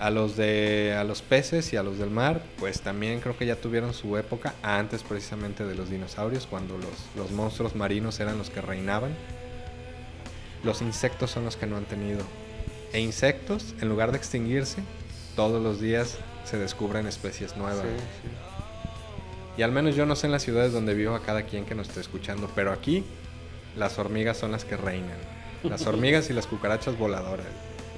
A 0.00 0.10
los 0.10 0.36
de 0.36 0.94
a 0.96 1.02
los 1.02 1.22
peces 1.22 1.72
y 1.72 1.76
a 1.76 1.82
los 1.82 1.98
del 1.98 2.08
mar, 2.10 2.40
pues 2.60 2.80
también 2.82 3.18
creo 3.18 3.36
que 3.36 3.46
ya 3.46 3.56
tuvieron 3.56 3.92
su 3.94 4.16
época 4.16 4.54
antes 4.62 5.02
precisamente 5.02 5.64
de 5.64 5.74
los 5.74 5.90
dinosaurios, 5.90 6.46
cuando 6.46 6.78
los, 6.78 6.92
los 7.16 7.32
monstruos 7.32 7.74
marinos 7.74 8.20
eran 8.20 8.38
los 8.38 8.48
que 8.48 8.60
reinaban. 8.60 9.10
Los 10.62 10.82
insectos 10.82 11.32
son 11.32 11.44
los 11.44 11.56
que 11.56 11.66
no 11.66 11.76
han 11.76 11.84
tenido. 11.84 12.20
E 12.92 13.00
insectos, 13.00 13.74
en 13.80 13.88
lugar 13.88 14.12
de 14.12 14.18
extinguirse, 14.18 14.82
todos 15.36 15.60
los 15.62 15.80
días 15.80 16.16
se 16.48 16.58
descubren 16.58 17.06
especies 17.06 17.56
nuevas. 17.56 17.82
Sí, 17.82 18.04
sí. 18.22 18.28
Y 19.58 19.62
al 19.62 19.72
menos 19.72 19.96
yo 19.96 20.06
no 20.06 20.14
sé 20.14 20.26
en 20.26 20.32
las 20.32 20.42
ciudades 20.42 20.72
donde 20.72 20.94
vivo 20.94 21.14
a 21.14 21.22
cada 21.22 21.42
quien 21.42 21.64
que 21.64 21.74
nos 21.74 21.88
esté 21.88 22.00
escuchando, 22.00 22.50
pero 22.54 22.72
aquí 22.72 23.04
las 23.76 23.98
hormigas 23.98 24.36
son 24.36 24.52
las 24.52 24.64
que 24.64 24.76
reinan. 24.76 25.18
Las 25.64 25.86
hormigas 25.86 26.30
y 26.30 26.32
las 26.32 26.46
cucarachas 26.46 26.96
voladoras. 26.96 27.46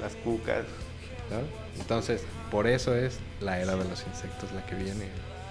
Las 0.01 0.15
cucas. 0.17 0.65
¿no? 1.31 1.81
Entonces, 1.81 2.25
por 2.51 2.67
eso 2.67 2.95
es 2.95 3.19
la 3.41 3.61
era 3.61 3.77
de 3.77 3.85
los 3.89 4.07
insectos 4.07 4.51
la 4.53 4.65
que 4.65 4.75
viene. 4.75 5.07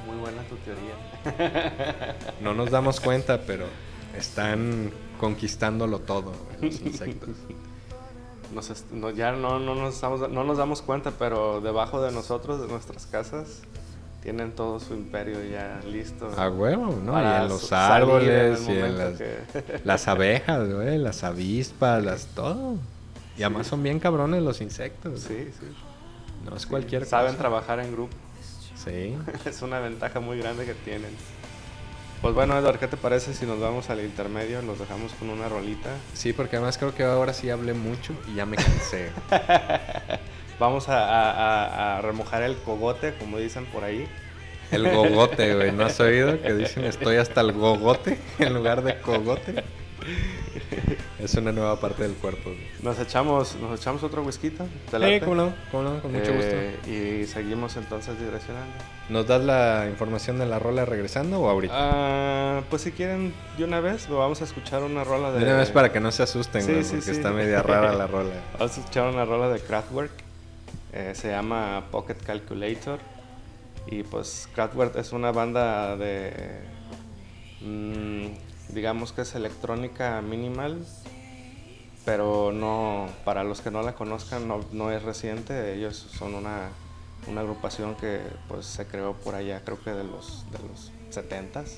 Muy 0.05 0.17
buena 0.17 0.41
tu 0.43 0.55
teoría. 0.57 2.15
No 2.41 2.53
nos 2.53 2.71
damos 2.71 2.99
cuenta, 2.99 3.41
pero 3.41 3.65
están 4.17 4.91
conquistándolo 5.19 5.99
todo 5.99 6.33
los 6.61 6.81
insectos. 6.81 7.35
Nos 8.53 8.85
no, 8.91 9.11
ya 9.11 9.31
no, 9.31 9.59
no, 9.59 9.75
nos 9.75 9.93
estamos, 9.95 10.29
no 10.29 10.43
nos 10.43 10.57
damos 10.57 10.81
cuenta, 10.81 11.11
pero 11.17 11.61
debajo 11.61 12.01
de 12.01 12.11
nosotros, 12.11 12.59
de 12.61 12.67
nuestras 12.67 13.05
casas, 13.05 13.61
tienen 14.23 14.51
todo 14.53 14.79
su 14.79 14.93
imperio 14.95 15.43
ya 15.43 15.79
listo. 15.87 16.29
A 16.37 16.49
huevo, 16.49 16.97
¿no? 17.03 17.13
Y 17.21 17.25
en 17.25 17.47
los 17.47 17.71
árboles, 17.71 18.67
en 18.67 18.75
y 18.75 18.79
en 18.79 18.97
las, 18.97 19.17
que- 19.17 19.81
las 19.85 20.07
abejas, 20.07 20.67
güey, 20.71 20.97
las 20.97 21.23
avispas, 21.23 22.03
las 22.03 22.25
todo. 22.27 22.75
Y 23.37 23.43
además 23.43 23.67
son 23.67 23.83
bien 23.83 23.99
cabrones 23.99 24.41
los 24.43 24.59
insectos. 24.61 25.21
Sí, 25.21 25.49
sí. 25.59 25.67
No 26.49 26.55
es 26.55 26.65
cualquier 26.65 27.05
Saben 27.05 27.27
cosa. 27.31 27.37
trabajar 27.39 27.79
en 27.79 27.91
grupo. 27.91 28.13
Sí. 28.75 29.15
es 29.45 29.61
una 29.61 29.79
ventaja 29.79 30.19
muy 30.19 30.39
grande 30.39 30.65
que 30.65 30.73
tienen. 30.73 31.11
Pues 32.21 32.33
bueno, 32.35 32.57
Edward, 32.57 32.79
¿qué 32.79 32.87
te 32.87 32.97
parece 32.97 33.33
si 33.33 33.45
nos 33.45 33.59
vamos 33.61 33.89
al 33.89 34.01
intermedio? 34.01 34.61
Los 34.61 34.77
dejamos 34.79 35.13
con 35.13 35.29
una 35.29 35.47
rolita. 35.47 35.89
Sí, 36.13 36.33
porque 36.33 36.57
además 36.57 36.77
creo 36.77 36.93
que 36.93 37.03
ahora 37.03 37.33
sí 37.33 37.49
hablé 37.49 37.73
mucho 37.73 38.13
y 38.27 38.35
ya 38.35 38.45
me 38.45 38.57
cansé. 38.57 39.11
Vamos 40.59 40.89
a, 40.89 40.99
a- 41.05 41.31
a- 41.31 41.97
a 41.97 42.01
remojar 42.01 42.43
el 42.43 42.57
cogote, 42.57 43.13
como 43.17 43.37
dicen 43.37 43.65
por 43.67 43.85
ahí. 43.85 44.05
El 44.69 44.89
gogote, 44.93 45.55
güey. 45.55 45.71
¿No 45.71 45.85
has 45.85 45.97
oído 46.01 46.41
que 46.41 46.53
dicen 46.53 46.83
estoy 46.83 47.15
hasta 47.15 47.39
el 47.39 47.53
gogote 47.53 48.19
en 48.39 48.53
lugar 48.53 48.83
de 48.83 48.99
cogote? 48.99 49.63
Es 51.19 51.33
una 51.35 51.51
nueva 51.51 51.77
parte 51.79 52.03
del 52.03 52.13
cuerpo. 52.13 52.51
Nos 52.81 52.97
echamos, 52.99 53.55
nos 53.57 53.79
echamos 53.79 54.01
otro 54.03 54.23
whisky. 54.23 54.51
¿te 54.51 54.63
Sí, 54.63 55.19
cómo 55.19 55.35
no, 55.35 55.53
cómo 55.71 55.83
no, 55.83 56.01
con 56.01 56.13
mucho 56.13 56.33
gusto. 56.33 56.51
Eh, 56.53 57.21
Y 57.23 57.27
seguimos 57.27 57.75
entonces 57.75 58.17
direccionando. 58.19 58.71
¿Nos 59.09 59.27
das 59.27 59.43
la 59.43 59.87
información 59.89 60.39
de 60.39 60.45
la 60.45 60.59
rola 60.59 60.85
regresando 60.85 61.41
o 61.41 61.49
ahorita? 61.49 61.73
Ah, 61.75 62.61
pues 62.69 62.83
si 62.83 62.91
quieren, 62.93 63.33
de 63.57 63.63
una 63.65 63.79
vez, 63.81 64.07
vamos 64.07 64.41
a 64.41 64.45
escuchar 64.45 64.81
una 64.83 65.03
rola 65.03 65.31
de... 65.31 65.39
De 65.39 65.45
una 65.45 65.57
vez 65.57 65.71
para 65.71 65.91
que 65.91 65.99
no 65.99 66.11
se 66.11 66.23
asusten, 66.23 66.61
Sí, 66.61 66.71
porque 66.71 67.01
sí. 67.01 67.11
está 67.11 67.31
media 67.31 67.61
rara 67.63 67.93
la 67.93 68.07
rola. 68.07 68.31
Vamos 68.57 68.77
a 68.77 68.79
escuchar 68.79 69.11
una 69.13 69.25
rola 69.25 69.49
de 69.49 69.59
Kraftwerk. 69.59 70.11
eh, 70.93 71.11
se 71.15 71.29
llama 71.29 71.83
Pocket 71.91 72.15
Calculator. 72.25 72.99
Y 73.87 74.03
pues 74.03 74.47
Kraftwerk 74.53 74.95
es 74.95 75.11
una 75.11 75.31
banda 75.31 75.97
de... 75.97 76.31
mm, 77.61 78.25
digamos 78.69 79.11
que 79.11 79.21
es 79.21 79.35
electrónica 79.35 80.21
minimal. 80.21 80.85
Pero 82.05 82.51
no, 82.51 83.07
para 83.25 83.43
los 83.43 83.61
que 83.61 83.71
no 83.71 83.81
la 83.83 83.93
conozcan, 83.93 84.47
no, 84.47 84.61
no 84.71 84.91
es 84.91 85.03
reciente. 85.03 85.73
Ellos 85.75 85.95
son 86.17 86.33
una, 86.33 86.69
una 87.27 87.41
agrupación 87.41 87.95
que 87.95 88.21
pues 88.47 88.65
se 88.65 88.87
creó 88.87 89.13
por 89.13 89.35
allá, 89.35 89.61
creo 89.63 89.79
que 89.83 89.91
de 89.91 90.03
los, 90.03 90.45
de 90.51 90.59
los 90.59 90.91
70s. 91.11 91.77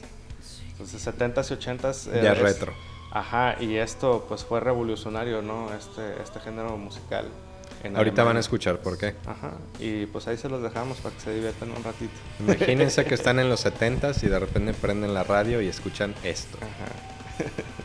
Entonces 0.71 1.05
70s 1.05 1.51
y 1.51 1.55
80s. 1.55 2.07
eh, 2.13 2.21
Ya 2.23 2.33
es- 2.33 2.39
retro. 2.39 2.73
Ajá, 3.13 3.57
y 3.61 3.75
esto 3.75 4.23
pues 4.29 4.45
fue 4.45 4.61
revolucionario, 4.61 5.41
¿no? 5.41 5.73
Este, 5.73 6.21
este 6.21 6.39
género 6.39 6.77
musical. 6.77 7.25
En 7.83 7.97
Ahorita 7.97 8.23
van 8.23 8.37
a 8.37 8.39
escuchar 8.39 8.79
por 8.79 8.97
qué. 8.97 9.15
Ajá, 9.25 9.53
y 9.79 10.05
pues 10.07 10.27
ahí 10.27 10.37
se 10.37 10.49
los 10.49 10.61
dejamos 10.61 10.97
para 10.99 11.15
que 11.15 11.21
se 11.21 11.33
diviertan 11.33 11.71
un 11.71 11.83
ratito. 11.83 12.13
Imagínense 12.39 13.05
que 13.05 13.13
están 13.21 13.39
en 13.39 13.49
los 13.49 13.65
70s 13.65 14.23
y 14.23 14.27
de 14.27 14.39
repente 14.39 14.73
prenden 14.73 15.13
la 15.13 15.23
radio 15.23 15.61
y 15.61 15.67
escuchan 15.67 16.13
esto. 16.23 16.57
Ajá. 16.57 17.47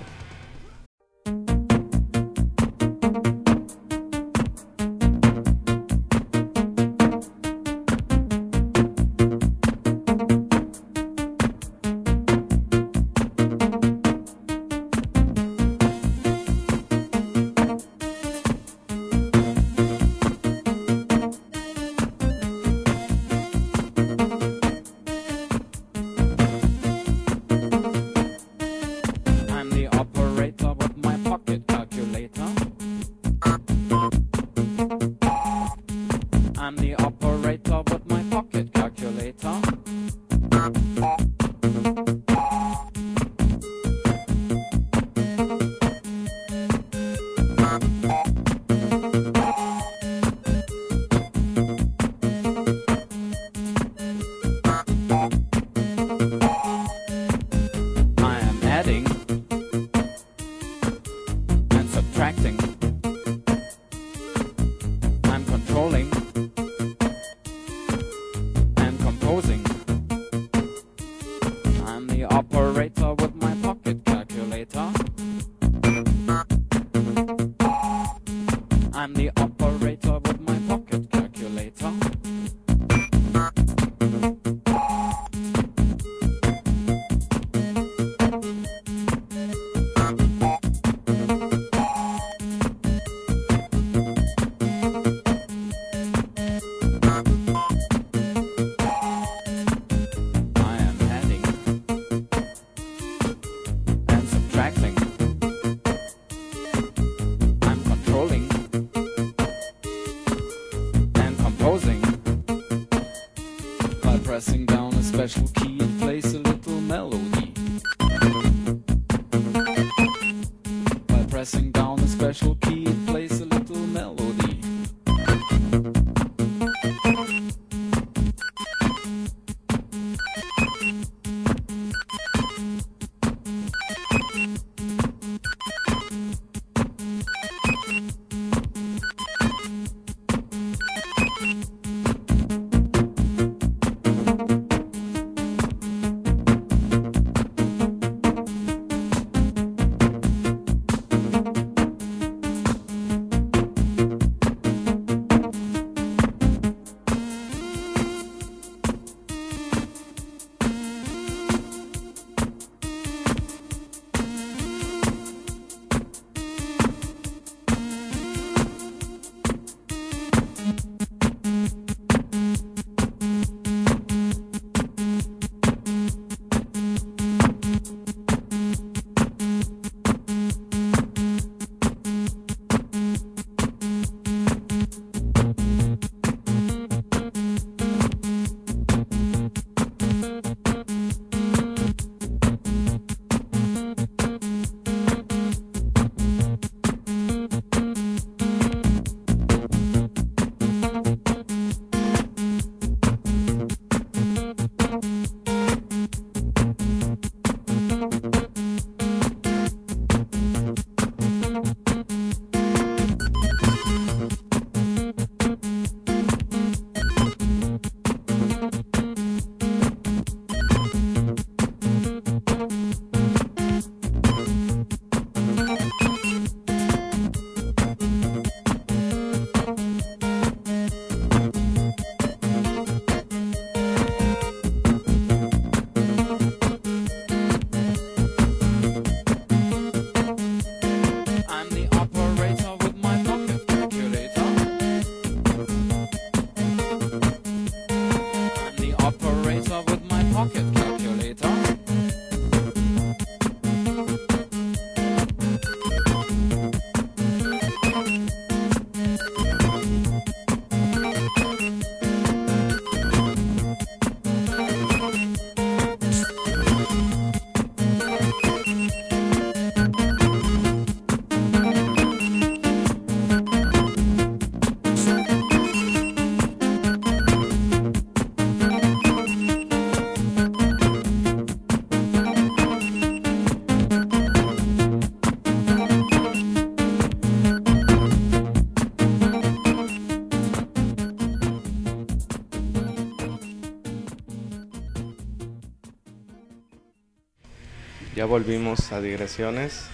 Ya 298.27 298.31
volvimos 298.31 298.91
a 298.91 299.01
digresiones. 299.01 299.85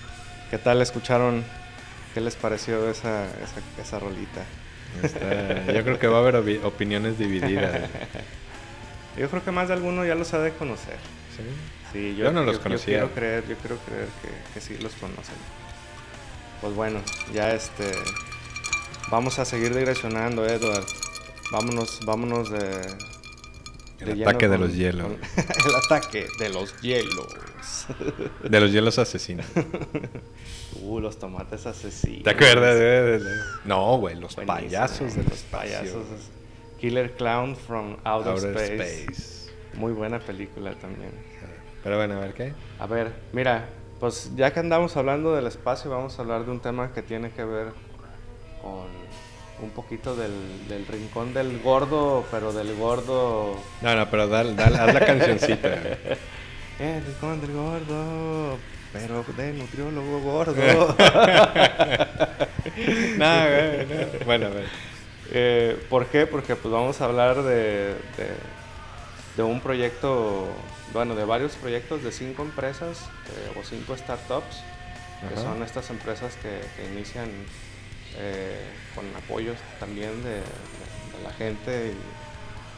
¿Qué 0.51 0.57
tal 0.57 0.81
escucharon? 0.81 1.45
¿Qué 2.15 2.23
les 2.23 2.35
pareció 2.35 2.89
esa, 2.89 3.25
esa, 3.27 3.61
esa 3.83 3.99
rolita? 3.99 4.43
Está- 5.03 5.71
yo 5.71 5.83
creo 5.85 5.99
que 5.99 6.07
va 6.07 6.17
a 6.17 6.21
haber 6.23 6.37
opi- 6.37 6.65
opiniones 6.65 7.19
divididas. 7.19 7.91
Yo 9.19 9.29
creo 9.29 9.45
que 9.45 9.51
más 9.51 9.69
de 9.69 9.75
alguno 9.75 10.07
ya 10.07 10.15
los 10.15 10.33
ha 10.33 10.39
de 10.39 10.53
conocer. 10.55 10.97
¿sí? 11.37 11.43
Sí, 11.93 12.17
Yo 12.17 12.33
no 12.33 12.43
los 12.43 12.57
Yo 12.57 12.63
conocía. 12.63 12.87
quiero 13.01 13.11
creer, 13.15 13.45
yo 13.47 13.57
quiero 13.57 13.77
creer 13.85 14.09
que, 14.23 14.55
que 14.55 14.61
sí 14.63 14.79
los 14.83 14.95
conocen. 14.95 15.35
Pues 16.63 16.75
bueno, 16.75 17.01
ya 17.35 17.51
este... 17.53 17.93
Vamos 19.11 19.39
a 19.39 19.45
seguir 19.45 19.75
digresionando, 19.75 20.47
Edward. 20.47 20.87
Vámonos, 21.51 22.01
vámonos 22.07 22.51
de... 22.51 22.81
El 24.01 24.15
lleno 24.17 24.31
ataque 24.31 24.49
de 24.49 24.57
con- 24.57 24.67
los 24.67 24.75
hielos. 24.75 25.07
con- 25.07 25.19
el 25.69 25.75
ataque 25.85 26.27
de 26.39 26.49
los 26.49 26.81
hielos. 26.81 27.27
De 28.49 28.61
los 28.61 28.71
hielos 28.73 28.99
asesinos. 28.99 29.47
Uh, 30.85 31.01
los 31.01 31.19
tomates 31.19 31.67
asesinos. 31.67 32.25
¿Te 32.25 32.31
acuerdas? 32.31 32.75
de- 32.77 33.03
de- 33.03 33.19
de- 33.21 33.31
No, 33.67 33.99
güey, 33.99 34.15
los 34.17 34.35
Buenísimo, 34.35 34.47
payasos 34.47 35.15
de 35.15 35.23
los 35.23 35.31
los 35.33 35.41
payasos. 35.43 36.05
Killer 36.81 37.13
Clown 37.13 37.55
from 37.57 37.99
Outer, 38.05 38.33
Outer 38.33 38.57
Space. 38.57 39.03
Space. 39.05 39.51
Muy 39.75 39.93
buena 39.93 40.19
película 40.19 40.73
también. 40.75 41.11
Pero 41.85 41.99
bueno, 41.99 42.15
a 42.15 42.21
ver 42.21 42.33
qué. 42.35 42.55
A 42.81 42.87
ver, 42.87 43.13
mira, 43.33 43.69
pues 44.01 44.31
ya 44.35 44.53
que 44.53 44.61
andamos 44.61 44.97
hablando 44.97 45.37
del 45.37 45.47
espacio, 45.47 45.91
vamos 45.91 46.19
a 46.19 46.23
hablar 46.23 46.45
de 46.47 46.51
un 46.51 46.61
tema 46.61 46.93
que 46.93 47.03
tiene 47.03 47.31
que 47.31 47.45
ver 47.45 47.69
con 48.63 48.87
un 49.63 49.71
poquito 49.71 50.17
del, 50.17 50.33
del 50.69 50.87
rincón 50.87 51.35
del 51.35 51.61
gordo, 51.61 52.25
pero 52.31 52.53
del 52.53 52.75
gordo... 52.77 53.57
No, 53.83 53.95
no, 53.95 54.11
pero 54.11 54.27
dale, 54.27 54.55
dale, 54.55 54.79
haz 54.79 54.95
la 54.95 55.05
cancioncita. 55.07 55.69
El 56.79 57.05
rincón 57.05 57.41
del 57.41 57.53
gordo. 57.53 58.59
pero 58.93 59.25
de 59.37 59.53
nutriólogo 59.53 60.21
gordo. 60.21 60.55
no, 63.17 63.47
güey, 63.49 63.87
no. 63.87 64.25
Bueno, 64.25 64.47
a 64.47 64.51
ver. 64.51 64.67
Eh, 65.35 65.87
¿Por 65.89 66.07
qué? 66.07 66.27
Porque 66.27 66.57
pues 66.57 66.73
vamos 66.73 67.01
a 67.01 67.05
hablar 67.07 67.37
de, 67.43 67.95
de, 67.95 68.29
de 69.37 69.43
un 69.43 69.61
proyecto, 69.61 70.47
bueno, 70.93 71.15
de 71.15 71.25
varios 71.25 71.55
proyectos 71.57 72.03
de 72.03 72.13
cinco 72.13 72.43
empresas 72.43 72.99
eh, 73.29 73.59
o 73.59 73.65
cinco 73.65 73.97
startups, 73.97 74.63
que 75.29 75.35
Ajá. 75.35 75.43
son 75.43 75.63
estas 75.63 75.89
empresas 75.91 76.35
que, 76.43 76.61
que 76.77 76.93
inician 76.93 77.31
eh, 78.19 78.61
con 78.95 79.05
apoyos 79.17 79.57
también 79.81 80.23
de, 80.23 80.31
de- 80.31 80.39
de 80.41 81.23
la 81.25 81.33
gente 81.33 81.93
y 81.93 81.97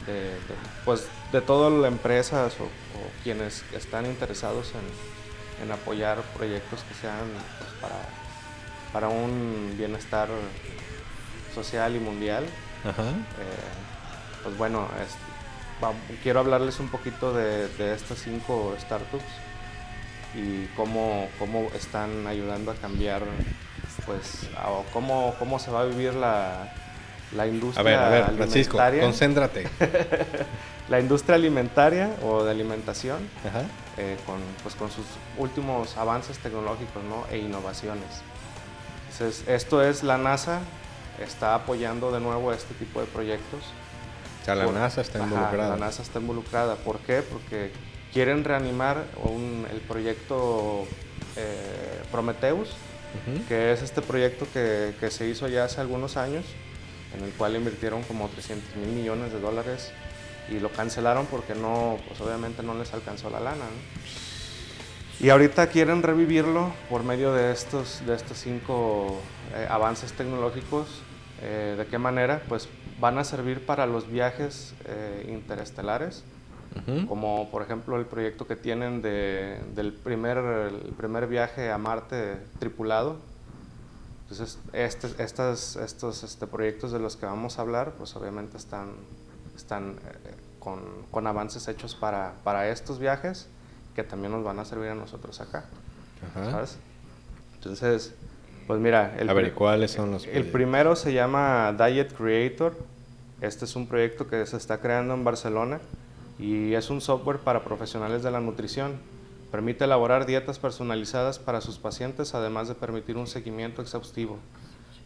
de, 0.07 0.15
de, 0.15 0.55
pues 0.85 1.07
de 1.33 1.41
todas 1.41 1.73
las 1.73 1.91
empresas 1.91 2.55
o, 2.61 2.65
o 2.65 3.11
quienes 3.23 3.63
están 3.73 4.07
interesados 4.07 4.73
en, 4.75 5.65
en 5.65 5.73
apoyar 5.73 6.21
proyectos 6.37 6.81
que 6.89 6.95
sean 6.95 7.25
pues, 7.59 7.71
para, 7.81 7.97
para 8.93 9.09
un 9.09 9.75
bienestar 9.77 10.29
social 11.55 11.95
y 11.97 12.01
mundial. 12.01 12.45
Ajá. 12.85 13.03
Eh, 13.03 14.43
pues 14.43 14.57
bueno, 14.59 14.89
es- 15.03 15.83
va- 15.83 15.93
quiero 16.23 16.41
hablarles 16.41 16.81
un 16.81 16.89
poquito 16.89 17.33
de, 17.33 17.69
de 17.69 17.95
estas 17.95 18.19
cinco 18.19 18.75
startups 18.81 19.25
y 20.35 20.67
cómo, 20.77 21.29
cómo 21.39 21.69
están 21.75 22.27
ayudando 22.27 22.73
a 22.73 22.75
cambiar, 22.75 23.23
pues, 24.07 24.49
a- 24.57 24.83
cómo, 24.93 25.35
cómo 25.39 25.59
se 25.59 25.71
va 25.71 25.83
a 25.83 25.85
vivir 25.85 26.15
la, 26.15 26.75
la 27.35 27.45
A 27.45 27.47
industria 27.47 27.83
ver, 27.83 27.95
a 27.99 28.09
ver, 28.09 28.25
Francisco, 28.37 28.79
alimentaria. 28.81 29.03
concéntrate. 29.03 29.67
la 30.89 31.01
industria 31.01 31.35
alimentaria 31.37 32.11
o 32.23 32.45
de 32.45 32.51
alimentación 32.51 33.19
Ajá. 33.49 33.63
eh, 33.97 34.17
con, 34.27 34.37
pues, 34.63 34.75
con 34.75 34.91
sus 34.91 35.05
últimos 35.39 35.97
avances 35.97 36.39
tecnológicos 36.39 37.03
¿no? 37.05 37.25
e 37.31 37.39
innovaciones. 37.39 38.23
Entonces, 39.13 39.45
esto 39.49 39.83
es 39.83 40.03
la 40.03 40.19
NASA, 40.19 40.61
está 41.25 41.55
apoyando 41.55 42.11
de 42.13 42.21
nuevo 42.21 42.53
este 42.53 42.75
tipo 42.75 43.01
de 43.01 43.07
proyectos. 43.07 43.61
O 44.43 44.45
sea, 44.45 44.55
la 44.57 44.65
Por- 44.65 44.75
NASA 44.75 45.01
está 45.01 45.19
Ajá, 45.19 45.29
involucrada. 45.29 45.71
la 45.71 45.77
NASA 45.87 46.03
está 46.03 46.19
involucrada. 46.19 46.75
¿Por 46.77 46.99
qué? 46.99 47.23
Porque 47.23 47.71
quieren 48.13 48.45
reanimar 48.45 49.05
un- 49.25 49.67
el 49.73 49.81
proyecto 49.81 50.87
eh, 51.37 52.01
Prometheus, 52.13 52.69
Ujú. 52.69 53.45
que 53.49 53.73
es 53.73 53.83
este 53.83 54.03
proyecto 54.03 54.47
que, 54.53 54.95
que 55.01 55.11
se 55.11 55.27
hizo 55.29 55.49
ya 55.49 55.65
hace 55.65 55.81
algunos 55.81 56.17
años, 56.17 56.45
en 57.17 57.25
el 57.25 57.33
cual 57.33 57.57
invirtieron 57.57 58.03
como 58.03 58.29
300 58.29 58.77
mil 58.77 58.89
millones 58.89 59.33
de 59.33 59.41
dólares 59.41 59.93
y 60.51 60.61
lo 60.61 60.71
cancelaron 60.71 61.27
porque 61.27 61.55
no, 61.55 61.97
pues 62.09 62.21
obviamente 62.21 62.63
no 62.63 62.75
les 62.75 62.93
alcanzó 62.93 63.31
la 63.31 63.41
lana. 63.41 63.65
¿no? 63.65 65.25
Y 65.25 65.31
ahorita 65.31 65.69
quieren 65.69 66.03
revivirlo 66.03 66.73
por 66.91 67.05
medio 67.05 67.33
de 67.33 67.53
estos, 67.53 68.05
de 68.05 68.15
estos 68.15 68.39
cinco 68.39 69.21
eh, 69.55 69.67
avances 69.71 70.13
tecnológicos. 70.13 70.89
Eh, 71.41 71.77
¿De 71.79 71.87
qué 71.87 71.99
manera? 71.99 72.43
Pues 72.49 72.69
van 73.01 73.19
a 73.19 73.25
servir 73.25 73.65
para 73.65 73.87
los 73.87 74.09
viajes 74.09 74.75
eh, 74.87 75.27
interestelares 75.29 76.25
Ujú. 76.77 77.07
como 77.07 77.51
por 77.51 77.63
ejemplo 77.63 77.97
el 77.97 78.07
proyecto 78.07 78.47
que 78.47 78.57
tienen 78.57 79.03
de, 79.03 79.61
del 79.75 79.93
primer, 79.93 80.39
el 80.39 80.93
primer 80.97 81.27
viaje 81.27 81.71
a 81.71 81.79
Marte 81.79 82.39
tripulado. 82.59 83.17
Entonces, 84.35 84.59
este, 84.73 85.23
estas, 85.23 85.77
estos 85.77 86.25
este, 86.25 86.49
proyectos 86.49 86.91
de 86.91 86.99
los 86.99 87.17
que 87.17 87.25
vamos 87.25 87.57
a 87.61 87.63
hablar, 87.63 87.93
pues 87.97 88.17
obviamente 88.17 88.57
están, 88.57 88.89
están 89.55 89.91
eh, 90.25 90.35
con, 90.59 90.81
con 91.13 91.29
avances 91.29 91.69
hechos 91.69 91.95
para, 91.95 92.35
para 92.43 92.69
estos 92.69 92.99
viajes 92.99 93.47
que 93.95 94.03
también 94.03 94.33
nos 94.33 94.43
van 94.43 94.59
a 94.59 94.65
servir 94.65 94.89
a 94.91 94.97
nosotros 94.97 95.41
acá, 95.41 95.67
Ajá. 96.33 96.51
¿sabes? 96.51 96.79
Entonces, 97.55 98.13
pues 98.67 98.81
mira, 98.81 99.15
el, 99.21 99.29
A 99.31 99.35
ver, 99.35 99.45
pri- 99.45 99.53
¿y 99.53 99.55
cuáles 99.55 99.93
son 99.93 100.11
los 100.11 100.27
el 100.27 100.51
primero 100.51 100.97
se 100.97 101.13
llama 101.13 101.73
Diet 101.79 102.13
Creator. 102.13 102.75
Este 103.41 103.67
es 103.67 103.77
un 103.77 103.87
proyecto 103.87 104.27
que 104.27 104.45
se 104.47 104.57
está 104.57 104.81
creando 104.81 105.15
en 105.15 105.23
Barcelona 105.23 105.79
y 106.41 106.75
es 106.75 106.91
un 106.91 107.01
software 107.01 107.39
para 107.39 107.63
profesionales 107.63 108.25
de 108.25 108.33
la 108.33 108.41
nutrición. 108.41 108.95
Permite 109.55 109.85
elaborar 109.85 110.27
dietas 110.27 110.59
personalizadas 110.59 111.39
para 111.39 111.61
sus 111.61 111.79
pacientes, 111.79 112.35
además 112.35 112.67
de 112.67 112.75
permitir 112.75 113.17
un 113.17 113.29
seguimiento 113.29 113.83
exhaustivo 113.83 114.41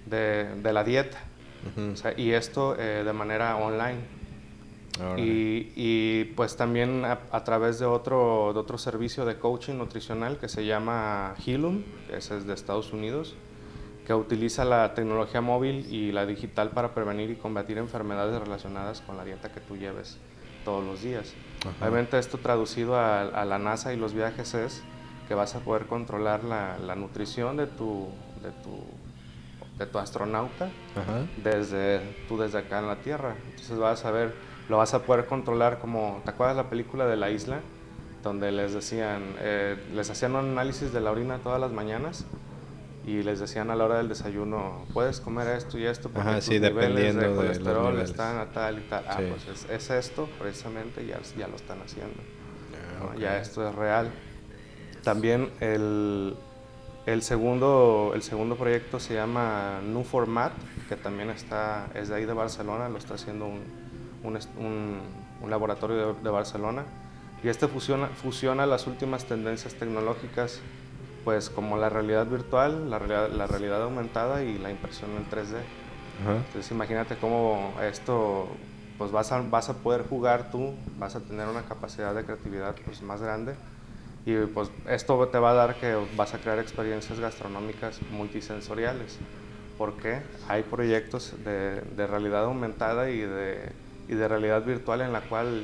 de, 0.07 0.47
de 0.63 0.73
la 0.73 0.85
dieta. 0.85 1.19
Ujú. 1.71 1.93
O 1.93 1.97
sea, 1.97 2.15
y 2.19 2.31
esto 2.31 2.75
eh, 2.79 3.03
de 3.05 3.13
manera 3.13 3.57
online. 3.57 3.99
Y, 5.19 5.71
y, 5.77 6.33
pues 6.35 6.57
también 6.57 7.05
a, 7.05 7.19
a 7.31 7.45
través 7.45 7.79
de 7.79 7.85
otro, 7.85 8.53
de 8.55 8.59
otro 8.59 8.79
servicio 8.79 9.27
de 9.27 9.39
coaching 9.39 9.75
nutricional 9.75 10.39
que 10.39 10.49
se 10.49 10.65
llama 10.65 11.35
Hilum, 11.45 11.83
ese 12.11 12.39
es 12.39 12.47
de 12.47 12.55
Estados 12.55 12.95
Unidos, 12.95 13.35
que 14.07 14.15
utiliza 14.15 14.65
la 14.65 14.95
tecnología 14.95 15.43
móvil 15.43 15.93
y 15.93 16.11
la 16.11 16.25
digital 16.25 16.71
para 16.71 16.95
prevenir 16.95 17.29
y 17.29 17.37
combatir 17.37 17.77
enfermedades 17.77 18.41
relacionadas 18.41 19.03
con 19.03 19.19
la 19.19 19.27
dieta 19.27 19.53
que 19.53 19.61
tú 19.61 19.77
lleves 19.77 20.17
todos 20.65 20.83
los 20.83 21.03
días. 21.03 21.35
Ajá. 21.61 21.71
Obviamente 21.81 22.19
esto 22.19 22.39
traducido 22.39 22.97
a, 22.97 23.23
a 23.23 23.45
la 23.45 23.59
NASA 23.59 23.93
y 23.93 23.97
los 23.97 24.15
viajes 24.15 24.55
es 24.55 24.83
que 25.27 25.35
vas 25.35 25.55
a 25.55 25.61
poder 25.61 25.87
controlar 25.87 26.45
la, 26.45 26.79
la 26.79 26.95
nutrición 26.95 27.57
de 27.57 27.67
tu, 27.67 28.09
de, 28.43 28.51
tu, 28.63 28.85
de 29.79 29.87
tu 29.87 29.99
astronauta 29.99 30.71
Ajá. 30.97 31.27
desde 31.43 32.01
tú 32.29 32.39
desde 32.39 32.59
acá 32.59 32.79
en 32.79 32.87
la 32.87 32.97
Tierra. 32.97 33.35
Entonces 33.51 33.79
vas 33.79 34.05
a 34.05 34.11
ver, 34.11 34.35
lo 34.69 34.79
vas 34.79 34.95
a 34.95 35.03
poder 35.03 35.27
controlar 35.27 35.79
como, 35.81 36.23
¿te 36.25 36.31
acuerdas 36.31 36.57
la 36.57 36.71
película 36.71 37.07
de 37.07 37.17
la 37.17 37.31
isla? 37.31 37.61
Donde 38.23 38.51
les 38.53 38.73
decían, 38.73 39.23
eh, 39.41 39.77
les 39.95 40.11
hacían 40.11 40.35
un 40.35 40.47
análisis 40.47 40.93
de 40.93 41.01
la 41.01 41.11
orina 41.11 41.39
todas 41.39 41.61
las 41.61 41.73
mañanas 41.73 42.25
y 43.07 43.23
les 43.23 43.41
decían 43.41 43.71
a 43.71 43.77
la 43.77 43.85
hora 43.85 43.97
del 43.99 44.09
desayuno, 44.09 44.85
puedes 44.93 45.21
comer 45.21 45.49
esto 45.57 45.79
y 45.79 45.85
esto 45.87 46.11
porque 46.11 46.29
Ajá, 46.29 46.37
tus 46.39 46.45
sí, 46.47 46.61
niveles 46.61 46.75
dependiendo 46.75 47.21
de 47.23 47.29
de 47.29 47.35
colesterol 47.37 47.85
niveles. 47.93 48.11
están 48.11 48.39
a 48.39 48.47
tal 48.47 48.79
y 48.79 48.83
tal. 48.83 49.05
Ah, 49.09 49.17
Sí. 49.19 49.25
pues 49.31 49.47
es, 49.49 49.71
es 49.71 49.91
esto 49.91 50.29
precisamente, 50.39 51.07
ya, 51.07 51.19
ya 51.39 51.49
lo 51.49 51.57
están 51.57 51.81
haciendo. 51.81 52.21
Ah, 53.01 53.13
¿no? 53.15 53.19
Ya 53.21 53.39
esto 53.39 53.67
es 53.67 53.75
real. 53.75 54.11
También 55.05 55.51
el, 55.61 56.37
el, 57.07 57.23
segundo, 57.23 58.13
el 58.15 58.23
segundo 58.23 58.57
proyecto 58.57 59.01
se 59.01 59.15
llama 59.15 59.81
New 59.85 60.05
Format, 60.05 60.53
que 60.89 60.97
también 60.97 61.31
está, 61.31 61.87
es 61.95 62.09
de 62.09 62.17
ahí 62.17 62.25
de 62.27 62.33
Barcelona, 62.35 62.89
lo 62.89 62.99
está 62.99 63.15
haciendo 63.15 63.47
un, 63.47 63.63
un, 64.25 64.37
un- 64.59 65.01
un 65.41 65.51
laboratorio 65.51 66.15
de, 66.15 66.21
de 66.23 66.31
Barcelona. 66.31 66.83
Y 67.45 67.49
este 67.49 67.69
fusiona, 67.69 68.09
fusiona 68.09 68.67
las 68.67 68.87
últimas 68.89 69.25
tendencias 69.25 69.75
tecnológicas, 69.75 70.61
pues 71.29 71.51
como 71.51 71.77
la 71.77 71.91
realidad 71.91 72.25
virtual, 72.25 72.89
la 72.89 72.99
realidad, 72.99 73.29
la 73.29 73.47
realidad 73.47 73.83
aumentada 73.83 74.43
y 74.45 74.57
la 74.57 74.71
impresión 74.71 75.11
en 75.11 75.29
3D. 75.29 75.57
Ajá. 76.23 76.37
Entonces 76.39 76.71
imagínate 76.71 77.19
cómo 77.19 77.75
esto, 77.83 78.49
pues 78.97 79.11
vas 79.13 79.31
a, 79.31 79.43
vas 79.43 79.69
a 79.69 79.75
poder 79.75 80.05
jugar 80.09 80.51
tú, 80.51 80.73
vas 80.99 81.17
a 81.17 81.21
tener 81.21 81.47
una 81.47 81.61
capacidad 81.65 82.15
de 82.15 82.25
creatividad 82.25 82.75
pues 82.83 83.03
más 83.03 83.21
grande 83.21 83.57
y 84.25 84.39
pues 84.47 84.71
esto 84.87 85.29
te 85.29 85.39
va 85.39 85.51
a 85.51 85.53
dar 85.55 85.77
que 85.77 85.97
vas 86.17 86.33
a 86.33 86.39
crear 86.39 86.61
experiencias 86.61 87.21
gastronómicas 87.21 88.01
multisensoriales. 88.09 89.19
porque 89.77 90.23
Hay 90.49 90.63
proyectos 90.63 91.35
de, 91.45 91.83
de 91.83 92.07
realidad 92.07 92.45
aumentada 92.45 93.11
y 93.11 93.21
de, 93.21 93.71
y 94.09 94.15
de 94.15 94.29
realidad 94.29 94.65
virtual 94.65 95.03
en 95.03 95.13
la 95.13 95.21
cual 95.21 95.63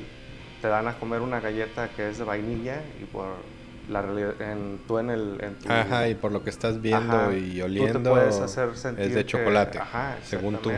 te 0.61 0.67
dan 0.67 0.87
a 0.87 0.99
comer 0.99 1.21
una 1.21 1.39
galleta 1.39 1.89
que 1.89 2.07
es 2.07 2.19
de 2.19 2.23
vainilla 2.23 2.83
y 3.01 3.05
por 3.05 3.54
la 3.89 4.01
realidad, 4.01 4.41
en, 4.41 4.79
tú 4.87 4.97
en 4.99 5.09
el... 5.09 5.37
En 5.41 5.55
tu- 5.55 5.71
Ajá, 5.71 6.07
y 6.09 6.15
por 6.15 6.31
lo 6.31 6.43
que 6.43 6.49
estás 6.49 6.81
viendo 6.81 7.15
Ajá, 7.15 7.33
y 7.33 7.49
tú 7.51 7.55
te 7.57 7.63
oliendo, 7.63 8.09
puedes 8.11 8.39
hacer 8.39 8.75
sentir 8.75 9.05
es 9.05 9.13
de 9.13 9.21
que- 9.23 9.31
chocolate, 9.31 9.77
ajá, 9.79 10.17
según 10.23 10.57
tú. 10.57 10.71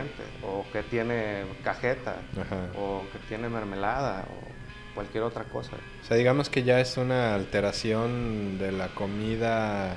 O 0.44 0.64
que 0.72 0.82
tiene 0.82 1.44
cajeta, 1.64 2.16
Ajá. 2.40 2.66
o 2.78 3.02
que 3.12 3.18
tiene 3.28 3.48
mermelada, 3.48 4.24
o 4.30 4.94
cualquier 4.94 5.22
otra 5.24 5.44
cosa. 5.44 5.72
O 6.02 6.06
sea, 6.06 6.16
digamos 6.16 6.50
que 6.50 6.62
ya 6.64 6.80
es 6.80 6.96
una 6.96 7.34
alteración 7.34 8.58
de 8.58 8.72
la 8.72 8.88
comida 8.88 9.96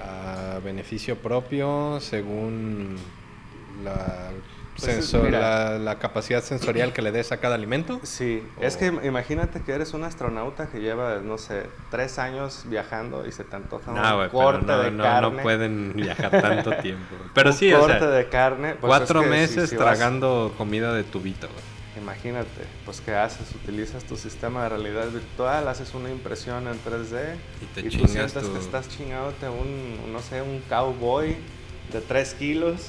a 0.00 0.58
beneficio 0.64 1.16
propio 1.18 2.00
según 2.00 2.96
la, 3.84 4.30
Pues 4.76 4.88
es- 4.88 5.12
senso- 5.12 5.22
mira. 5.22 5.38
la, 5.72 5.78
la 5.78 5.98
capacidad 5.98 6.42
sensorial 6.42 6.92
que 6.94 7.02
le 7.02 7.12
des 7.12 7.30
a 7.30 7.36
cada 7.38 7.54
alimento. 7.56 8.00
Sí, 8.04 8.42
es 8.60 8.76
O- 8.76 8.78
que 8.78 8.86
imagínate 9.06 9.60
que 9.62 9.72
eres 9.72 9.92
un 9.92 10.02
astronauta 10.04 10.68
que 10.68 10.80
lleva, 10.80 11.18
no 11.18 11.36
sé, 11.38 11.64
tres 11.90 12.18
años 12.18 12.64
viajando 12.66 13.26
y 13.26 13.32
se 13.32 13.44
te 13.44 13.54
antoja 13.56 13.90
un 13.90 13.98
No, 14.00 14.16
güey, 14.16 14.28
pero 14.30 14.30
corte 14.42 14.66
no, 14.66 14.78
de 14.78 14.90
no, 14.90 15.02
carne. 15.04 15.30
no 15.36 15.42
pueden 15.42 15.92
viajar 15.94 16.30
tanto 16.30 16.72
tiempo. 16.82 17.14
Pero 17.34 17.50
un 17.50 17.56
sí, 17.56 17.72
o 17.72 17.80
corte 17.80 17.98
sea, 17.98 18.08
de 18.08 18.28
carne. 18.28 18.74
pues 18.76 18.88
cuatro 18.88 19.20
es 19.20 19.26
que 19.26 19.32
si- 19.32 19.40
meses 19.56 19.70
si 19.70 19.76
vas- 19.76 19.84
tragando 19.98 20.54
comida 20.56 20.94
de 20.94 21.04
tubito, 21.04 21.48
güey. 21.48 21.72
Imagínate, 22.02 22.64
pues 22.86 23.02
¿qué 23.02 23.14
haces? 23.14 23.54
Utilizas 23.54 24.04
tu 24.04 24.16
sistema 24.16 24.62
de 24.62 24.70
realidad 24.70 25.08
virtual, 25.10 25.68
haces 25.68 25.92
una 25.94 26.10
impresión 26.10 26.66
en 26.66 26.78
3D 26.82 27.36
Y 27.60 27.66
te 27.74 27.82
tú 27.82 27.88
chingas 27.90 28.10
sientes 28.10 28.42
tu- 28.42 28.52
que 28.54 28.58
estás 28.58 28.88
chingándote 28.88 29.48
un, 29.50 29.98
un, 30.04 30.12
no 30.12 30.20
sé, 30.20 30.40
un 30.40 30.60
cowboy 30.70 31.36
de 31.92 32.00
3 32.00 32.32
kilos, 32.34 32.86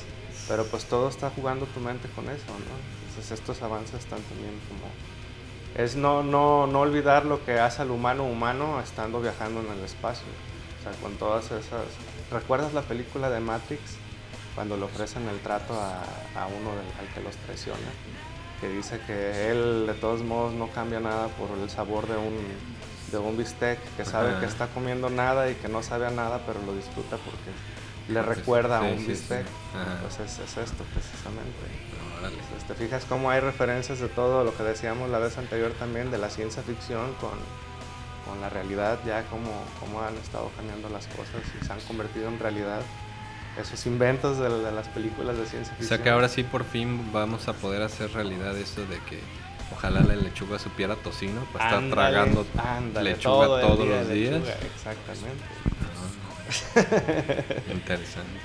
pero 0.48 0.66
pues 0.66 0.86
todo 0.86 1.08
está 1.10 1.30
jugando 1.30 1.66
tu 1.68 1.80
mente 1.80 2.08
con 2.16 2.26
eso, 2.30 2.46
¿no? 2.48 3.08
Entonces 3.10 3.32
estos 3.32 3.62
avances 3.62 3.96
están 3.96 4.22
también 4.24 4.54
como... 4.68 4.84
Es 5.76 5.96
no, 5.96 6.22
no, 6.24 6.68
no 6.68 6.82
olvidar 6.82 7.26
lo 7.26 7.44
que 7.46 7.60
hace 7.60 7.82
al 7.82 7.92
humano 7.92 8.24
humano 8.24 8.80
estando 8.80 9.22
viajando 9.22 9.62
en 9.62 9.72
el 9.72 9.84
espacio. 9.84 10.28
O 10.80 10.84
sea, 10.84 10.92
con 11.02 11.16
todas 11.16 11.46
esas... 11.46 11.86
¿Recuerdas 12.32 12.74
la 12.74 12.82
película 12.82 13.30
de 13.30 13.40
Matrix? 13.40 13.82
Cuando 14.54 14.78
le 14.78 14.84
ofrecen 14.84 15.28
el 15.30 15.40
trato 15.40 15.74
a, 15.74 16.02
a 16.40 16.46
uno 16.48 16.70
del- 16.76 17.00
al 17.00 17.12
que 17.14 17.22
los 17.22 17.36
traiciona. 17.38 17.80
Que 18.62 18.70
dice 18.70 19.00
que 19.08 19.50
él 19.50 19.86
de 19.88 19.94
todos 19.96 20.22
modos 20.22 20.54
no 20.54 20.68
cambia 20.68 21.00
nada 21.00 21.28
por 21.30 21.50
el 21.58 21.70
sabor 21.72 22.08
de 22.08 22.18
un, 22.18 22.38
de 23.12 23.18
un 23.18 23.36
bistec. 23.36 23.80
Que 23.98 24.06
sabe 24.06 24.30
Ajá. 24.32 24.42
que 24.42 24.46
está 24.46 24.68
comiendo 24.68 25.10
nada 25.10 25.50
y 25.50 25.56
que 25.56 25.70
no 25.70 25.82
sabe 25.82 26.06
a 26.06 26.12
nada, 26.12 26.42
pero 26.46 26.60
lo 26.68 26.76
disfruta 26.76 27.18
porque 27.18 27.50
le 28.08 28.22
recuerda 28.22 28.80
sí, 28.80 28.86
a 28.86 28.90
un 28.90 28.98
sí, 29.00 29.04
sí. 29.06 29.12
bistec. 29.12 29.46
Ajá. 29.74 30.00
Pues 30.02 30.20
es, 30.20 30.40
es 30.40 30.58
esto 30.58 30.84
precisamente. 30.94 31.66
Entonces, 32.24 32.68
te 32.68 32.74
fijas 32.76 33.06
cómo 33.06 33.30
hay 33.30 33.40
referencias 33.42 34.00
de 34.00 34.08
todo 34.08 34.44
lo 34.44 34.56
que 34.56 34.64
decíamos 34.64 35.10
la 35.10 35.20
vez 35.20 35.38
anterior 35.38 35.72
también, 35.74 36.10
de 36.12 36.18
la 36.18 36.30
ciencia 36.30 36.64
ficción 36.64 37.14
con, 37.20 37.32
con 38.26 38.40
la 38.40 38.50
realidad, 38.50 39.00
ya 39.06 39.24
cómo, 39.26 39.52
cómo 39.80 40.02
han 40.02 40.16
estado 40.16 40.50
cambiando 40.56 40.88
las 40.90 41.08
cosas 41.08 41.42
y 41.62 41.66
se 41.66 41.74
han 41.74 41.82
convertido 41.82 42.30
en 42.30 42.40
realidad. 42.40 42.82
Esos 43.60 43.86
inventos 43.86 44.40
de, 44.40 44.50
de 44.50 44.72
las 44.72 44.88
películas 44.88 45.38
de 45.38 45.46
ciencia 45.46 45.74
O 45.74 45.78
ficción. 45.78 45.88
sea 45.90 46.04
que 46.04 46.10
ahora 46.10 46.28
sí 46.28 46.44
por 46.44 46.64
fin 46.64 47.12
vamos 47.14 47.48
a 47.48 47.54
poder 47.54 47.84
hacer 47.84 48.12
realidad 48.14 48.58
eso 48.58 48.82
de 48.88 48.98
que 49.08 49.20
ojalá 49.72 50.00
la 50.02 50.16
lechuga 50.16 50.58
supiera 50.58 50.96
tocino 50.96 51.42
para 51.54 51.66
estar 51.66 51.90
tragando 51.92 52.48
lechuga 53.02 53.46
todo 53.46 53.60
todos 53.62 53.86
día 53.86 53.98
los 53.98 54.10
días. 54.10 54.34
lechuga, 54.34 54.56
exactamente. 54.76 55.44
Interesante. 57.72 58.40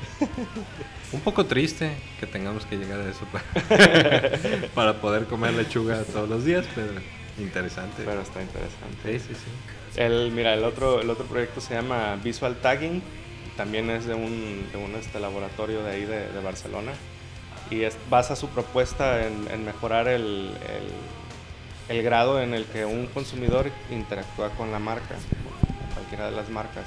Un 1.13 1.21
poco 1.21 1.47
triste 1.47 1.91
que 2.21 2.27
tengamos 2.27 2.67
que 2.67 2.77
llegar 2.77 3.01
a 3.01 3.09
eso 3.11 3.27
para, 3.33 4.31
para 4.75 5.01
poder 5.01 5.25
comer 5.27 5.55
lechuga 5.55 6.03
todos 6.05 6.29
los 6.29 6.45
días, 6.45 6.67
pero 6.75 6.89
interesante. 7.39 8.03
Pero 8.05 8.21
está 8.21 8.43
interesante. 8.43 9.19
sí, 9.19 9.19
sí, 9.19 9.35
sí. 9.35 10.01
El, 10.01 10.31
mira, 10.33 10.55
el 10.55 10.65
otro, 10.65 11.01
el 11.01 11.09
otro 11.11 11.25
proyecto 11.25 11.61
se 11.61 11.75
llama 11.75 12.17
Visual 12.23 12.57
Tagging, 12.61 13.03
también 13.57 13.91
es 13.91 14.05
de 14.05 14.15
un, 14.15 14.69
de 14.71 14.79
un 14.79 14.95
este, 14.95 15.19
laboratorio 15.19 15.83
de 15.83 15.91
ahí 15.91 16.05
de, 16.05 16.29
de 16.31 16.41
Barcelona 16.41 16.93
y 17.71 17.83
es, 17.83 17.97
basa 18.09 18.37
su 18.37 18.49
propuesta 18.51 19.27
en, 19.27 19.49
en 19.51 19.65
mejorar 19.65 20.09
el, 20.09 20.23
el- 20.69 21.97
el 21.97 22.03
grado 22.03 22.39
en 22.43 22.53
el 22.53 22.67
que 22.67 22.85
un 22.85 23.07
consumidor 23.07 23.71
interactúa 23.91 24.51
con 24.51 24.71
la 24.71 24.79
marca, 24.79 25.15
cualquiera 25.95 26.27
de 26.27 26.37
las 26.37 26.51
marcas. 26.51 26.85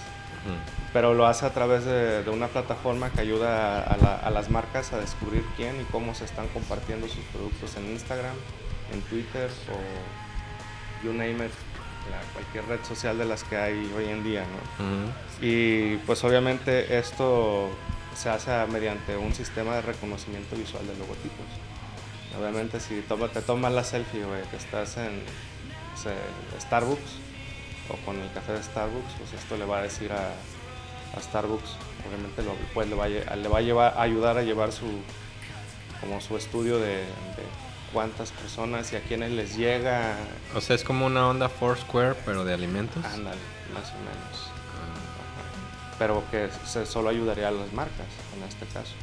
Pero 0.94 1.14
lo 1.14 1.26
hace 1.28 1.46
a 1.46 1.54
través 1.54 1.86
de, 1.86 2.24
de 2.24 2.30
una 2.30 2.48
plataforma 2.48 3.10
que 3.12 3.22
ayuda 3.22 3.80
a, 3.80 3.94
a 3.94 3.98
la- 3.98 4.16
a 4.18 4.30
las 4.30 4.50
marcas 4.50 4.92
a 4.94 4.98
descubrir 5.00 5.44
quién 5.56 5.80
y 5.80 5.84
cómo 5.86 6.14
se 6.16 6.26
están 6.26 6.48
compartiendo 6.50 7.08
sus 7.08 7.24
productos 7.26 7.76
en 7.78 7.92
Instagram, 7.92 8.36
en 8.92 9.02
Twitter 9.04 9.50
o 9.72 11.06
you 11.06 11.14
name 11.14 11.46
it, 11.46 11.52
la- 12.10 12.22
cualquier 12.34 12.66
red 12.68 12.84
social 12.86 13.18
de 13.18 13.26
las 13.26 13.44
que 13.44 13.56
hay 13.58 13.92
hoy 13.96 14.06
en 14.10 14.24
día, 14.24 14.42
¿no? 14.80 14.86
Ujú. 14.86 15.12
Y 15.42 15.98
pues 16.06 16.24
obviamente 16.24 16.98
esto 16.98 17.70
se 18.16 18.30
hace 18.30 18.52
mediante 18.68 19.16
un 19.16 19.34
sistema 19.34 19.76
de 19.76 19.82
reconocimiento 19.84 20.56
visual 20.56 20.86
de 20.88 20.94
logotipos. 20.98 21.46
Obviamente 22.40 22.80
si 22.80 23.02
toma- 23.02 23.28
te 23.30 23.42
tomas 23.42 23.72
la 23.74 23.84
selfie, 23.84 24.24
güey, 24.24 24.42
que 24.50 24.58
estás 24.58 24.98
en 24.98 25.20
no 25.20 25.98
sé, 25.98 26.12
Starbucks 26.60 27.12
o 27.90 27.96
con 28.06 28.18
el 28.20 28.32
café 28.34 28.54
de 28.54 28.64
Starbucks, 28.64 29.14
pues 29.18 29.34
esto 29.34 29.58
le 29.58 29.66
va 29.66 29.80
a 29.80 29.82
decir 29.84 30.12
a, 30.12 30.30
a 31.18 31.22
Starbucks, 31.22 31.72
obviamente 32.08 32.44
lo, 32.44 32.54
pues 32.74 32.88
le 32.90 32.96
va, 32.96 33.06
a, 33.06 33.10
lle- 33.10 33.36
le 33.36 33.48
va 33.48 33.58
a 33.58 33.62
llevar, 33.62 33.94
a 33.98 34.02
ayudar 34.02 34.38
a 34.38 34.42
llevar 34.44 34.72
su, 34.72 34.86
como 36.00 36.22
su 36.22 36.38
estudio 36.38 36.78
de, 36.78 36.98
de 36.98 37.44
cuántas 37.94 38.32
personas 38.32 38.92
y 38.94 38.96
a 38.96 39.02
quiénes 39.02 39.32
les 39.32 39.58
llega, 39.58 40.16
O 40.56 40.62
sea, 40.62 40.76
es 40.76 40.84
como 40.84 41.06
una 41.06 41.28
onda 41.28 41.50
Foursquare, 41.50 42.16
pero 42.26 42.46
de 42.46 42.54
alimentos. 42.54 43.04
ándale, 43.04 43.38
más 43.74 43.90
o 43.90 43.98
menos. 43.98 44.48
Ah, 44.78 45.96
pero 46.00 46.24
que 46.32 46.50
se 46.66 46.86
solo 46.86 47.10
ayudaría 47.10 47.50
a 47.50 47.52
las 47.52 47.72
marcas 47.74 48.08
en 48.38 48.44
este 48.48 48.66
caso. 48.68 48.94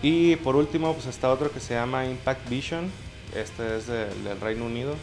Y 0.00 0.36
por 0.36 0.54
último, 0.56 0.94
pues 0.94 1.06
está 1.06 1.28
otro 1.30 1.50
que 1.52 1.60
se 1.60 1.74
llama 1.74 2.06
Impact 2.06 2.48
Vision. 2.48 2.90
Este 3.34 3.76
es 3.76 3.86
de- 3.88 4.06
del 4.22 4.40
Reino 4.40 4.64
Unido. 4.64 4.94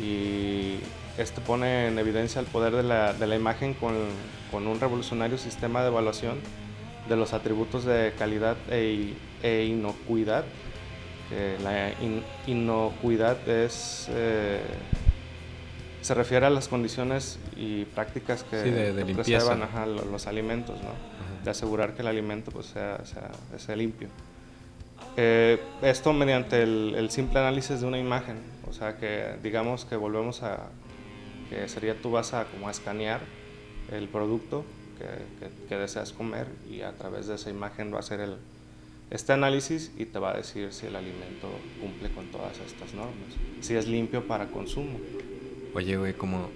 Y 0.00 0.76
este 1.18 1.40
pone 1.40 1.88
en 1.88 1.98
evidencia 1.98 2.40
el 2.40 2.46
poder 2.46 2.74
de 2.74 2.82
la, 2.82 3.12
de 3.12 3.26
la 3.26 3.36
imagen 3.36 3.74
con, 3.74 3.94
con 4.50 4.66
un 4.66 4.80
revolucionario 4.80 5.38
sistema 5.38 5.82
de 5.82 5.88
evaluación 5.88 6.38
de 7.08 7.16
los 7.16 7.32
atributos 7.32 7.84
de 7.84 8.12
calidad 8.18 8.56
e, 8.70 9.14
e 9.42 9.64
inocuidad. 9.66 10.44
La 11.62 11.90
in- 12.00 12.22
inocuidad 12.46 13.48
es... 13.48 14.06
eh, 14.10 14.60
se 16.02 16.12
refiere 16.14 16.44
a 16.46 16.50
las 16.50 16.68
condiciones 16.68 17.38
y 17.56 17.86
prácticas 17.86 18.44
que, 18.44 18.62
Sí, 18.62 18.70
de- 18.70 18.92
de 18.92 19.04
que 19.06 19.14
preservan 19.14 19.62
ajá, 19.62 19.86
lo- 19.86 20.04
los 20.04 20.26
alimentos, 20.26 20.76
¿no? 20.82 20.90
De 21.44 21.50
asegurar 21.50 21.94
que 21.94 22.02
el 22.02 22.08
alimento 22.08 22.50
pues, 22.50 22.66
sea, 22.66 23.04
sea, 23.04 23.30
sea 23.58 23.74
limpio. 23.74 24.08
Eh, 25.16 25.58
esto 25.82 26.12
mediante 26.12 26.62
el, 26.62 26.94
el 26.96 27.10
simple 27.10 27.38
análisis 27.40 27.80
de 27.80 27.86
una 27.86 27.98
imagen, 27.98 28.36
o 28.68 28.72
sea 28.72 28.96
que 28.98 29.36
digamos 29.42 29.84
que 29.86 29.96
volvemos 29.96 30.42
a, 30.42 30.66
que 31.50 31.68
sería 31.68 32.00
tú 32.00 32.10
vas 32.10 32.34
a 32.34 32.44
como 32.46 32.68
a 32.68 32.70
escanear 32.70 33.20
el 33.92 34.08
producto 34.08 34.64
que, 34.98 35.04
que- 35.44 35.68
que 35.68 35.76
deseas 35.76 36.12
comer 36.12 36.46
y 36.70 36.82
a 36.82 36.92
través 36.92 37.26
de 37.26 37.34
esa 37.34 37.50
imagen 37.50 37.92
va 37.92 37.96
a 37.96 38.00
hacer 38.00 38.20
el, 38.20 38.36
este 39.10 39.32
análisis 39.32 39.92
y 39.98 40.06
te 40.06 40.18
va 40.18 40.32
a 40.32 40.36
decir 40.36 40.72
si 40.72 40.86
el 40.86 40.96
alimento 40.96 41.48
cumple 41.80 42.08
con 42.10 42.26
todas 42.26 42.58
estas 42.60 42.94
normas, 42.94 43.34
si 43.60 43.74
es 43.74 43.86
limpio 43.86 44.26
para 44.26 44.46
consumo. 44.48 44.98
Oye, 45.74 45.96
güey, 45.96 46.14
como... 46.14 46.48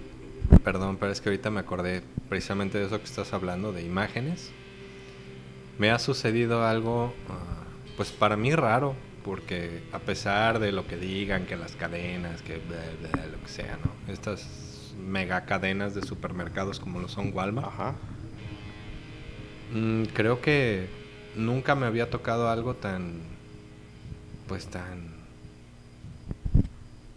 Perdón, 0.63 0.97
pero 0.99 1.11
es 1.11 1.21
que 1.21 1.29
ahorita 1.29 1.51
me 1.51 1.59
acordé 1.59 2.01
precisamente 2.27 2.79
de 2.79 2.85
eso 2.85 2.97
que 2.97 3.05
estás 3.05 3.33
hablando, 3.33 3.71
de 3.71 3.83
imágenes. 3.83 4.49
Me 5.77 5.91
ha 5.91 5.99
sucedido 5.99 6.65
algo, 6.65 7.13
ah, 7.29 7.63
pues 7.97 8.11
para 8.11 8.35
mí 8.35 8.53
raro, 8.55 8.95
porque 9.23 9.81
a 9.91 9.99
pesar 9.99 10.59
de 10.59 10.71
lo 10.71 10.87
que 10.87 10.97
digan, 10.97 11.45
que 11.45 11.55
las 11.55 11.73
cadenas, 11.75 12.41
que 12.41 12.57
bla, 12.57 12.77
bla, 13.01 13.25
lo 13.27 13.41
que 13.43 13.49
sea, 13.49 13.77
¿no? 13.83 14.11
Estas 14.11 14.47
mega 14.99 15.45
cadenas 15.45 15.95
de 15.95 16.01
supermercados 16.03 16.79
como 16.79 16.99
lo 16.99 17.07
son 17.07 17.31
Walmart, 17.33 17.67
Ajá. 17.67 17.95
mm, 19.73 20.03
creo 20.13 20.41
que 20.41 20.87
nunca 21.35 21.75
me 21.75 21.85
había 21.85 22.09
tocado 22.09 22.49
algo 22.49 22.73
tan, 22.75 23.13
pues 24.47 24.67
tan... 24.67 25.17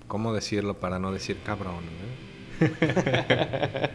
¿Cómo 0.08 0.34
decirlo 0.34 0.74
para 0.74 0.98
no 0.98 1.10
decir 1.12 1.38
cabrón? 1.44 1.84
¿eh? 2.60 2.70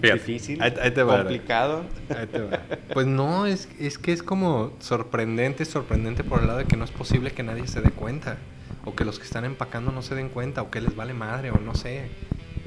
Fíjate, 0.00 0.18
Difícil, 0.18 0.60
ahí- 0.60 0.74
ahí 0.82 0.90
te 0.90 1.02
va. 1.04 1.18
complicado. 1.18 1.84
Ahí 2.16 2.26
te 2.26 2.40
va. 2.40 2.60
Pues 2.92 3.06
no, 3.06 3.46
es, 3.46 3.68
es 3.78 3.98
que 3.98 4.12
es 4.12 4.20
como 4.24 4.72
sorprendente, 4.80 5.64
sorprendente 5.64 6.24
por 6.24 6.40
el 6.40 6.48
lado 6.48 6.58
de 6.58 6.64
que 6.64 6.76
no 6.76 6.84
es 6.84 6.90
posible 6.90 7.30
que 7.30 7.44
nadie 7.44 7.68
se 7.68 7.80
dé 7.80 7.90
cuenta. 7.90 8.36
O 8.84 8.96
que 8.96 9.04
los 9.04 9.20
que 9.20 9.24
están 9.24 9.44
empacando 9.44 9.92
no 9.92 10.02
se 10.02 10.16
den 10.16 10.28
cuenta, 10.28 10.60
o 10.62 10.72
que 10.72 10.80
les 10.80 10.96
vale 10.96 11.14
madre, 11.14 11.52
o 11.52 11.58
no 11.60 11.76
sé. 11.76 12.08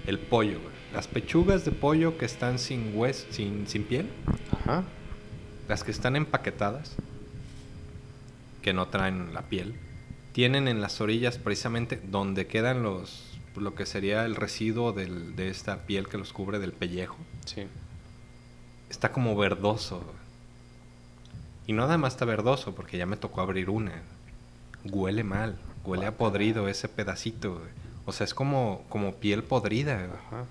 El 0.08 0.20
pollo, 0.20 0.60
güey. 0.62 0.74
Las 0.94 1.08
pechugas 1.08 1.66
de 1.66 1.72
pollo 1.72 2.18
que 2.18 2.26
están 2.26 2.58
sin 2.60 2.98
hueso, 2.98 3.26
sin, 3.32 3.68
sin 3.68 3.84
piel, 3.84 4.10
Ajá. 4.52 4.84
las 5.68 5.84
que 5.84 5.92
están 5.92 6.16
empaquetadas, 6.16 6.96
que 8.62 8.74
no 8.74 8.88
traen 8.88 9.34
la 9.34 9.44
piel, 9.44 9.76
tienen 10.32 10.68
en 10.68 10.82
las 10.82 11.02
orillas 11.02 11.38
precisamente 11.38 12.02
donde 12.10 12.48
quedan 12.48 12.84
los 12.84 13.32
lo 13.56 13.74
que 13.74 13.86
sería 13.86 14.26
el 14.26 14.36
residuo 14.36 14.92
del- 14.92 15.38
de 15.38 15.48
esta 15.50 15.86
piel 15.86 16.10
que 16.10 16.18
los 16.18 16.34
cubre 16.34 16.60
del 16.60 16.74
pellejo. 16.74 17.16
Sí. 17.46 17.68
Está 18.90 19.14
como 19.14 19.34
verdoso. 19.38 20.04
Y 21.66 21.72
no 21.72 21.84
nada 21.84 21.98
más 21.98 22.14
está 22.16 22.26
verdoso, 22.26 22.76
porque 22.76 22.98
ya 22.98 23.06
me 23.06 23.16
tocó 23.16 23.40
abrir 23.40 23.70
una. 23.70 24.02
Huele 24.84 25.24
mal, 25.24 25.58
huele 25.86 26.06
a 26.06 26.18
podrido 26.18 26.68
ese 26.68 26.90
pedacito. 26.90 27.54
güey. 27.60 27.72
O 28.06 28.12
sea, 28.12 28.26
es 28.26 28.34
como, 28.34 28.84
como 28.90 29.16
piel 29.16 29.44
podrida. 29.44 29.96
Ajá. 29.96 30.46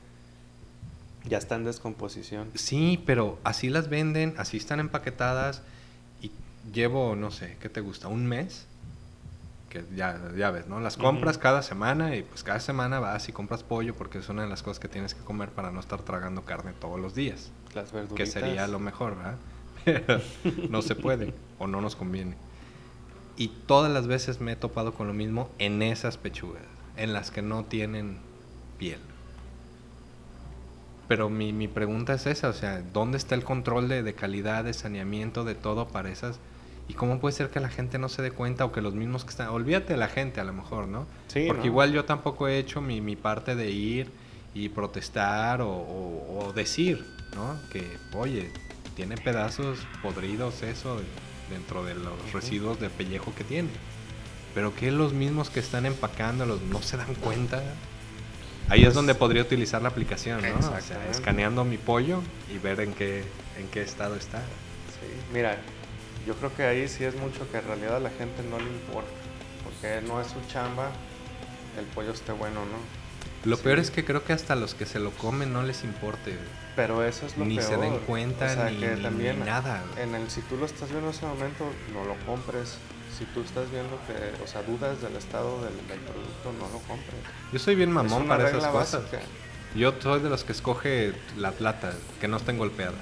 Ya 1.24 1.38
está 1.38 1.54
en 1.54 1.64
descomposición. 1.64 2.50
Sí, 2.54 3.02
pero 3.06 3.38
así 3.44 3.70
las 3.70 3.88
venden, 3.88 4.34
así 4.36 4.58
están 4.58 4.80
empaquetadas. 4.80 5.62
Y 6.20 6.30
llevo, 6.72 7.16
no 7.16 7.30
sé, 7.30 7.56
¿qué 7.60 7.68
te 7.68 7.80
gusta? 7.80 8.08
¿Un 8.08 8.26
mes? 8.26 8.66
Que 9.70 9.84
ya, 9.96 10.20
ya 10.36 10.50
ves, 10.50 10.66
¿no? 10.66 10.80
Las 10.80 10.96
compras 10.96 11.38
cada 11.38 11.62
semana 11.62 12.14
y 12.14 12.22
pues 12.22 12.44
cada 12.44 12.60
semana 12.60 13.00
vas 13.00 13.28
y 13.28 13.32
compras 13.32 13.62
pollo 13.62 13.94
porque 13.94 14.18
es 14.18 14.28
una 14.28 14.42
de 14.42 14.48
las 14.48 14.62
cosas 14.62 14.78
que 14.78 14.88
tienes 14.88 15.14
que 15.14 15.22
comer 15.22 15.48
para 15.48 15.70
no 15.70 15.80
estar 15.80 16.02
tragando 16.02 16.42
carne 16.44 16.72
todos 16.78 17.00
los 17.00 17.14
días. 17.14 17.50
Las 17.74 17.90
que 17.90 17.96
verduritas. 17.96 18.30
sería 18.30 18.66
lo 18.66 18.78
mejor, 18.78 19.16
¿verdad? 19.16 19.36
Pero 19.84 20.20
no 20.70 20.82
se 20.82 20.94
puede 20.94 21.32
o 21.58 21.66
no 21.66 21.80
nos 21.80 21.96
conviene. 21.96 22.36
Y 23.36 23.48
todas 23.48 23.90
las 23.90 24.06
veces 24.06 24.40
me 24.40 24.52
he 24.52 24.56
topado 24.56 24.94
con 24.94 25.06
lo 25.06 25.14
mismo 25.14 25.50
en 25.58 25.82
esas 25.82 26.18
pechugas, 26.18 26.62
en 26.96 27.12
las 27.12 27.30
que 27.30 27.42
no 27.42 27.64
tienen 27.64 28.18
piel. 28.78 28.98
Pero 31.08 31.28
mi, 31.28 31.52
mi 31.52 31.68
pregunta 31.68 32.14
es 32.14 32.26
esa, 32.26 32.48
o 32.48 32.52
sea, 32.54 32.82
¿dónde 32.92 33.18
está 33.18 33.34
el 33.34 33.44
control 33.44 33.88
de, 33.88 34.02
de 34.02 34.14
calidad, 34.14 34.64
de 34.64 34.72
saneamiento, 34.72 35.44
de 35.44 35.54
todo 35.54 35.86
para 35.88 36.10
esas? 36.10 36.38
¿Y 36.88 36.94
cómo 36.94 37.18
puede 37.20 37.34
ser 37.34 37.50
que 37.50 37.60
la 37.60 37.68
gente 37.68 37.98
no 37.98 38.08
se 38.08 38.22
dé 38.22 38.30
cuenta 38.30 38.64
o 38.64 38.72
que 38.72 38.80
los 38.80 38.94
mismos 38.94 39.24
que 39.24 39.30
están... 39.30 39.48
Olvídate 39.48 39.94
de 39.94 39.98
la 39.98 40.08
gente 40.08 40.40
a 40.40 40.44
lo 40.44 40.52
mejor, 40.52 40.86
¿no? 40.88 41.06
Sí, 41.28 41.44
Porque 41.46 41.60
¿no? 41.62 41.66
igual 41.66 41.92
yo 41.92 42.04
tampoco 42.04 42.48
he 42.48 42.58
hecho 42.58 42.80
mi, 42.80 43.00
mi 43.00 43.16
parte 43.16 43.54
de 43.54 43.70
ir 43.70 44.10
y 44.54 44.68
protestar 44.70 45.60
o, 45.60 45.68
o- 45.70 46.46
o 46.46 46.52
decir, 46.52 47.04
¿no? 47.34 47.56
Que, 47.70 47.86
oye, 48.14 48.50
tiene 48.96 49.16
pedazos 49.16 49.78
podridos 50.02 50.62
eso 50.62 51.00
dentro 51.50 51.84
de 51.84 51.94
los 51.94 52.32
residuos 52.32 52.80
de 52.80 52.88
pellejo 52.90 53.34
que 53.34 53.44
tiene. 53.44 53.68
Pero 54.54 54.74
que 54.74 54.90
los 54.90 55.12
mismos 55.12 55.50
que 55.50 55.60
están 55.60 55.84
empacándolos 55.86 56.62
no 56.62 56.80
se 56.82 56.96
dan 56.96 57.14
cuenta. 57.16 57.62
Ahí 58.68 58.80
es 58.80 58.86
Pues- 58.86 58.94
donde 58.94 59.14
podría 59.14 59.42
utilizar 59.42 59.82
la 59.82 59.88
aplicación, 59.88 60.40
¿no? 60.42 60.58
O 60.58 60.62
sea, 60.62 60.78
Exactamente. 60.78 61.10
escaneando 61.10 61.64
mi 61.64 61.76
pollo 61.76 62.22
y 62.54 62.58
ver 62.58 62.80
en 62.80 62.94
qué, 62.94 63.24
en 63.58 63.68
qué 63.68 63.82
estado 63.82 64.16
está. 64.16 64.38
Sí, 64.38 65.06
mira, 65.32 65.58
yo 66.26 66.34
creo 66.36 66.54
que 66.56 66.62
ahí 66.62 66.88
sí 66.88 67.04
es 67.04 67.14
mucho 67.16 67.50
que 67.50 67.58
en 67.58 67.66
realidad 67.66 67.96
a 67.96 68.00
la 68.00 68.10
gente 68.10 68.42
no 68.48 68.58
le 68.58 68.64
importa, 68.70 69.10
porque 69.64 70.00
no 70.06 70.20
es 70.20 70.28
su 70.28 70.40
chamba 70.50 70.90
el 71.78 71.84
pollo 71.86 72.12
esté 72.12 72.32
bueno, 72.32 72.60
¿no? 72.60 73.04
Lo 73.50 73.56
Sí. 73.56 73.64
peor 73.64 73.78
es 73.80 73.90
que 73.90 74.04
creo 74.06 74.24
que 74.24 74.32
hasta 74.32 74.54
los 74.54 74.72
que 74.74 74.86
se 74.86 74.98
lo 75.00 75.10
comen 75.10 75.52
no 75.52 75.62
les 75.62 75.84
importe. 75.84 76.38
Pero 76.76 77.04
eso 77.04 77.26
es 77.26 77.36
lo 77.36 77.44
Ni 77.44 77.56
peor. 77.56 77.68
se 77.68 77.76
den 77.76 77.98
cuenta, 78.06 78.46
o 78.46 78.48
sea, 78.48 78.70
ni- 78.70 78.78
que 78.78 78.96
ni- 78.96 79.02
también 79.02 79.40
ni 79.40 79.44
nada. 79.46 79.82
En 79.98 80.14
el, 80.14 80.30
si 80.30 80.40
tú 80.42 80.56
lo 80.56 80.64
estás 80.64 80.88
viendo 80.88 81.08
en 81.10 81.14
ese 81.14 81.26
momento, 81.26 81.66
no 81.92 82.04
lo 82.06 82.14
compres. 82.24 82.78
Si 83.18 83.24
tú 83.26 83.42
estás 83.42 83.70
viendo 83.70 83.98
que, 84.06 84.42
o 84.42 84.46
sea, 84.46 84.62
dudas 84.62 85.00
del 85.00 85.14
estado 85.16 85.62
del, 85.62 85.74
del 85.88 86.00
producto, 86.00 86.52
no 86.58 86.68
lo 86.72 86.78
compres. 86.80 87.14
Yo 87.52 87.58
soy 87.58 87.74
bien 87.76 87.90
Es 87.90 87.94
mamón 87.94 88.22
una 88.22 88.36
para 88.36 88.48
esas 88.48 88.66
cosas. 88.66 89.02
básica, 89.04 89.20
Yo 89.76 89.94
soy 90.00 90.20
de 90.20 90.30
los 90.30 90.42
que 90.44 90.52
escoge 90.52 91.14
la 91.36 91.52
plata, 91.52 91.92
que 92.20 92.26
no 92.28 92.36
estén 92.38 92.58
golpeadas. 92.58 92.94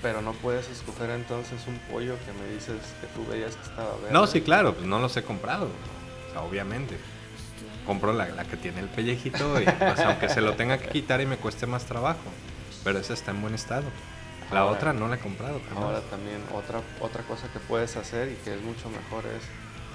pero 0.00 0.22
no 0.22 0.32
puedes 0.34 0.68
escoger 0.68 1.10
entonces 1.10 1.60
un 1.66 1.78
pollo 1.90 2.14
que 2.24 2.32
me 2.32 2.54
dices 2.54 2.76
que 3.00 3.06
tú 3.08 3.26
veías 3.28 3.56
que 3.56 3.62
estaba 3.62 3.90
verde. 3.96 4.12
No, 4.12 4.26
sí, 4.28 4.40
claro, 4.42 4.74
pues 4.74 4.86
no 4.86 5.00
los 5.00 5.16
he 5.16 5.22
comprado. 5.24 5.66
O 6.28 6.32
sea, 6.32 6.42
obviamente. 6.42 6.96
Compro 7.84 8.12
la, 8.12 8.28
la 8.28 8.44
que 8.44 8.56
tiene 8.58 8.80
el 8.80 8.88
pellejito 8.88 9.60
y 9.60 9.64
pues 9.64 9.98
aunque 10.00 10.28
se 10.28 10.40
lo 10.42 10.52
tenga 10.54 10.76
que 10.78 10.88
quitar 10.90 11.20
y 11.22 11.26
me 11.26 11.38
cueste 11.38 11.66
más 11.66 11.84
trabajo. 11.86 12.20
Pero 12.84 12.98
esa 13.00 13.14
está 13.14 13.30
en 13.32 13.40
buen 13.42 13.54
estado. 13.54 13.84
La 14.52 14.60
Ahora- 14.60 14.72
otra 14.76 14.92
no 14.92 15.08
la 15.08 15.16
he 15.16 15.18
comprado. 15.18 15.60
jamás. 15.68 15.84
Ahora 15.84 16.00
también 16.02 16.38
otra, 16.54 16.80
otra 17.00 17.22
cosa 17.24 17.48
que 17.52 17.58
puedes 17.60 17.96
hacer 17.96 18.28
y 18.32 18.34
que 18.36 18.54
es 18.54 18.62
mucho 18.62 18.88
mejor 18.88 19.24
es 19.26 19.42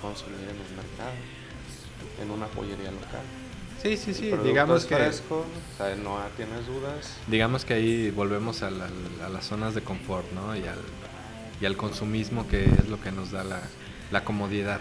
consumir 0.01 0.41
en 0.41 0.56
un 0.56 0.76
mercado, 0.76 1.14
en 2.22 2.30
una 2.32 2.45
pollería 2.47 2.91
local. 2.91 3.22
Sí, 3.82 3.97
sí, 3.97 4.14
sí. 4.14 4.30
El 4.30 4.43
Digamos 4.43 4.84
es 4.84 4.86
que, 4.88 4.95
fresco, 4.95 5.45
o 5.74 5.78
sea, 5.78 5.95
no 5.95 6.18
tienes 6.38 6.66
dudas. 6.68 7.18
digamos 7.28 7.66
que 7.66 7.74
ahí 7.74 8.12
volvemos 8.12 8.62
a, 8.64 8.70
la- 8.72 8.88
a 9.26 9.30
las 9.30 9.45
zonas 9.45 9.74
de 9.76 9.82
confort, 9.82 10.32
¿no? 10.34 10.56
Y 10.56 10.60
al, 10.68 10.80
y 11.60 11.66
al 11.66 11.76
consumismo 11.76 12.47
que 12.47 12.64
es 12.66 12.88
lo 12.88 13.01
que 13.01 13.12
nos 13.12 13.32
da 13.32 13.43
la, 13.43 13.60
la 14.12 14.24
comodidad. 14.24 14.80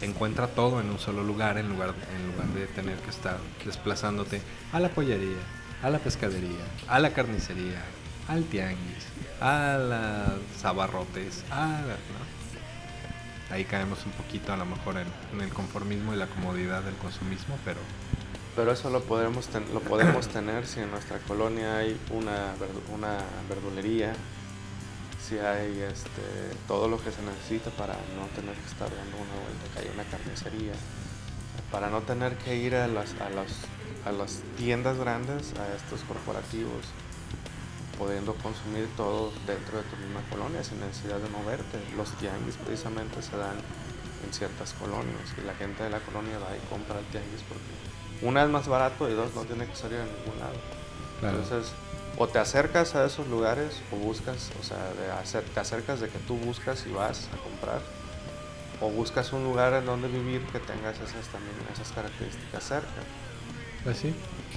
Eh, 0.00 0.06
Encuentra 0.06 0.46
todo 0.46 0.80
en 0.80 0.88
un 0.90 0.98
solo 0.98 1.22
lugar 1.24 1.58
en 1.58 1.68
lugar, 1.68 1.94
en 2.16 2.32
lugar 2.32 2.46
de 2.54 2.66
tener 2.68 2.96
que 2.98 3.10
estar 3.10 3.36
desplazándote 3.66 4.40
a 4.72 4.80
la 4.80 4.88
pollería, 4.88 5.36
a 5.82 5.90
la 5.90 5.98
pescadería, 5.98 6.64
a 6.88 6.98
la 7.00 7.12
carnicería, 7.12 7.82
al 8.30 8.44
tianguis, 8.44 9.06
a 9.40 9.76
las 9.78 10.64
abarrotes, 10.64 11.44
a 11.50 11.66
la- 11.66 11.98
¿no? 12.14 12.40
Ahí 13.54 13.64
caemos 13.64 14.06
un 14.06 14.12
poquito 14.12 14.52
a 14.52 14.56
lo 14.56 14.64
mejor 14.64 14.96
en, 14.98 15.40
el 15.40 15.48
conformismo 15.52 16.14
y 16.14 16.16
la 16.16 16.26
comodidad 16.26 16.82
del 16.82 16.94
consumismo, 16.94 17.58
pero 17.64 17.80
Pero 18.54 18.70
eso 18.72 18.90
lo 18.90 19.02
podemos, 19.02 19.48
lo 19.72 19.80
podemos 19.80 20.28
tener 20.38 20.66
si 20.66 20.80
en 20.80 20.90
nuestra 20.92 21.18
colonia 21.18 21.78
hay 21.78 21.98
una, 22.10 22.54
una 22.94 23.18
verdulería, 23.48 24.12
si 25.26 25.38
hay 25.38 25.80
este, 25.80 26.22
todo 26.68 26.86
lo 26.88 27.02
que 27.02 27.10
se 27.10 27.22
necesita 27.22 27.70
para 27.70 27.94
no 28.16 28.26
tener 28.36 28.54
que 28.54 28.66
estar 28.68 28.88
dando 28.88 29.16
una 29.16 29.34
vuelta, 29.42 29.64
que 29.74 29.78
hay 29.80 29.94
una 29.94 30.04
carnicería, 30.04 30.72
para 31.72 31.90
no 31.90 32.02
tener 32.02 32.36
que 32.36 32.54
ir 32.56 32.76
a 32.76 32.86
las, 32.86 33.14
a 33.20 33.30
las, 33.30 33.50
a 34.06 34.12
las 34.12 34.42
tiendas 34.56 34.96
grandes, 34.98 35.54
a 35.58 35.74
estos 35.74 36.02
corporativos, 36.02 36.86
pudiendo 38.00 38.32
consumir 38.36 38.88
todo 38.96 39.30
dentro 39.46 39.76
de 39.76 39.84
tu 39.84 39.96
misma 39.96 40.24
colonia 40.30 40.64
sin 40.64 40.80
necesidad 40.80 41.18
de 41.18 41.28
moverte. 41.28 41.76
Los 41.94 42.16
tianguis 42.16 42.56
precisamente 42.56 43.20
se 43.20 43.36
dan 43.36 43.60
en 44.24 44.32
ciertas 44.32 44.72
colonias 44.72 45.28
y 45.36 45.44
la 45.44 45.54
gente 45.54 45.84
de 45.84 45.90
la 45.90 46.00
colonia 46.00 46.38
va 46.38 46.56
y 46.56 46.60
compra 46.72 46.98
el 46.98 47.04
tianguis 47.12 47.44
porque 47.44 47.68
una 48.22 48.42
es 48.42 48.48
más 48.48 48.66
barato 48.68 49.08
y 49.08 49.12
dos 49.12 49.34
no 49.34 49.44
tiene 49.44 49.66
que 49.66 49.76
salir 49.76 50.00
a 50.00 50.04
ningún 50.08 50.40
lado. 50.40 50.56
Claro. 51.20 51.38
Entonces, 51.38 51.72
o 52.16 52.26
te 52.26 52.38
acercas 52.38 52.94
a 52.94 53.04
esos 53.04 53.28
lugares 53.28 53.82
o 53.92 53.96
buscas, 53.96 54.50
o 54.58 54.64
sea, 54.64 54.80
de 54.94 55.12
hacer, 55.12 55.44
te 55.44 55.60
acercas 55.60 56.00
de 56.00 56.08
que 56.08 56.18
tú 56.20 56.36
buscas 56.36 56.86
y 56.86 56.92
vas 56.92 57.28
a 57.34 57.36
comprar 57.42 57.80
o 58.80 58.88
buscas 58.88 59.32
un 59.34 59.44
lugar 59.44 59.74
en 59.74 59.84
donde 59.84 60.08
vivir 60.08 60.42
que 60.46 60.58
tengas 60.58 60.96
esas 60.96 61.28
también 61.28 61.54
esas 61.72 61.92
características 61.92 62.64
cerca, 62.64 63.04
pues 63.84 63.98
sí. 63.98 64.14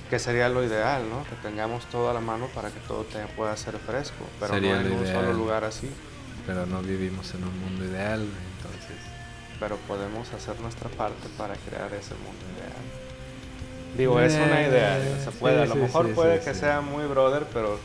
que 0.10 0.20
sería 0.20 0.50
lo 0.50 0.64
ideal, 0.64 1.04
¿no? 1.10 1.24
Que 1.24 1.36
tengamos 1.48 1.86
todo 1.88 2.10
a 2.10 2.14
la 2.14 2.20
mano 2.20 2.48
para 2.54 2.70
que 2.70 2.80
todo 2.82 3.04
te 3.04 3.20
pueda 3.36 3.56
ser 3.58 3.78
fresco, 3.78 4.26
pero 4.40 4.54
Sería 4.54 4.76
no 4.76 4.82
en 4.88 4.92
un 4.94 5.06
solo 5.06 5.22
ideal. 5.22 5.38
lugar 5.38 5.64
así. 5.64 5.90
pero 6.46 6.66
no 6.66 6.82
vivimos 6.82 7.34
en 7.36 7.44
un 7.44 7.60
mundo 7.60 7.86
ideal, 7.86 8.22
entonces 8.58 8.98
pero 9.60 9.78
podemos 9.88 10.32
hacer 10.34 10.60
nuestra 10.60 10.90
parte 10.90 11.30
para 11.38 11.56
crear 11.56 11.88
ese 11.94 12.14
mundo 12.16 12.44
ideal. 12.58 12.84
Digo, 13.98 14.20
es 14.20 14.34
una 14.34 14.62
idea, 14.62 15.00
digo, 15.00 15.16
se 15.24 15.30
Eh, 15.30 15.34
puede. 15.40 15.62
a 15.62 15.64
sí, 15.64 15.70
lo 15.70 15.76
sí, 15.76 15.80
mejor 15.82 16.08
sí, 16.08 16.14
puede 16.14 16.40
que 16.42 16.54
sea 16.54 16.82
muy 16.82 17.06
brother, 17.06 17.46
pero 17.54 17.80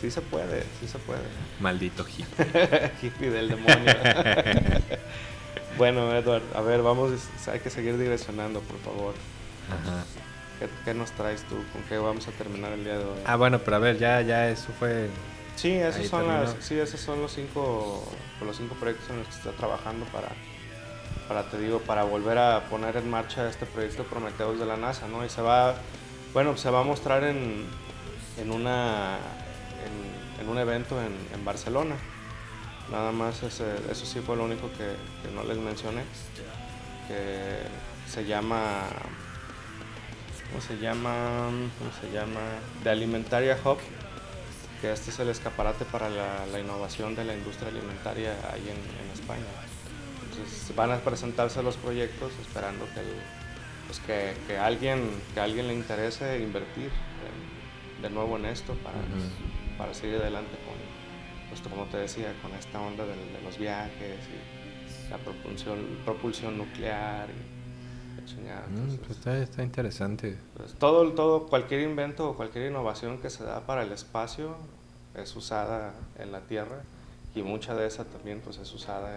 sí 0.00 0.10
se 0.10 0.22
puede, 0.22 0.62
sí 0.80 0.88
se 0.88 0.98
puede. 1.00 1.20
maldito 1.60 2.06
hippie. 2.06 2.46
Hippie 3.02 3.30
del 3.30 3.48
demonio. 3.48 3.92
bueno, 5.76 6.14
Edward, 6.16 6.42
a 6.54 6.60
ver, 6.62 6.82
vamos, 6.82 7.10
hay 7.52 7.60
que 7.60 7.70
seguir 7.70 7.98
direccionando, 7.98 8.60
por 8.60 8.78
favor. 8.78 9.14
Ajá. 9.68 10.04
¿Qué, 10.58 10.68
qué 10.84 10.94
nos 10.94 11.12
traes 11.12 11.42
tú? 11.44 11.56
¿Con 11.72 11.82
qué 11.88 11.98
vamos 11.98 12.26
a 12.28 12.32
terminar 12.32 12.72
el 12.72 12.84
día 12.84 12.98
de 12.98 13.04
hoy? 13.04 13.18
Ah, 13.26 13.36
bueno, 13.36 13.58
pero 13.60 13.76
a 13.76 13.80
ver, 13.80 13.98
ya, 13.98 14.20
ya 14.22 14.48
eso 14.48 14.72
fue. 14.78 15.08
Sí, 15.56 15.72
esos 15.72 15.96
Ahí 16.02 16.08
son 16.08 16.26
las, 16.28 16.56
sí, 16.60 16.78
esos 16.78 17.00
son 17.00 17.20
los 17.20 17.32
cinco, 17.32 18.04
los 18.44 18.56
cinco 18.56 18.74
proyectos 18.76 19.08
en 19.10 19.18
los 19.18 19.26
que 19.28 19.34
está 19.34 19.50
trabajando 19.52 20.04
para, 20.06 20.28
para, 21.28 21.42
te 21.50 21.58
digo, 21.58 21.80
para 21.80 22.04
volver 22.04 22.38
a 22.38 22.64
poner 22.70 22.96
en 22.96 23.10
marcha 23.10 23.48
este 23.48 23.66
proyecto 23.66 24.04
Prometheus 24.04 24.58
de 24.58 24.66
la 24.66 24.76
NASA, 24.76 25.08
¿no? 25.08 25.24
Y 25.24 25.28
se 25.28 25.42
va, 25.42 25.74
bueno, 26.32 26.56
se 26.56 26.70
va 26.70 26.80
a 26.80 26.84
mostrar 26.84 27.24
en, 27.24 27.64
en 28.36 28.50
una, 28.52 29.18
en, 30.38 30.42
en 30.44 30.48
un 30.48 30.58
evento 30.58 31.00
en, 31.00 31.12
en 31.34 31.44
Barcelona. 31.44 31.96
Nada 32.90 33.10
más, 33.12 33.42
ese- 33.42 33.76
eso 33.90 34.06
sí 34.06 34.20
fue 34.20 34.36
lo 34.36 34.44
único 34.44 34.70
que, 34.72 34.94
que 35.28 35.34
no 35.34 35.42
les 35.44 35.58
mencioné, 35.58 36.02
que 37.08 37.58
se 38.10 38.24
llama, 38.24 38.84
¿cómo 40.50 40.60
se 40.60 40.78
llama? 40.78 41.48
¿Cómo 41.78 41.90
se 42.00 42.10
llama? 42.12 42.40
The 42.82 42.90
Alimentaria 42.90 43.58
Hub 43.64 43.78
que 44.80 44.92
este 44.92 45.10
es 45.10 45.18
el 45.18 45.28
escaparate 45.28 45.84
para 45.84 46.08
la, 46.08 46.46
la 46.52 46.60
innovación 46.60 47.16
de 47.16 47.24
la 47.24 47.34
industria 47.34 47.68
alimentaria 47.68 48.30
ahí 48.52 48.60
en, 48.62 48.76
en 48.76 49.10
España. 49.12 49.42
Entonces 50.30 50.72
van 50.76 50.92
a 50.92 50.98
presentarse 50.98 51.62
los 51.64 51.76
proyectos 51.76 52.30
esperando 52.40 52.84
que, 52.94 53.00
el- 53.00 53.20
pues 53.88 53.98
que, 54.00 54.34
que 54.46 54.56
alguien, 54.56 55.10
que 55.34 55.40
a 55.40 55.44
alguien 55.44 55.66
le 55.66 55.74
interese 55.74 56.38
invertir 56.38 56.90
en- 57.26 58.02
de 58.02 58.08
nuevo 58.10 58.36
en 58.36 58.44
esto 58.44 58.74
para, 58.84 58.98
para 59.76 59.94
seguir 59.94 60.18
adelante 60.20 60.52
con, 60.64 60.76
pues 61.48 61.60
como 61.62 61.86
te 61.86 61.96
decía, 61.96 62.32
con 62.40 62.54
esta 62.54 62.80
onda 62.80 63.04
del- 63.04 63.32
de, 63.32 63.42
los 63.42 63.58
viajes 63.58 64.20
y 64.30 65.10
la 65.10 65.18
propulsión, 65.18 65.98
propulsión 66.04 66.56
nuclear 66.56 67.26
y 67.30 67.57
chingada. 68.28 68.66
Mm, 68.68 68.74
Entonces, 68.74 69.00
pues 69.06 69.18
está, 69.18 69.38
está 69.38 69.62
interesante. 69.62 70.36
pues, 70.56 70.74
todo, 70.74 71.10
todo, 71.12 71.46
cualquier 71.46 71.80
invento 71.82 72.30
o 72.30 72.36
cualquier 72.36 72.70
innovación 72.70 73.18
que 73.18 73.30
se 73.30 73.44
da 73.44 73.60
para 73.66 73.82
el 73.82 73.92
espacio 73.92 74.54
es 75.14 75.34
usada 75.36 75.94
en 76.18 76.30
la 76.32 76.40
Tierra 76.42 76.82
y 77.34 77.42
mucha 77.42 77.74
de 77.74 77.86
esa 77.86 78.04
también 78.04 78.40
pues 78.44 78.58
es 78.58 78.72
usada 78.72 79.16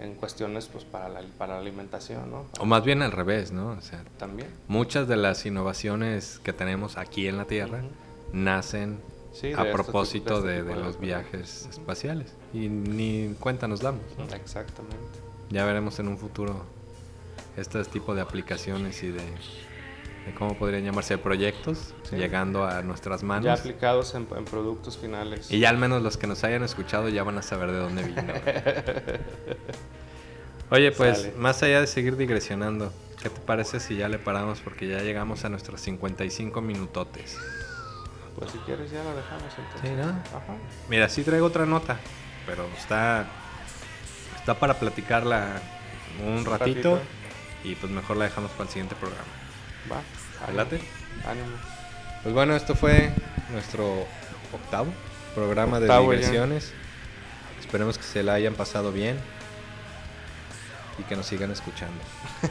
en, 0.00 0.06
en 0.08 0.14
cuestiones 0.14 0.66
pues 0.66 0.84
para 0.84 1.08
la, 1.08 1.20
para 1.38 1.54
la 1.54 1.60
alimentación, 1.60 2.30
¿no? 2.30 2.46
O 2.60 2.64
más 2.64 2.84
bien 2.84 3.02
al 3.02 3.12
revés, 3.12 3.52
¿no? 3.52 3.68
O 3.70 3.80
sea, 3.80 4.02
También. 4.18 4.48
muchas 4.68 5.06
de 5.08 5.16
las 5.16 5.44
innovaciones 5.46 6.40
que 6.42 6.52
tenemos 6.52 6.96
aquí 6.96 7.26
en 7.28 7.36
la 7.36 7.44
Tierra 7.44 7.78
Ujú. 7.78 7.88
nacen 8.32 8.98
Sí, 9.32 9.46
a 9.48 9.62
este 9.62 9.72
propósito 9.72 10.36
tipo- 10.36 10.42
de 10.46 10.58
este 10.58 10.68
de 10.68 10.74
de 10.76 10.80
los 10.82 11.00
viajes 11.00 11.66
espaciales. 11.70 12.34
Y 12.52 12.68
ni 12.68 13.34
cuenta 13.40 13.66
nos 13.66 13.80
damos. 13.80 14.02
¿no? 14.18 14.24
Exactamente. 14.34 14.96
Ya 15.50 15.64
veremos 15.64 15.98
en 15.98 16.08
un 16.08 16.18
futuro 16.18 16.64
este 17.56 17.82
tipo 17.84 18.14
de 18.14 18.22
aplicaciones 18.22 19.02
y 19.02 19.08
de, 19.08 19.20
de 19.22 20.34
cómo 20.38 20.56
podrían 20.56 20.84
llamarse 20.84 21.18
proyectos 21.18 21.94
Sí. 22.04 22.16
llegando 22.16 22.64
a 22.66 22.82
nuestras 22.82 23.22
Ya 23.22 23.26
manos. 23.26 23.60
aplicados 23.60 24.14
en, 24.14 24.26
en 24.36 24.44
productos 24.44 24.98
finales. 24.98 25.50
Y 25.50 25.58
ya 25.60 25.70
al 25.70 25.78
menos 25.78 26.02
los 26.02 26.16
que 26.16 26.26
nos 26.26 26.44
hayan 26.44 26.62
escuchado 26.62 27.08
ya 27.08 27.22
van 27.24 27.38
a 27.38 27.42
saber 27.42 27.72
de 27.72 27.78
dónde 27.78 28.02
vino. 28.04 28.22
Oye, 30.70 30.90
pues 30.92 31.18
Sale. 31.18 31.32
más 31.36 31.62
allá 31.62 31.80
de 31.80 31.86
seguir 31.86 32.16
digresionando, 32.16 32.92
¿qué 33.22 33.28
te 33.28 33.40
parece 33.40 33.78
si 33.80 33.96
ya 33.96 34.08
le 34.08 34.18
paramos? 34.18 34.60
Porque 34.60 34.88
ya 34.88 35.00
llegamos 35.02 35.44
a 35.44 35.50
nuestros 35.50 35.80
55 35.82 36.60
minutotes. 36.62 37.36
Pues 38.38 38.50
si 38.52 38.58
quieres 38.58 38.90
ya 38.90 39.04
lo 39.04 39.14
dejamos 39.14 39.52
entonces. 39.58 39.90
Sí, 39.90 39.94
¿no? 39.94 40.08
Ajá. 40.36 40.56
Mira, 40.88 41.08
sí 41.10 41.22
traigo 41.22 41.46
otra 41.46 41.66
nota, 41.66 41.98
pero 42.46 42.66
está, 42.78 43.26
está 44.36 44.58
para 44.58 44.78
platicarla 44.78 45.60
un 46.24 46.38
Un 46.38 46.44
ratito, 46.46 46.94
ratito. 46.94 47.00
Y 47.64 47.74
pues 47.74 47.92
mejor 47.92 48.16
la 48.16 48.24
dejamos 48.24 48.50
para 48.52 48.64
el 48.64 48.68
siguiente 48.68 48.94
programa. 48.96 49.24
Va. 49.90 50.46
¿Te 50.46 50.52
late? 50.52 50.80
Ánimo. 51.26 51.56
Pues 52.22 52.34
bueno, 52.34 52.54
esto 52.54 52.74
fue 52.74 53.12
nuestro 53.52 54.06
octavo 54.52 54.92
programa 55.34 55.80
de 55.80 55.86
Octavo 55.86 56.12
ya. 56.12 56.18
diversiones. 56.18 56.72
Esperemos 57.60 57.98
que 57.98 58.04
se 58.04 58.22
la 58.22 58.34
hayan 58.34 58.54
pasado 58.54 58.92
bien 58.92 59.16
y 60.98 61.02
que 61.04 61.16
nos 61.16 61.26
sigan 61.26 61.50
escuchando. 61.50 62.02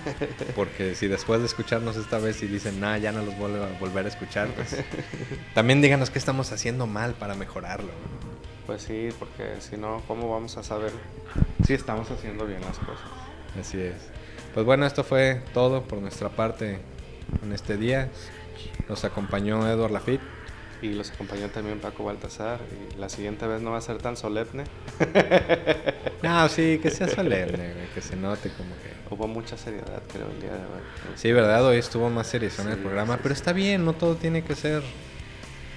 Porque 0.56 0.96
si 0.96 1.08
después 1.08 1.42
de 1.42 1.46
escucharnos 1.46 1.96
esta 1.98 2.18
vez 2.18 2.42
y 2.44 2.48
dicen, 2.48 2.80
nah, 2.80 2.98
ya 2.98 3.12
no 3.12 3.22
los 3.24 3.38
vuelvo 3.38 3.64
a 3.64 3.80
volver 3.80 4.06
a 4.06 4.10
escuchar, 4.10 4.48
pues 4.50 4.76
también 5.54 5.82
díganos 5.82 6.10
qué 6.10 6.20
estamos 6.20 6.52
haciendo 6.52 6.88
mal 6.88 7.14
para 7.14 7.36
mejorarlo. 7.36 7.92
Pues 8.66 8.84
sí, 8.84 9.10
porque 9.20 9.60
si 9.60 9.78
no, 9.78 10.02
¿cómo 10.08 10.32
vamos 10.32 10.58
a 10.58 10.64
saber 10.64 10.92
si 11.66 11.74
estamos 11.74 12.10
haciendo 12.10 12.46
bien 12.46 12.62
las 12.62 12.78
cosas? 12.80 13.06
Así 13.60 13.80
es. 13.80 13.96
Pues 14.54 14.66
bueno, 14.66 14.86
esto 14.86 15.04
fue 15.04 15.42
todo 15.54 15.84
por 15.84 16.00
nuestra 16.00 16.30
parte 16.30 16.80
en 17.44 17.54
este 17.54 17.78
día. 17.78 18.10
Nos 18.90 19.04
acompañó 19.06 19.68
Edward 19.70 19.92
Lafitte. 19.92 20.22
Y 20.82 20.94
los 20.94 21.12
acompañó 21.12 21.48
también 21.50 21.80
Paco 21.80 22.04
Baltasar. 22.04 22.60
Y 22.72 22.98
la 22.98 23.08
siguiente 23.08 23.48
vez 23.48 23.62
no 23.62 23.72
va 23.72 23.78
a 23.78 23.82
ser 23.82 23.98
tan 23.98 24.18
solemne. 24.18 24.64
No, 26.22 26.48
sí, 26.50 26.80
que 26.82 26.92
sea 26.92 27.08
solemne, 27.16 27.74
que 27.96 28.02
se 28.02 28.16
note 28.16 28.52
como 28.52 28.70
que... 28.76 29.14
Hubo 29.14 29.28
mucha 29.28 29.58
seriedad, 29.58 30.04
creo, 30.12 30.30
el 30.30 30.40
día 30.40 30.52
de 30.52 30.58
hoy. 30.58 30.82
Sí, 31.16 31.32
verdad, 31.32 31.66
hoy 31.66 31.78
estuvo 31.78 32.12
más 32.12 32.28
serio 32.28 32.50
en 32.60 32.68
el 32.70 32.78
programa, 32.78 33.16
sí, 33.16 33.20
pero 33.24 33.34
está 33.34 33.54
bien, 33.54 33.84
no 33.84 33.94
todo 33.94 34.16
tiene 34.16 34.44
que 34.44 34.54
ser 34.54 34.84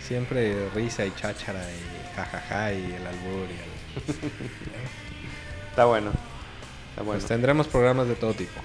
siempre 0.01 0.68
risa 0.75 1.07
y 1.07 1.12
cháchara 1.12 1.62
y 1.62 2.14
jajaja 2.14 2.72
y 2.75 2.93
el 2.93 3.07
albur 3.07 3.49
y 3.49 4.11
el... 4.11 4.16
Está 5.70 5.87
bueno. 5.87 6.12
Está 6.95 7.03
bueno. 7.03 7.18
Pues 7.18 7.26
tendremos 7.26 7.66
programas 7.66 8.07
de 8.07 8.14
todo 8.14 8.34
tipo. 8.34 8.61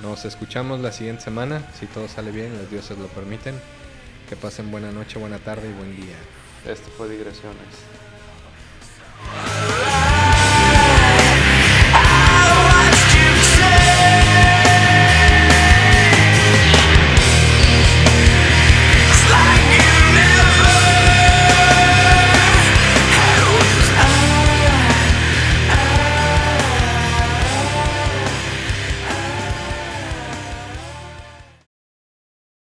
Nos 0.00 0.24
escuchamos 0.24 0.80
la 0.80 0.90
siguiente 0.90 1.24
semana, 1.24 1.62
si 1.78 1.84
todo 1.84 2.08
sale 2.08 2.30
bien, 2.30 2.56
los 2.56 2.70
dioses 2.70 2.96
lo 2.96 3.08
permiten. 3.08 3.60
Que 4.26 4.36
pasen 4.36 4.70
buena 4.70 4.90
noche, 4.90 5.18
buena 5.18 5.38
tarde 5.38 5.68
y 5.68 5.72
buen 5.74 5.94
día. 5.94 6.16
Esto 6.66 6.88
fue 6.96 7.10
digresiones. 7.10 7.58